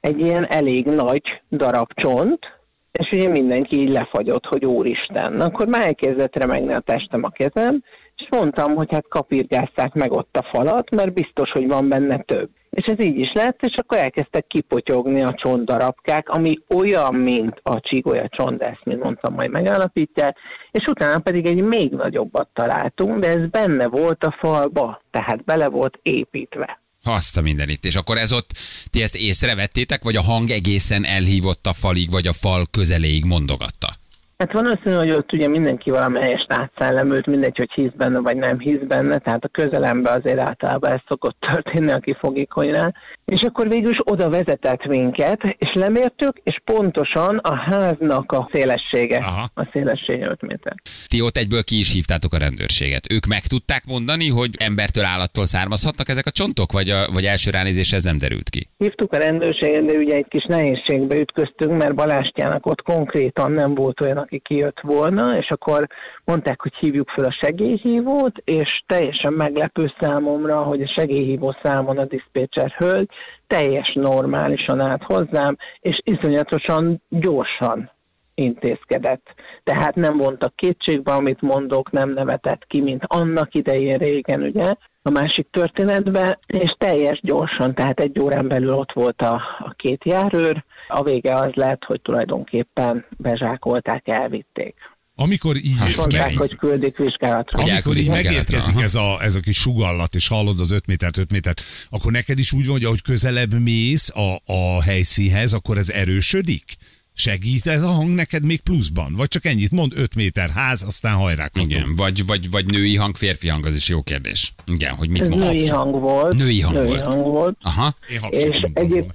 egy 0.00 0.20
ilyen 0.20 0.46
elég 0.46 0.86
nagy 0.86 1.42
darab 1.50 1.92
csont, 1.94 2.59
és 2.92 3.10
ugye 3.12 3.28
mindenki 3.28 3.80
így 3.80 3.92
lefagyott, 3.92 4.46
hogy 4.46 4.64
úristen. 4.64 5.40
Akkor 5.40 5.66
már 5.66 5.86
elkezdett 5.86 6.36
remegni 6.36 6.72
a 6.72 6.80
testem, 6.80 7.24
a 7.24 7.30
kezem, 7.30 7.82
és 8.16 8.26
mondtam, 8.30 8.74
hogy 8.74 8.88
hát 8.90 9.08
kapirgázták 9.08 9.94
meg 9.94 10.12
ott 10.12 10.36
a 10.36 10.48
falat, 10.52 10.94
mert 10.94 11.14
biztos, 11.14 11.50
hogy 11.50 11.66
van 11.66 11.88
benne 11.88 12.18
több. 12.18 12.48
És 12.70 12.84
ez 12.84 13.04
így 13.04 13.18
is 13.18 13.32
lett, 13.34 13.58
és 13.62 13.74
akkor 13.76 13.98
elkezdtek 13.98 14.46
kipotyogni 14.46 15.22
a 15.22 15.34
csontdarabkák, 15.34 16.28
ami 16.28 16.58
olyan, 16.74 17.14
mint 17.14 17.60
a 17.62 17.80
csigolya 17.80 18.28
csont, 18.28 18.62
ezt, 18.62 18.84
mint 18.84 19.02
mondtam, 19.02 19.34
majd 19.34 19.50
megállapítják, 19.50 20.36
és 20.70 20.84
utána 20.90 21.18
pedig 21.18 21.46
egy 21.46 21.62
még 21.62 21.90
nagyobbat 21.90 22.48
találtunk, 22.52 23.18
de 23.18 23.26
ez 23.26 23.48
benne 23.48 23.86
volt 23.86 24.24
a 24.24 24.36
falba, 24.40 25.00
tehát 25.10 25.44
bele 25.44 25.68
volt 25.68 25.98
építve. 26.02 26.80
Azt 27.02 27.36
a 27.36 27.40
mindenit. 27.40 27.84
És 27.84 27.94
akkor 27.94 28.18
ez 28.18 28.32
ott, 28.32 28.58
ti 28.90 29.02
ezt 29.02 29.16
észrevettétek, 29.16 30.02
vagy 30.02 30.16
a 30.16 30.22
hang 30.22 30.50
egészen 30.50 31.04
elhívott 31.04 31.66
a 31.66 31.72
falig, 31.72 32.10
vagy 32.10 32.26
a 32.26 32.32
fal 32.32 32.66
közeléig 32.70 33.24
mondogatta? 33.24 33.99
Hát 34.40 34.52
valószínű, 34.52 34.94
hogy 34.94 35.10
ott 35.10 35.32
ugye 35.32 35.48
mindenki 35.48 35.90
valamelyest 35.90 36.52
átszellemült, 36.52 37.26
mindegy, 37.26 37.56
hogy 37.56 37.70
hisz 37.74 37.92
benne 37.96 38.18
vagy 38.18 38.36
nem 38.36 38.58
hisz 38.58 38.82
benne, 38.86 39.18
tehát 39.18 39.44
a 39.44 39.48
közelembe 39.48 40.10
azért 40.10 40.38
általában 40.38 40.92
ez 40.92 41.00
szokott 41.08 41.36
történni, 41.52 41.90
aki 41.90 42.16
fogékony 42.20 42.70
rá. 42.70 42.92
És 43.24 43.40
akkor 43.42 43.68
végül 43.68 43.90
is 43.90 43.98
oda 44.04 44.28
vezetett 44.28 44.86
minket, 44.86 45.40
és 45.58 45.70
lemértük, 45.74 46.40
és 46.42 46.60
pontosan 46.64 47.36
a 47.36 47.54
háznak 47.54 48.32
a 48.32 48.48
szélessége, 48.52 49.18
Aha. 49.18 49.46
a 49.54 49.68
szélessége 49.72 50.26
5 50.26 50.42
méter. 50.42 50.74
Ti 51.08 51.20
ott 51.20 51.36
egyből 51.36 51.62
ki 51.62 51.78
is 51.78 51.92
hívtátok 51.92 52.32
a 52.32 52.38
rendőrséget. 52.38 53.12
Ők 53.12 53.26
meg 53.26 53.40
tudták 53.40 53.82
mondani, 53.86 54.28
hogy 54.28 54.50
embertől, 54.58 55.04
állattól 55.04 55.46
származhatnak 55.46 56.08
ezek 56.08 56.26
a 56.26 56.30
csontok, 56.30 56.72
vagy, 56.72 56.88
a, 56.90 57.12
vagy 57.12 57.24
első 57.24 57.50
ránézésre 57.50 57.96
ez 57.96 58.04
nem 58.04 58.18
derült 58.18 58.48
ki? 58.48 58.68
Hívtuk 58.78 59.12
a 59.12 59.16
rendőrséget, 59.16 59.84
de 59.84 59.98
ugye 59.98 60.16
egy 60.16 60.28
kis 60.28 60.44
nehézségbe 60.44 61.16
ütköztünk, 61.16 61.82
mert 61.82 61.94
Balástyának 61.94 62.66
ott 62.66 62.82
konkrétan 62.82 63.52
nem 63.52 63.74
volt 63.74 64.00
olyan, 64.00 64.28
aki 64.30 64.38
kijött 64.38 64.80
volna, 64.80 65.36
és 65.36 65.50
akkor 65.50 65.86
mondták, 66.24 66.60
hogy 66.60 66.74
hívjuk 66.74 67.08
fel 67.08 67.24
a 67.24 67.38
segélyhívót, 67.40 68.36
és 68.44 68.82
teljesen 68.86 69.32
meglepő 69.32 69.92
számomra, 70.00 70.62
hogy 70.62 70.82
a 70.82 70.92
segélyhívó 70.96 71.56
számon 71.62 71.98
a 71.98 72.04
diszpécser 72.04 72.70
hölgy 72.76 73.08
teljes 73.46 73.92
normálisan 73.94 74.80
állt 74.80 75.02
hozzám, 75.02 75.56
és 75.80 76.00
iszonyatosan 76.04 77.02
gyorsan 77.08 77.90
intézkedett. 78.34 79.34
Tehát 79.64 79.94
nem 79.94 80.16
vontak 80.16 80.56
kétségbe, 80.56 81.12
amit 81.12 81.40
mondok, 81.40 81.90
nem 81.90 82.12
nevetett 82.12 82.66
ki, 82.66 82.80
mint 82.80 83.02
annak 83.06 83.54
idején 83.54 83.98
régen, 83.98 84.42
ugye, 84.42 84.74
a 85.02 85.10
másik 85.10 85.46
történetben, 85.50 86.38
és 86.46 86.74
teljes 86.78 87.20
gyorsan, 87.22 87.74
tehát 87.74 88.00
egy 88.00 88.20
órán 88.20 88.48
belül 88.48 88.72
ott 88.72 88.92
volt 88.92 89.20
a, 89.20 89.34
a 89.58 89.74
két 89.76 90.04
járőr. 90.04 90.64
A 90.88 91.02
vége 91.02 91.34
az 91.34 91.50
lett, 91.54 91.84
hogy 91.84 92.00
tulajdonképpen 92.00 93.04
bezsákolták, 93.16 94.08
elvitték. 94.08 94.74
Amikor 95.14 95.56
így, 95.56 95.78
Hát, 95.78 95.96
Mondták, 95.96 96.20
kemény. 96.20 96.36
hogy 96.36 96.56
küldik 96.56 96.96
vizsgálatra. 96.96 97.60
Hogy 97.60 97.70
amikor 97.70 97.96
így 97.96 98.08
megérkezik 98.08 98.74
vizsgálatra, 98.74 98.82
ez 98.82 98.94
a, 98.94 99.22
ez 99.24 99.34
a 99.34 99.40
kis 99.40 99.56
sugallat, 99.58 100.14
és 100.14 100.28
hallod 100.28 100.60
az 100.60 100.70
5 100.70 100.86
métert, 100.86 101.16
5 101.16 101.30
métert, 101.30 101.60
akkor 101.90 102.12
neked 102.12 102.38
is 102.38 102.52
úgy 102.52 102.64
van, 102.64 102.74
hogy 102.74 102.84
ahogy 102.84 103.02
közelebb 103.02 103.52
mész 103.52 104.10
a, 104.14 104.52
a 104.52 104.82
helyszínhez, 104.82 105.52
akkor 105.52 105.76
ez 105.78 105.90
erősödik? 105.90 106.64
Segít 107.14 107.66
ez 107.66 107.82
a 107.82 107.88
hang 107.88 108.14
neked 108.14 108.44
még 108.44 108.60
pluszban? 108.60 109.14
Vagy 109.14 109.28
csak 109.28 109.44
ennyit 109.44 109.70
mond, 109.70 109.92
5 109.96 110.14
méter 110.14 110.48
ház, 110.50 110.82
aztán 110.82 111.14
hajrá 111.16 111.48
katunk. 111.48 111.70
Igen, 111.70 111.94
vagy, 111.96 112.26
vagy, 112.26 112.50
vagy 112.50 112.66
női 112.66 112.96
hang, 112.96 113.16
férfi 113.16 113.48
hang, 113.48 113.66
az 113.66 113.74
is 113.74 113.88
jó 113.88 114.02
kérdés. 114.02 114.54
Igen, 114.66 114.94
hogy 114.94 115.10
mit 115.10 115.28
mond. 115.28 115.42
női 115.42 115.66
hang 115.66 116.00
volt. 116.00 116.36
Női 116.36 116.60
hang 116.60 116.76
női 116.76 116.86
volt. 116.86 117.04
hang 117.04 117.22
volt. 117.22 117.56
Aha. 117.60 117.94
Én 118.08 118.20
És 118.30 118.42
egyéb, 118.72 119.12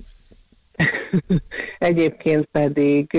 egyébként 1.77 2.47
pedig 2.51 3.17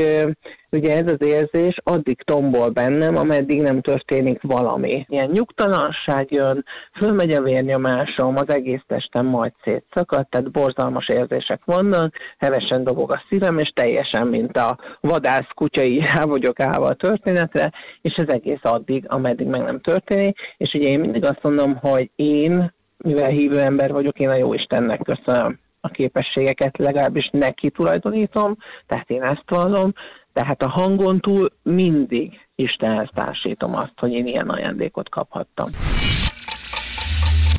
ugye 0.70 0.96
ez 0.96 1.12
az 1.12 1.26
érzés 1.26 1.76
addig 1.84 2.22
tombol 2.22 2.68
bennem, 2.68 3.16
ameddig 3.16 3.62
nem 3.62 3.80
történik 3.80 4.42
valami. 4.42 5.06
Ilyen 5.08 5.30
nyugtalanság 5.32 6.30
jön, 6.30 6.64
fölmegy 6.98 7.34
a 7.34 7.42
vérnyomásom, 7.42 8.36
az 8.36 8.48
egész 8.48 8.82
testem 8.86 9.26
majd 9.26 9.52
szétszakad, 9.64 10.28
tehát 10.28 10.50
borzalmas 10.50 11.08
érzések 11.08 11.60
vannak, 11.64 12.14
hevesen 12.38 12.84
dobog 12.84 13.12
a 13.12 13.22
szívem, 13.28 13.58
és 13.58 13.72
teljesen, 13.74 14.26
mint 14.26 14.56
a 14.56 14.78
vadász 15.00 15.50
kutyai 15.54 16.02
vagyok 16.34 16.60
állva 16.60 16.86
a 16.86 16.94
történetre, 16.94 17.72
és 18.02 18.14
ez 18.16 18.32
egész 18.32 18.62
addig, 18.62 19.04
ameddig 19.08 19.46
meg 19.46 19.62
nem 19.62 19.80
történik. 19.80 20.38
És 20.56 20.74
ugye 20.74 20.90
én 20.90 21.00
mindig 21.00 21.24
azt 21.24 21.42
mondom, 21.42 21.76
hogy 21.76 22.10
én, 22.16 22.72
mivel 22.96 23.30
hívő 23.30 23.60
ember 23.60 23.92
vagyok, 23.92 24.18
én 24.18 24.28
a 24.28 24.36
jó 24.36 24.54
Istennek 24.54 25.00
köszönöm 25.02 25.58
a 25.80 25.88
képességeket, 25.88 26.78
legalábbis 26.78 27.28
neki 27.32 27.70
tulajdonítom, 27.70 28.56
tehát 28.86 29.10
én 29.10 29.22
ezt 29.22 29.44
vallom, 29.46 29.92
tehát 30.36 30.62
a 30.62 30.68
hangon 30.68 31.20
túl 31.20 31.50
mindig 31.62 32.40
Istenhez 32.54 33.08
társítom 33.14 33.74
azt, 33.74 33.92
hogy 33.96 34.12
én 34.12 34.26
ilyen 34.26 34.48
ajándékot 34.48 35.08
kaphattam. 35.08 35.68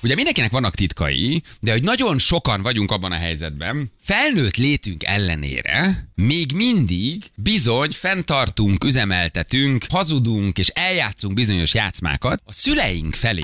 Ugye 0.01 0.15
mindenkinek 0.15 0.51
vannak 0.51 0.75
titkai, 0.75 1.41
de 1.59 1.71
hogy 1.71 1.83
nagyon 1.83 2.17
sokan 2.17 2.61
vagyunk 2.61 2.91
abban 2.91 3.11
a 3.11 3.15
helyzetben, 3.15 3.91
felnőtt 4.01 4.55
létünk 4.55 5.03
ellenére 5.03 6.07
még 6.15 6.51
mindig 6.51 7.23
bizony 7.35 7.91
fenntartunk, 7.91 8.83
üzemeltetünk, 8.83 9.85
hazudunk 9.89 10.57
és 10.57 10.67
eljátszunk 10.67 11.33
bizonyos 11.33 11.73
játszmákat 11.73 12.41
a 12.45 12.53
szüleink 12.53 13.13
felé, 13.13 13.43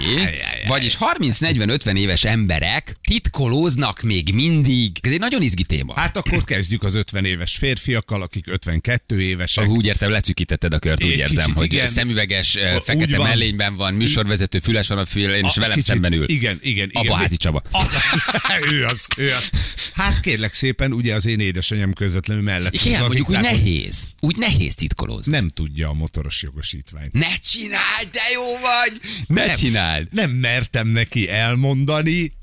vagyis 0.68 0.98
30-40-50 1.00 1.98
éves 1.98 2.24
emberek 2.24 2.98
titkolóznak 3.08 4.02
még 4.02 4.34
mindig. 4.34 4.98
Ez 5.02 5.12
egy 5.12 5.20
nagyon 5.20 5.42
izgi 5.42 5.64
téma. 5.64 5.94
Hát 6.00 6.18
akkor 6.18 6.44
kezdjük 6.44 6.84
az 6.84 6.96
50 6.96 7.26
éves 7.26 7.56
férfiakkal, 7.56 8.22
akik 8.22 8.48
52 8.48 9.22
évesek. 9.22 9.64
Ah, 9.64 9.70
úgy 9.72 9.86
értem, 9.86 10.12
leszűkítetted 10.12 10.74
a 10.74 10.80
kört, 10.80 11.04
úgy 11.04 11.10
érzem, 11.18 11.56
hogy 11.56 11.74
igen. 11.74 11.88
szemüveges, 11.88 12.58
fekete 12.84 13.18
mellényben 13.18 13.76
van, 13.76 13.94
műsorvezető, 13.94 14.60
füles 14.60 14.88
van 14.88 14.98
a 14.98 15.06
fülén, 15.06 15.46
és 15.46 15.56
velem 15.56 15.70
kicsit- 15.70 15.86
szemben 15.90 16.14
ül. 16.14 16.30
Igen, 16.30 16.43
igen. 16.44 16.60
igen. 16.62 16.90
Abba 16.94 17.16
házi 17.16 17.38
Csaba. 17.38 17.62
Az, 17.72 17.88
ő 18.72 18.86
az, 18.86 19.08
ő 19.18 19.34
az. 19.34 19.50
Hát 19.94 20.20
kérlek 20.20 20.54
szépen, 20.54 20.94
ugye 20.94 21.16
az 21.16 21.26
én 21.26 21.40
édesanyám 21.40 21.94
közvetlenül 21.94 22.44
mellett. 22.44 22.74
Igen, 22.74 22.92
van, 22.92 23.02
mondjuk 23.02 23.30
úgy 23.30 23.40
nehéz. 23.40 24.08
Úgy 24.20 24.38
nehéz 24.38 24.76
titkolózni. 24.76 25.32
Nem 25.32 25.50
tudja 25.50 25.90
a 25.90 25.94
motoros 25.94 26.42
jogosítványt. 26.42 27.14
Ne 27.14 27.36
csináld, 27.36 28.10
de 28.12 28.22
jó 28.34 28.44
vagy! 28.44 29.02
Ne 29.28 29.54
csináld! 29.54 30.08
Nem 30.12 30.32
mertem 30.32 30.88
neki 30.88 31.30
elmondani, 31.30 32.34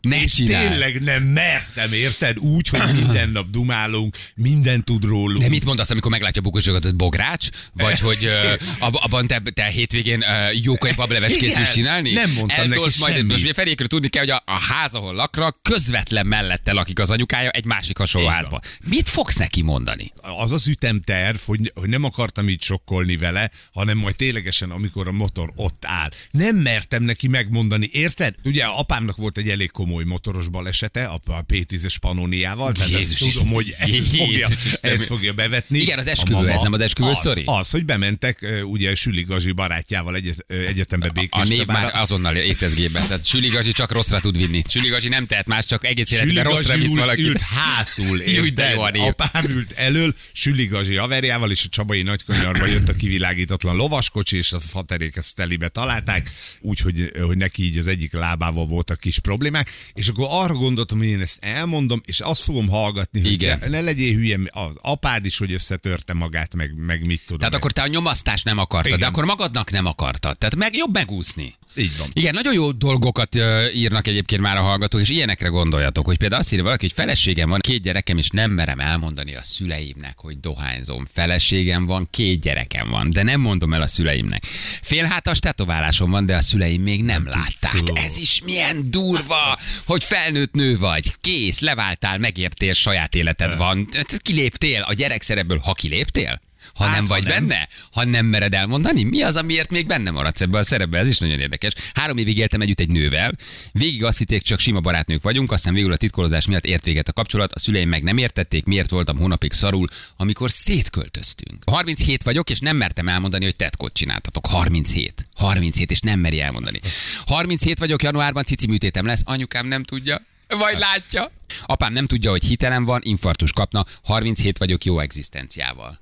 Ne 0.00 0.22
és 0.22 0.32
csináld! 0.34 0.68
tényleg 0.68 1.02
nem 1.02 1.22
mertem, 1.22 1.92
érted? 1.92 2.38
Úgy, 2.38 2.68
hogy 2.68 2.80
minden 2.94 3.30
nap 3.30 3.50
dumálunk, 3.50 4.16
minden 4.34 4.84
tud 4.84 5.04
rólunk. 5.04 5.38
De 5.38 5.48
mit 5.48 5.64
mondasz, 5.64 5.90
amikor 5.90 6.10
meglátja 6.10 6.42
bukosokat, 6.42 6.96
bogrács? 6.96 7.48
Vagy 7.72 8.00
hogy 8.00 8.24
uh, 8.24 8.52
ab, 8.78 8.94
abban 9.00 9.26
te, 9.26 9.42
te 9.54 9.64
hétvégén 9.64 10.18
uh, 10.18 10.64
jókai 10.64 10.92
bableves 10.92 11.36
készülsz 11.36 11.72
csinálni? 11.72 12.12
nem 12.12 12.30
mondtam 12.30 12.58
neki 12.58 12.70
Eltolsz 12.70 12.98
majd, 12.98 13.14
semmit. 13.14 13.30
most 13.30 13.44
ugye 13.44 13.52
Ferékről 13.54 13.88
tudni 13.88 14.08
kell, 14.08 14.22
hogy 14.22 14.30
a, 14.30 14.42
a 14.46 14.60
ház, 14.60 14.94
ahol 14.94 15.14
lakra, 15.14 15.58
közvetlen 15.62 16.26
mellette 16.26 16.72
lakik 16.72 16.98
az 16.98 17.10
anyukája 17.10 17.50
egy 17.50 17.64
másik 17.64 17.98
hasonló 17.98 18.28
Így 18.28 18.34
házba. 18.34 18.60
Mit 18.84 19.08
fogsz 19.08 19.36
neki 19.36 19.62
mondani? 19.62 20.12
az 20.36 20.52
az 20.52 20.66
ütemterv, 20.66 21.36
hogy, 21.44 21.72
hogy 21.74 21.88
nem 21.88 22.04
akartam 22.04 22.48
így 22.48 22.62
sokkolni 22.62 23.16
vele, 23.16 23.50
hanem 23.72 23.96
majd 23.96 24.16
ténylegesen, 24.16 24.70
amikor 24.70 25.08
a 25.08 25.12
motor 25.12 25.52
ott 25.56 25.82
áll. 25.86 26.10
Nem 26.30 26.56
mertem 26.56 27.02
neki 27.02 27.28
megmondani, 27.28 27.88
érted? 27.92 28.34
Ugye 28.44 28.64
apámnak 28.64 29.16
volt 29.16 29.38
egy 29.38 29.48
elég 29.48 29.70
komoly 29.70 29.97
motoros 30.04 30.48
balesete, 30.48 31.04
a, 31.04 31.20
a 31.26 31.44
P10-es 31.44 31.94
Panoniával, 32.00 32.72
tehát 32.72 32.88
ezt 32.90 32.98
Jézus 32.98 33.32
tudom, 33.32 33.52
hogy 33.52 33.74
Jézus 33.86 34.18
fogja, 34.18 34.48
ezt 34.80 35.04
fogja 35.04 35.32
bevetni. 35.32 35.78
Igen, 35.78 35.98
az 35.98 36.06
A 36.06 36.10
esküvő, 36.10 36.48
ez 36.48 36.60
nem 36.60 36.72
az 36.72 36.80
esküvő 36.80 37.08
az, 37.10 37.16
sztori? 37.16 37.42
Az, 37.46 37.70
hogy 37.70 37.84
bementek 37.84 38.46
ugye 38.64 38.94
Süli 38.94 39.22
Gazi 39.22 39.52
barátjával 39.52 40.14
egyet, 40.14 40.44
egyetembe 40.48 41.08
Békés 41.08 41.28
A 41.42 41.44
név 41.44 41.58
Csabára. 41.58 41.80
már 41.80 42.00
azonnal 42.02 42.36
écezgében. 42.36 43.06
Tehát 43.06 43.26
Süli 43.26 43.48
Gazi 43.48 43.72
csak 43.72 43.92
rosszra 43.92 44.20
tud 44.20 44.36
vinni. 44.36 44.62
Süli 44.68 44.88
Gazi 44.88 45.08
nem 45.08 45.26
tehet 45.26 45.46
más, 45.46 45.64
csak 45.64 45.84
egész 45.86 46.10
életben 46.10 46.44
rosszra 46.44 46.76
visz 46.76 46.94
valaki. 46.94 47.22
ült 47.22 47.40
hátul, 47.40 48.20
érted? 48.38 48.76
a 48.78 48.90
név. 48.90 49.02
Apám 49.02 49.44
ült 49.44 49.72
elől, 49.72 50.14
Süli 50.32 50.66
Gazi 50.66 50.94
haverjával, 50.94 51.50
és 51.50 51.64
a 51.64 51.68
Csabai 51.68 52.02
nagykanyarba 52.02 52.66
jött 52.66 52.88
a 52.88 52.94
kivilágítatlan 52.96 53.76
lovaskocsi, 53.76 54.36
és 54.36 54.52
a 54.52 54.60
faterék 54.60 55.16
ezt 55.16 55.34
telibe 55.34 55.68
találták, 55.68 56.30
úgyhogy 56.60 57.10
hogy 57.20 57.36
neki 57.36 57.62
így 57.64 57.78
az 57.78 57.86
egyik 57.86 58.12
lábával 58.12 58.66
voltak 58.66 59.00
kis 59.00 59.18
problémák, 59.18 59.70
és 59.92 60.08
akkor 60.08 60.26
arra 60.30 60.54
gondoltam, 60.54 60.98
hogy 60.98 61.06
én 61.06 61.20
ezt 61.20 61.38
elmondom, 61.40 62.00
és 62.04 62.20
azt 62.20 62.42
fogom 62.42 62.68
hallgatni, 62.68 63.20
hogy 63.20 63.30
Igen. 63.30 63.58
ne, 63.58 63.68
ne 63.68 63.80
legyél 63.80 64.14
hülye, 64.14 64.38
az 64.50 64.76
apád 64.80 65.24
is, 65.24 65.38
hogy 65.38 65.52
összetörte 65.52 66.12
magát, 66.12 66.54
meg, 66.54 66.74
meg 66.76 67.06
mit 67.06 67.20
tudom. 67.24 67.38
Tehát 67.38 67.54
akkor 67.54 67.72
te 67.72 67.82
a 67.82 67.86
nyomasztást 67.86 68.44
nem 68.44 68.58
akartad, 68.58 68.86
Igen. 68.86 68.98
de 68.98 69.06
akkor 69.06 69.24
magadnak 69.24 69.70
nem 69.70 69.86
akartad. 69.86 70.38
Tehát 70.38 70.56
meg 70.56 70.76
jobb 70.76 70.92
megúszni. 70.92 71.56
Így 71.76 71.98
van. 71.98 72.08
Igen, 72.12 72.34
nagyon 72.34 72.52
jó 72.52 72.72
dolgokat 72.72 73.34
írnak 73.74 74.06
egyébként 74.06 74.40
már 74.40 74.56
a 74.56 74.60
hallgatók, 74.60 75.00
és 75.00 75.08
ilyenekre 75.08 75.48
gondoljatok, 75.48 76.06
hogy 76.06 76.16
például 76.16 76.40
azt 76.40 76.52
írja 76.52 76.64
valaki, 76.64 76.86
hogy 76.86 76.94
feleségem 76.94 77.48
van, 77.48 77.60
két 77.60 77.82
gyerekem, 77.82 78.18
és 78.18 78.28
nem 78.28 78.50
merem 78.50 78.80
elmondani 78.80 79.34
a 79.34 79.42
szüleimnek, 79.42 80.18
hogy 80.18 80.40
dohányzom. 80.40 81.08
Feleségem 81.12 81.86
van, 81.86 82.08
két 82.10 82.40
gyerekem 82.40 82.88
van, 82.88 83.10
de 83.10 83.22
nem 83.22 83.40
mondom 83.40 83.72
el 83.72 83.82
a 83.82 83.86
szüleimnek. 83.86 84.44
Félhátas 84.82 85.38
tetoválásom 85.38 86.10
van, 86.10 86.26
de 86.26 86.36
a 86.36 86.40
szüleim 86.40 86.82
még 86.82 87.04
nem 87.04 87.26
látták. 87.26 87.82
Ez 87.94 88.18
is 88.18 88.40
milyen 88.44 88.90
durva, 88.90 89.58
hogy 89.86 90.04
felnőtt 90.04 90.52
nő 90.52 90.78
vagy, 90.78 91.14
kész, 91.20 91.60
leváltál, 91.60 92.18
megértél, 92.18 92.72
saját 92.72 93.14
életed 93.14 93.56
van. 93.56 93.88
Kiléptél 94.22 94.82
a 94.82 94.92
gyerek 94.92 95.22
szerepből, 95.22 95.58
ha 95.58 95.72
kiléptél? 95.72 96.40
Ha 96.74 96.84
Hát, 96.84 96.94
nem 96.94 97.06
ha 97.06 97.14
vagy 97.14 97.22
nem. 97.22 97.46
benne? 97.46 97.68
Ha 97.92 98.04
nem 98.04 98.26
mered 98.26 98.54
elmondani, 98.54 99.02
mi 99.02 99.22
az, 99.22 99.36
amiért 99.36 99.70
még 99.70 99.86
benne 99.86 100.10
maradsz 100.10 100.40
ebbe 100.40 100.58
a 100.58 100.64
szerepbe? 100.64 100.98
Ez 100.98 101.08
is 101.08 101.18
nagyon 101.18 101.40
érdekes. 101.40 101.72
Három 101.94 102.16
évig 102.16 102.38
éltem 102.38 102.60
együtt 102.60 102.80
egy 102.80 102.88
nővel, 102.88 103.32
végig 103.72 104.04
azt 104.04 104.18
hitték, 104.18 104.42
csak 104.42 104.58
sima 104.58 104.80
barátnők 104.80 105.22
vagyunk, 105.22 105.52
aztán 105.52 105.74
végül 105.74 105.92
a 105.92 105.96
titkolózás 105.96 106.46
miatt 106.46 106.64
ért 106.64 106.84
véget 106.84 107.08
a 107.08 107.12
kapcsolat, 107.12 107.52
a 107.52 107.58
szüleim 107.58 107.88
meg 107.88 108.02
nem 108.02 108.18
értették, 108.18 108.64
miért 108.64 108.90
voltam 108.90 109.16
hónapig 109.18 109.52
szarul, 109.52 109.88
amikor 110.16 110.50
szétköltöztünk. 110.50 111.62
37 111.70 112.22
vagyok, 112.22 112.50
és 112.50 112.58
nem 112.60 112.76
mertem 112.76 113.08
elmondani, 113.08 113.44
hogy 113.44 113.56
tetkot 113.56 113.92
csináltatok. 113.92 114.46
37. 114.46 115.26
37, 115.34 115.90
és 115.90 116.00
nem 116.00 116.18
meri 116.20 116.40
elmondani. 116.40 116.80
37 117.26 117.78
vagyok, 117.78 118.02
januárban 118.02 118.44
cici 118.44 118.66
műtétem 118.66 119.06
lesz, 119.06 119.22
anyukám 119.24 119.66
nem 119.66 119.82
tudja. 119.82 120.22
Vagy 120.48 120.78
látja. 120.78 121.30
Apám 121.66 121.92
nem 121.92 122.06
tudja, 122.06 122.30
hogy 122.30 122.44
hitelem 122.44 122.84
van, 122.84 123.00
infarktus 123.04 123.52
kapna, 123.52 123.84
37 124.02 124.58
vagyok 124.58 124.84
jó 124.84 124.98
egzisztenciával. 124.98 126.00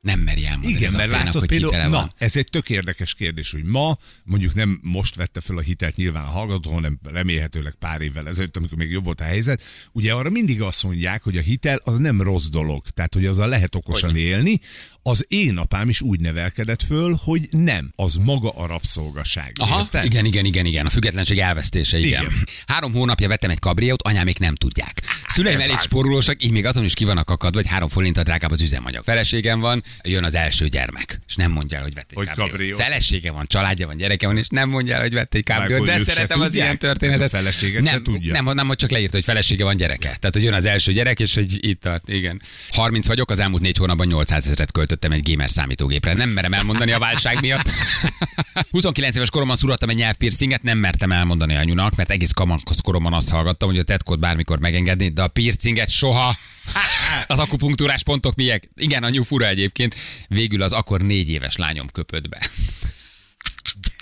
Nem 0.00 0.20
meri 0.20 0.46
elmondani 0.46 0.74
Igen, 0.74 0.92
mert 0.92 1.04
apjának, 1.04 1.24
látod 1.26 1.40
hogy 1.40 1.48
például, 1.48 1.88
na, 1.88 2.12
ez 2.18 2.36
egy 2.36 2.48
tök 2.48 2.70
érdekes 2.70 3.14
kérdés, 3.14 3.50
hogy 3.50 3.64
ma, 3.64 3.98
mondjuk 4.24 4.54
nem 4.54 4.80
most 4.82 5.14
vette 5.14 5.40
fel 5.40 5.56
a 5.56 5.60
hitelt 5.60 5.96
nyilván 5.96 6.24
a 6.24 6.30
hallgató, 6.30 6.72
hanem 6.72 6.98
remélhetőleg 7.02 7.74
pár 7.78 8.00
évvel 8.00 8.28
ezelőtt, 8.28 8.56
amikor 8.56 8.78
még 8.78 8.90
jobb 8.90 9.04
volt 9.04 9.20
a 9.20 9.24
helyzet, 9.24 9.62
ugye 9.92 10.12
arra 10.12 10.30
mindig 10.30 10.62
azt 10.62 10.82
mondják, 10.82 11.22
hogy 11.22 11.36
a 11.36 11.40
hitel 11.40 11.80
az 11.84 11.98
nem 11.98 12.22
rossz 12.22 12.46
dolog, 12.46 12.88
tehát 12.88 13.14
hogy 13.14 13.26
azzal 13.26 13.48
lehet 13.48 13.74
okosan 13.74 14.10
Hogyne. 14.10 14.24
élni. 14.24 14.60
Az 15.02 15.24
én 15.28 15.56
apám 15.56 15.88
is 15.88 16.00
úgy 16.00 16.20
nevelkedett 16.20 16.82
föl, 16.82 17.18
hogy 17.24 17.48
nem, 17.50 17.92
az 17.96 18.14
maga 18.14 18.50
a 18.50 18.66
rabszolgaság. 18.66 19.52
Aha, 19.60 19.80
érted? 19.80 20.04
igen, 20.04 20.24
igen, 20.24 20.44
igen, 20.44 20.66
igen, 20.66 20.86
a 20.86 20.90
függetlenség 20.90 21.38
elvesztése, 21.38 21.98
igen. 21.98 22.22
Igen. 22.22 22.32
Három 22.66 22.92
hónapja 22.92 23.28
vettem 23.28 23.50
egy 23.50 23.58
kabriót, 23.58 24.02
anyámék 24.02 24.38
nem 24.38 24.54
tudják. 24.54 25.02
Szüleim 25.26 25.60
elég 25.60 25.78
spórolósak, 25.78 26.42
így 26.42 26.50
még 26.50 26.64
azon 26.64 26.84
is 26.84 26.94
ki 26.94 27.04
vannak 27.04 27.30
akadva, 27.30 27.58
hogy 27.60 27.68
három 27.68 27.88
forinttal 27.88 28.22
drágább 28.22 28.50
az 28.50 28.60
üzemanyag. 28.60 29.04
Feleségem 29.04 29.60
van, 29.60 29.82
jön 30.02 30.24
az 30.24 30.34
első 30.34 30.68
gyermek, 30.68 31.20
és 31.28 31.34
nem 31.34 31.50
mondja 31.50 31.76
el, 31.76 31.82
hogy 31.82 31.94
vett 31.94 32.10
egy 32.10 32.16
Hogy 32.16 32.28
kabriót. 32.28 32.80
Felesége 32.80 33.32
van, 33.32 33.46
családja 33.46 33.86
van, 33.86 33.96
gyereke 33.96 34.26
van, 34.26 34.36
és 34.36 34.46
nem 34.48 34.68
mondja 34.68 34.94
el, 34.94 35.00
hogy 35.00 35.14
vett 35.14 35.34
egy 35.34 35.44
kabriót. 35.44 35.78
hogy 35.78 35.88
De 35.88 36.12
szeretem 36.12 36.40
az 36.40 36.54
ilyen 36.54 36.78
történetet. 36.78 37.20
Hát 37.20 37.32
a 37.32 37.36
feleséget 37.36 37.82
nem, 37.82 37.92
se 37.92 38.02
tudja. 38.02 38.32
Nem, 38.32 38.54
nem, 38.54 38.66
hogy 38.66 38.76
csak 38.76 38.90
leírta, 38.90 39.16
hogy 39.16 39.24
felesége 39.24 39.64
van 39.64 39.76
gyereke. 39.76 40.08
Tehát, 40.08 40.30
hogy 40.32 40.42
jön 40.42 40.52
az 40.52 40.66
első 40.66 40.92
gyerek, 40.92 41.20
és 41.20 41.34
hogy 41.34 41.66
itt 41.66 41.80
tart, 41.80 42.08
igen. 42.08 42.42
30 42.70 43.06
vagyok, 43.06 43.30
az 43.30 43.40
elmúlt 43.40 43.62
négy 43.62 43.76
hónapban 43.76 44.06
800 44.06 44.46
ezeret 44.46 44.72
költöttem 44.72 45.12
egy 45.12 45.30
gamer 45.30 45.50
számítógépre. 45.50 46.12
Nem 46.12 46.28
merem 46.28 46.52
elmondani 46.52 46.92
a 46.92 46.98
válság 46.98 47.40
miatt. 47.40 47.70
29 48.70 49.16
éves 49.16 49.30
koromban 49.30 49.56
szurattam 49.56 49.88
egy 49.88 49.96
nyelvpiercinget, 49.96 50.62
nem 50.62 50.78
mertem 50.78 51.12
elmondani 51.12 51.54
anyunak, 51.54 51.96
mert 51.96 52.10
egész 52.10 52.32
kamasz 52.32 52.80
koromban 52.82 53.14
azt 53.14 53.28
hallgattam, 53.28 53.68
hogy 53.68 53.78
a 53.78 53.82
tetkót 53.82 54.18
bármikor 54.18 54.58
megengedni, 54.58 55.08
de 55.08 55.22
a 55.22 55.28
piercinget 55.28 55.90
soha. 55.90 56.36
Az 57.26 57.38
akupunktúrás 57.38 58.02
pontok 58.02 58.34
miek? 58.34 58.68
Igen, 58.76 59.02
anyu 59.02 59.22
fura 59.22 59.46
egyébként. 59.46 59.94
Végül 60.28 60.62
az 60.62 60.72
akkor 60.72 61.00
négy 61.00 61.30
éves 61.30 61.56
lányom 61.56 61.88
köpött 61.88 62.28
be. 62.28 62.48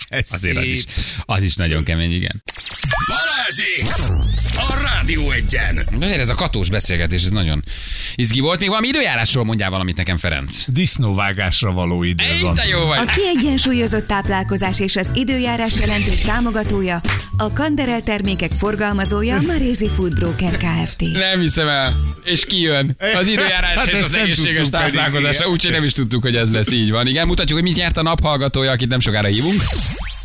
Ez 0.07 0.27
Azért 0.31 0.57
az 0.57 0.63
is, 0.63 0.83
az 1.25 1.43
is 1.43 1.55
nagyon 1.55 1.83
kemény, 1.83 2.11
igen. 2.11 2.43
Balázsi! 3.47 3.83
A 4.53 4.79
Rádió 4.83 5.31
egyen! 5.31 5.87
De 5.99 6.19
ez 6.19 6.29
a 6.29 6.33
katós 6.33 6.69
beszélgetés, 6.69 7.23
ez 7.23 7.29
nagyon 7.29 7.63
izgi 8.15 8.39
volt. 8.39 8.59
Még 8.59 8.69
valami 8.69 8.87
időjárásról 8.87 9.43
mondjál 9.43 9.69
valamit 9.69 9.95
nekem, 9.97 10.17
Ferenc. 10.17 10.63
Disznóvágásra 10.67 11.71
való 11.71 12.03
idő 12.03 12.23
Ej, 12.23 12.41
van. 12.41 12.57
jó 12.69 12.85
vagy. 12.85 12.99
A 12.99 13.11
kiegyensúlyozott 13.11 14.07
táplálkozás 14.07 14.79
és 14.79 14.95
az 14.95 15.09
időjárás 15.13 15.75
jelentés 15.79 16.21
támogatója, 16.21 17.01
a 17.37 17.53
Kanderel 17.53 18.03
termékek 18.03 18.51
forgalmazója, 18.51 19.35
a 19.35 19.41
Marézi 19.41 19.89
Food 19.95 20.13
Broker 20.13 20.57
Kft. 20.57 21.01
Nem 21.01 21.39
hiszem 21.39 21.67
el. 21.67 21.95
És 22.23 22.45
kijön 22.45 22.95
az 23.19 23.27
időjárás 23.27 23.77
Hát 23.77 23.87
és 23.87 24.01
az 24.01 24.15
egészséges 24.15 24.69
táplálkozásra, 24.69 25.49
úgyhogy 25.49 25.71
nem 25.71 25.83
is 25.83 25.93
tudtuk, 25.93 26.21
hogy 26.21 26.35
ez 26.35 26.51
lesz 26.51 26.71
így 26.71 26.91
van. 26.91 27.07
Igen, 27.07 27.27
mutatjuk, 27.27 27.59
hogy 27.59 27.67
mit 27.67 27.77
nyert 27.77 27.97
a 27.97 28.01
naphallgatója, 28.01 28.71
akit 28.71 28.89
nem 28.89 28.99
sokára 28.99 29.27
hívunk. 29.27 29.61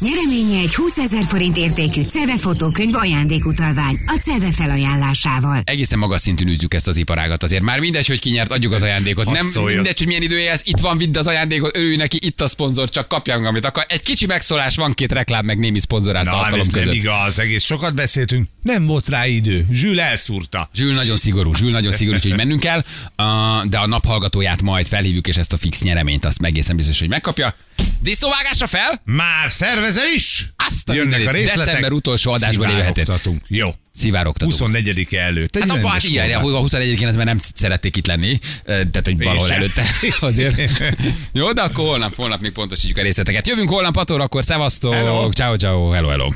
Nyereménye 0.02 0.60
egy 0.60 0.74
20 0.74 0.98
ezer 0.98 1.24
forint 1.24 1.56
értékű 1.56 2.02
CEVE 2.02 2.38
fotókönyv 2.38 2.94
ajándékutalvány 2.94 3.98
a 4.06 4.18
CEVE 4.22 4.52
felajánlásával. 4.52 5.60
Egészen 5.64 5.98
magas 5.98 6.20
szintűn 6.20 6.48
űzzük 6.48 6.74
ezt 6.74 6.88
az 6.88 6.96
iparágat 6.96 7.42
azért. 7.42 7.62
Már 7.62 7.78
mindegy, 7.78 8.06
hogy 8.06 8.20
ki 8.20 8.30
nyert, 8.30 8.50
adjuk 8.50 8.72
az 8.72 8.82
ajándékot. 8.82 9.24
Hadd 9.24 9.34
nem 9.34 9.46
szóljon. 9.46 9.74
mindegy, 9.74 9.98
hogy 9.98 10.06
milyen 10.06 10.22
idője 10.22 10.50
ez. 10.50 10.60
Itt 10.64 10.78
van, 10.78 10.98
vidd 10.98 11.18
az 11.18 11.26
ajándékot, 11.26 11.76
örülj 11.76 11.96
neki, 11.96 12.18
itt 12.20 12.40
a 12.40 12.48
szponzor, 12.48 12.90
csak 12.90 13.08
kapja 13.08 13.38
meg, 13.38 13.46
amit 13.46 13.64
akar. 13.64 13.86
Egy 13.88 14.02
kicsi 14.02 14.26
megszólás 14.26 14.76
van 14.76 14.92
két 14.92 15.12
reklám, 15.12 15.44
meg 15.44 15.58
némi 15.58 15.80
szponzorált 15.80 16.24
Na, 16.24 16.30
tartalom 16.30 16.60
ez 16.60 16.66
nem 16.66 16.80
között. 16.80 16.94
igaz, 16.94 17.38
egész 17.38 17.64
sokat 17.64 17.94
beszéltünk, 17.94 18.48
nem 18.62 18.86
volt 18.86 19.08
rá 19.08 19.26
idő. 19.26 19.66
Zsül 19.70 20.00
elszúrta. 20.00 20.70
Zsül 20.74 20.94
nagyon 20.94 21.16
szigorú, 21.16 21.54
Zsül 21.54 21.70
nagyon 21.70 21.92
szigorú, 21.92 22.18
hogy 22.22 22.36
mennünk 22.36 22.60
kell, 22.60 22.78
uh, 22.78 23.64
de 23.68 23.78
a 23.78 23.86
naphallgatóját 23.86 24.62
majd 24.62 24.86
felhívjuk, 24.86 25.28
és 25.28 25.36
ezt 25.36 25.52
a 25.52 25.56
fix 25.56 25.82
nyereményt 25.82 26.24
azt 26.24 26.42
egészen 26.42 26.76
biztos, 26.76 26.98
hogy 26.98 27.08
megkapja. 27.08 27.54
Disznóvágásra 28.00 28.66
fel? 28.66 29.00
Már 29.04 29.50
szervezel 29.92 30.14
is? 30.14 30.46
Azt 30.68 30.88
a 30.88 30.92
Jönnek 30.94 31.26
a 31.28 31.30
részletek. 31.30 31.64
December 31.64 31.92
utolsó 31.92 32.32
adásból 32.32 32.66
jöhetett. 32.66 32.94
Szivárogtatunk. 32.94 33.40
Jó. 33.48 33.68
Szivárogtatunk. 33.92 34.52
24 34.52 35.14
előtt. 35.14 35.56
Egy 35.56 35.62
Hát 35.62 35.76
abban 35.76 35.90
hát 35.90 36.02
igen, 36.02 36.32
a 36.32 36.40
21 36.58 37.04
ez 37.04 37.14
már 37.16 37.24
nem 37.24 37.38
szerették 37.54 37.96
itt 37.96 38.06
lenni, 38.06 38.38
tehát 38.64 39.02
hogy 39.04 39.22
valahol 39.22 39.52
előtte 39.52 39.84
azért. 40.20 40.60
Jó, 41.32 41.52
de 41.52 41.62
akkor 41.62 41.84
holnap, 41.84 42.14
holnap 42.14 42.40
még 42.40 42.52
pontosítjuk 42.52 42.98
a 42.98 43.02
részleteket. 43.02 43.46
Jövünk 43.46 43.68
holnap 43.68 43.94
6 43.96 44.10
órakor, 44.10 44.44
szevasztok, 44.44 44.94
Hello. 44.94 45.30
ciao, 45.30 45.56
ciao, 45.56 45.90
hello, 45.90 46.08
hello. 46.08 46.28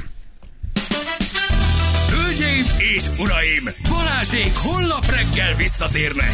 Hölgyeim 2.11 2.65
és 2.79 3.03
uraim! 3.19 3.69
Balázsék 3.89 4.53
holnap 4.55 5.11
reggel 5.11 5.55
visszatérnek! 5.55 6.33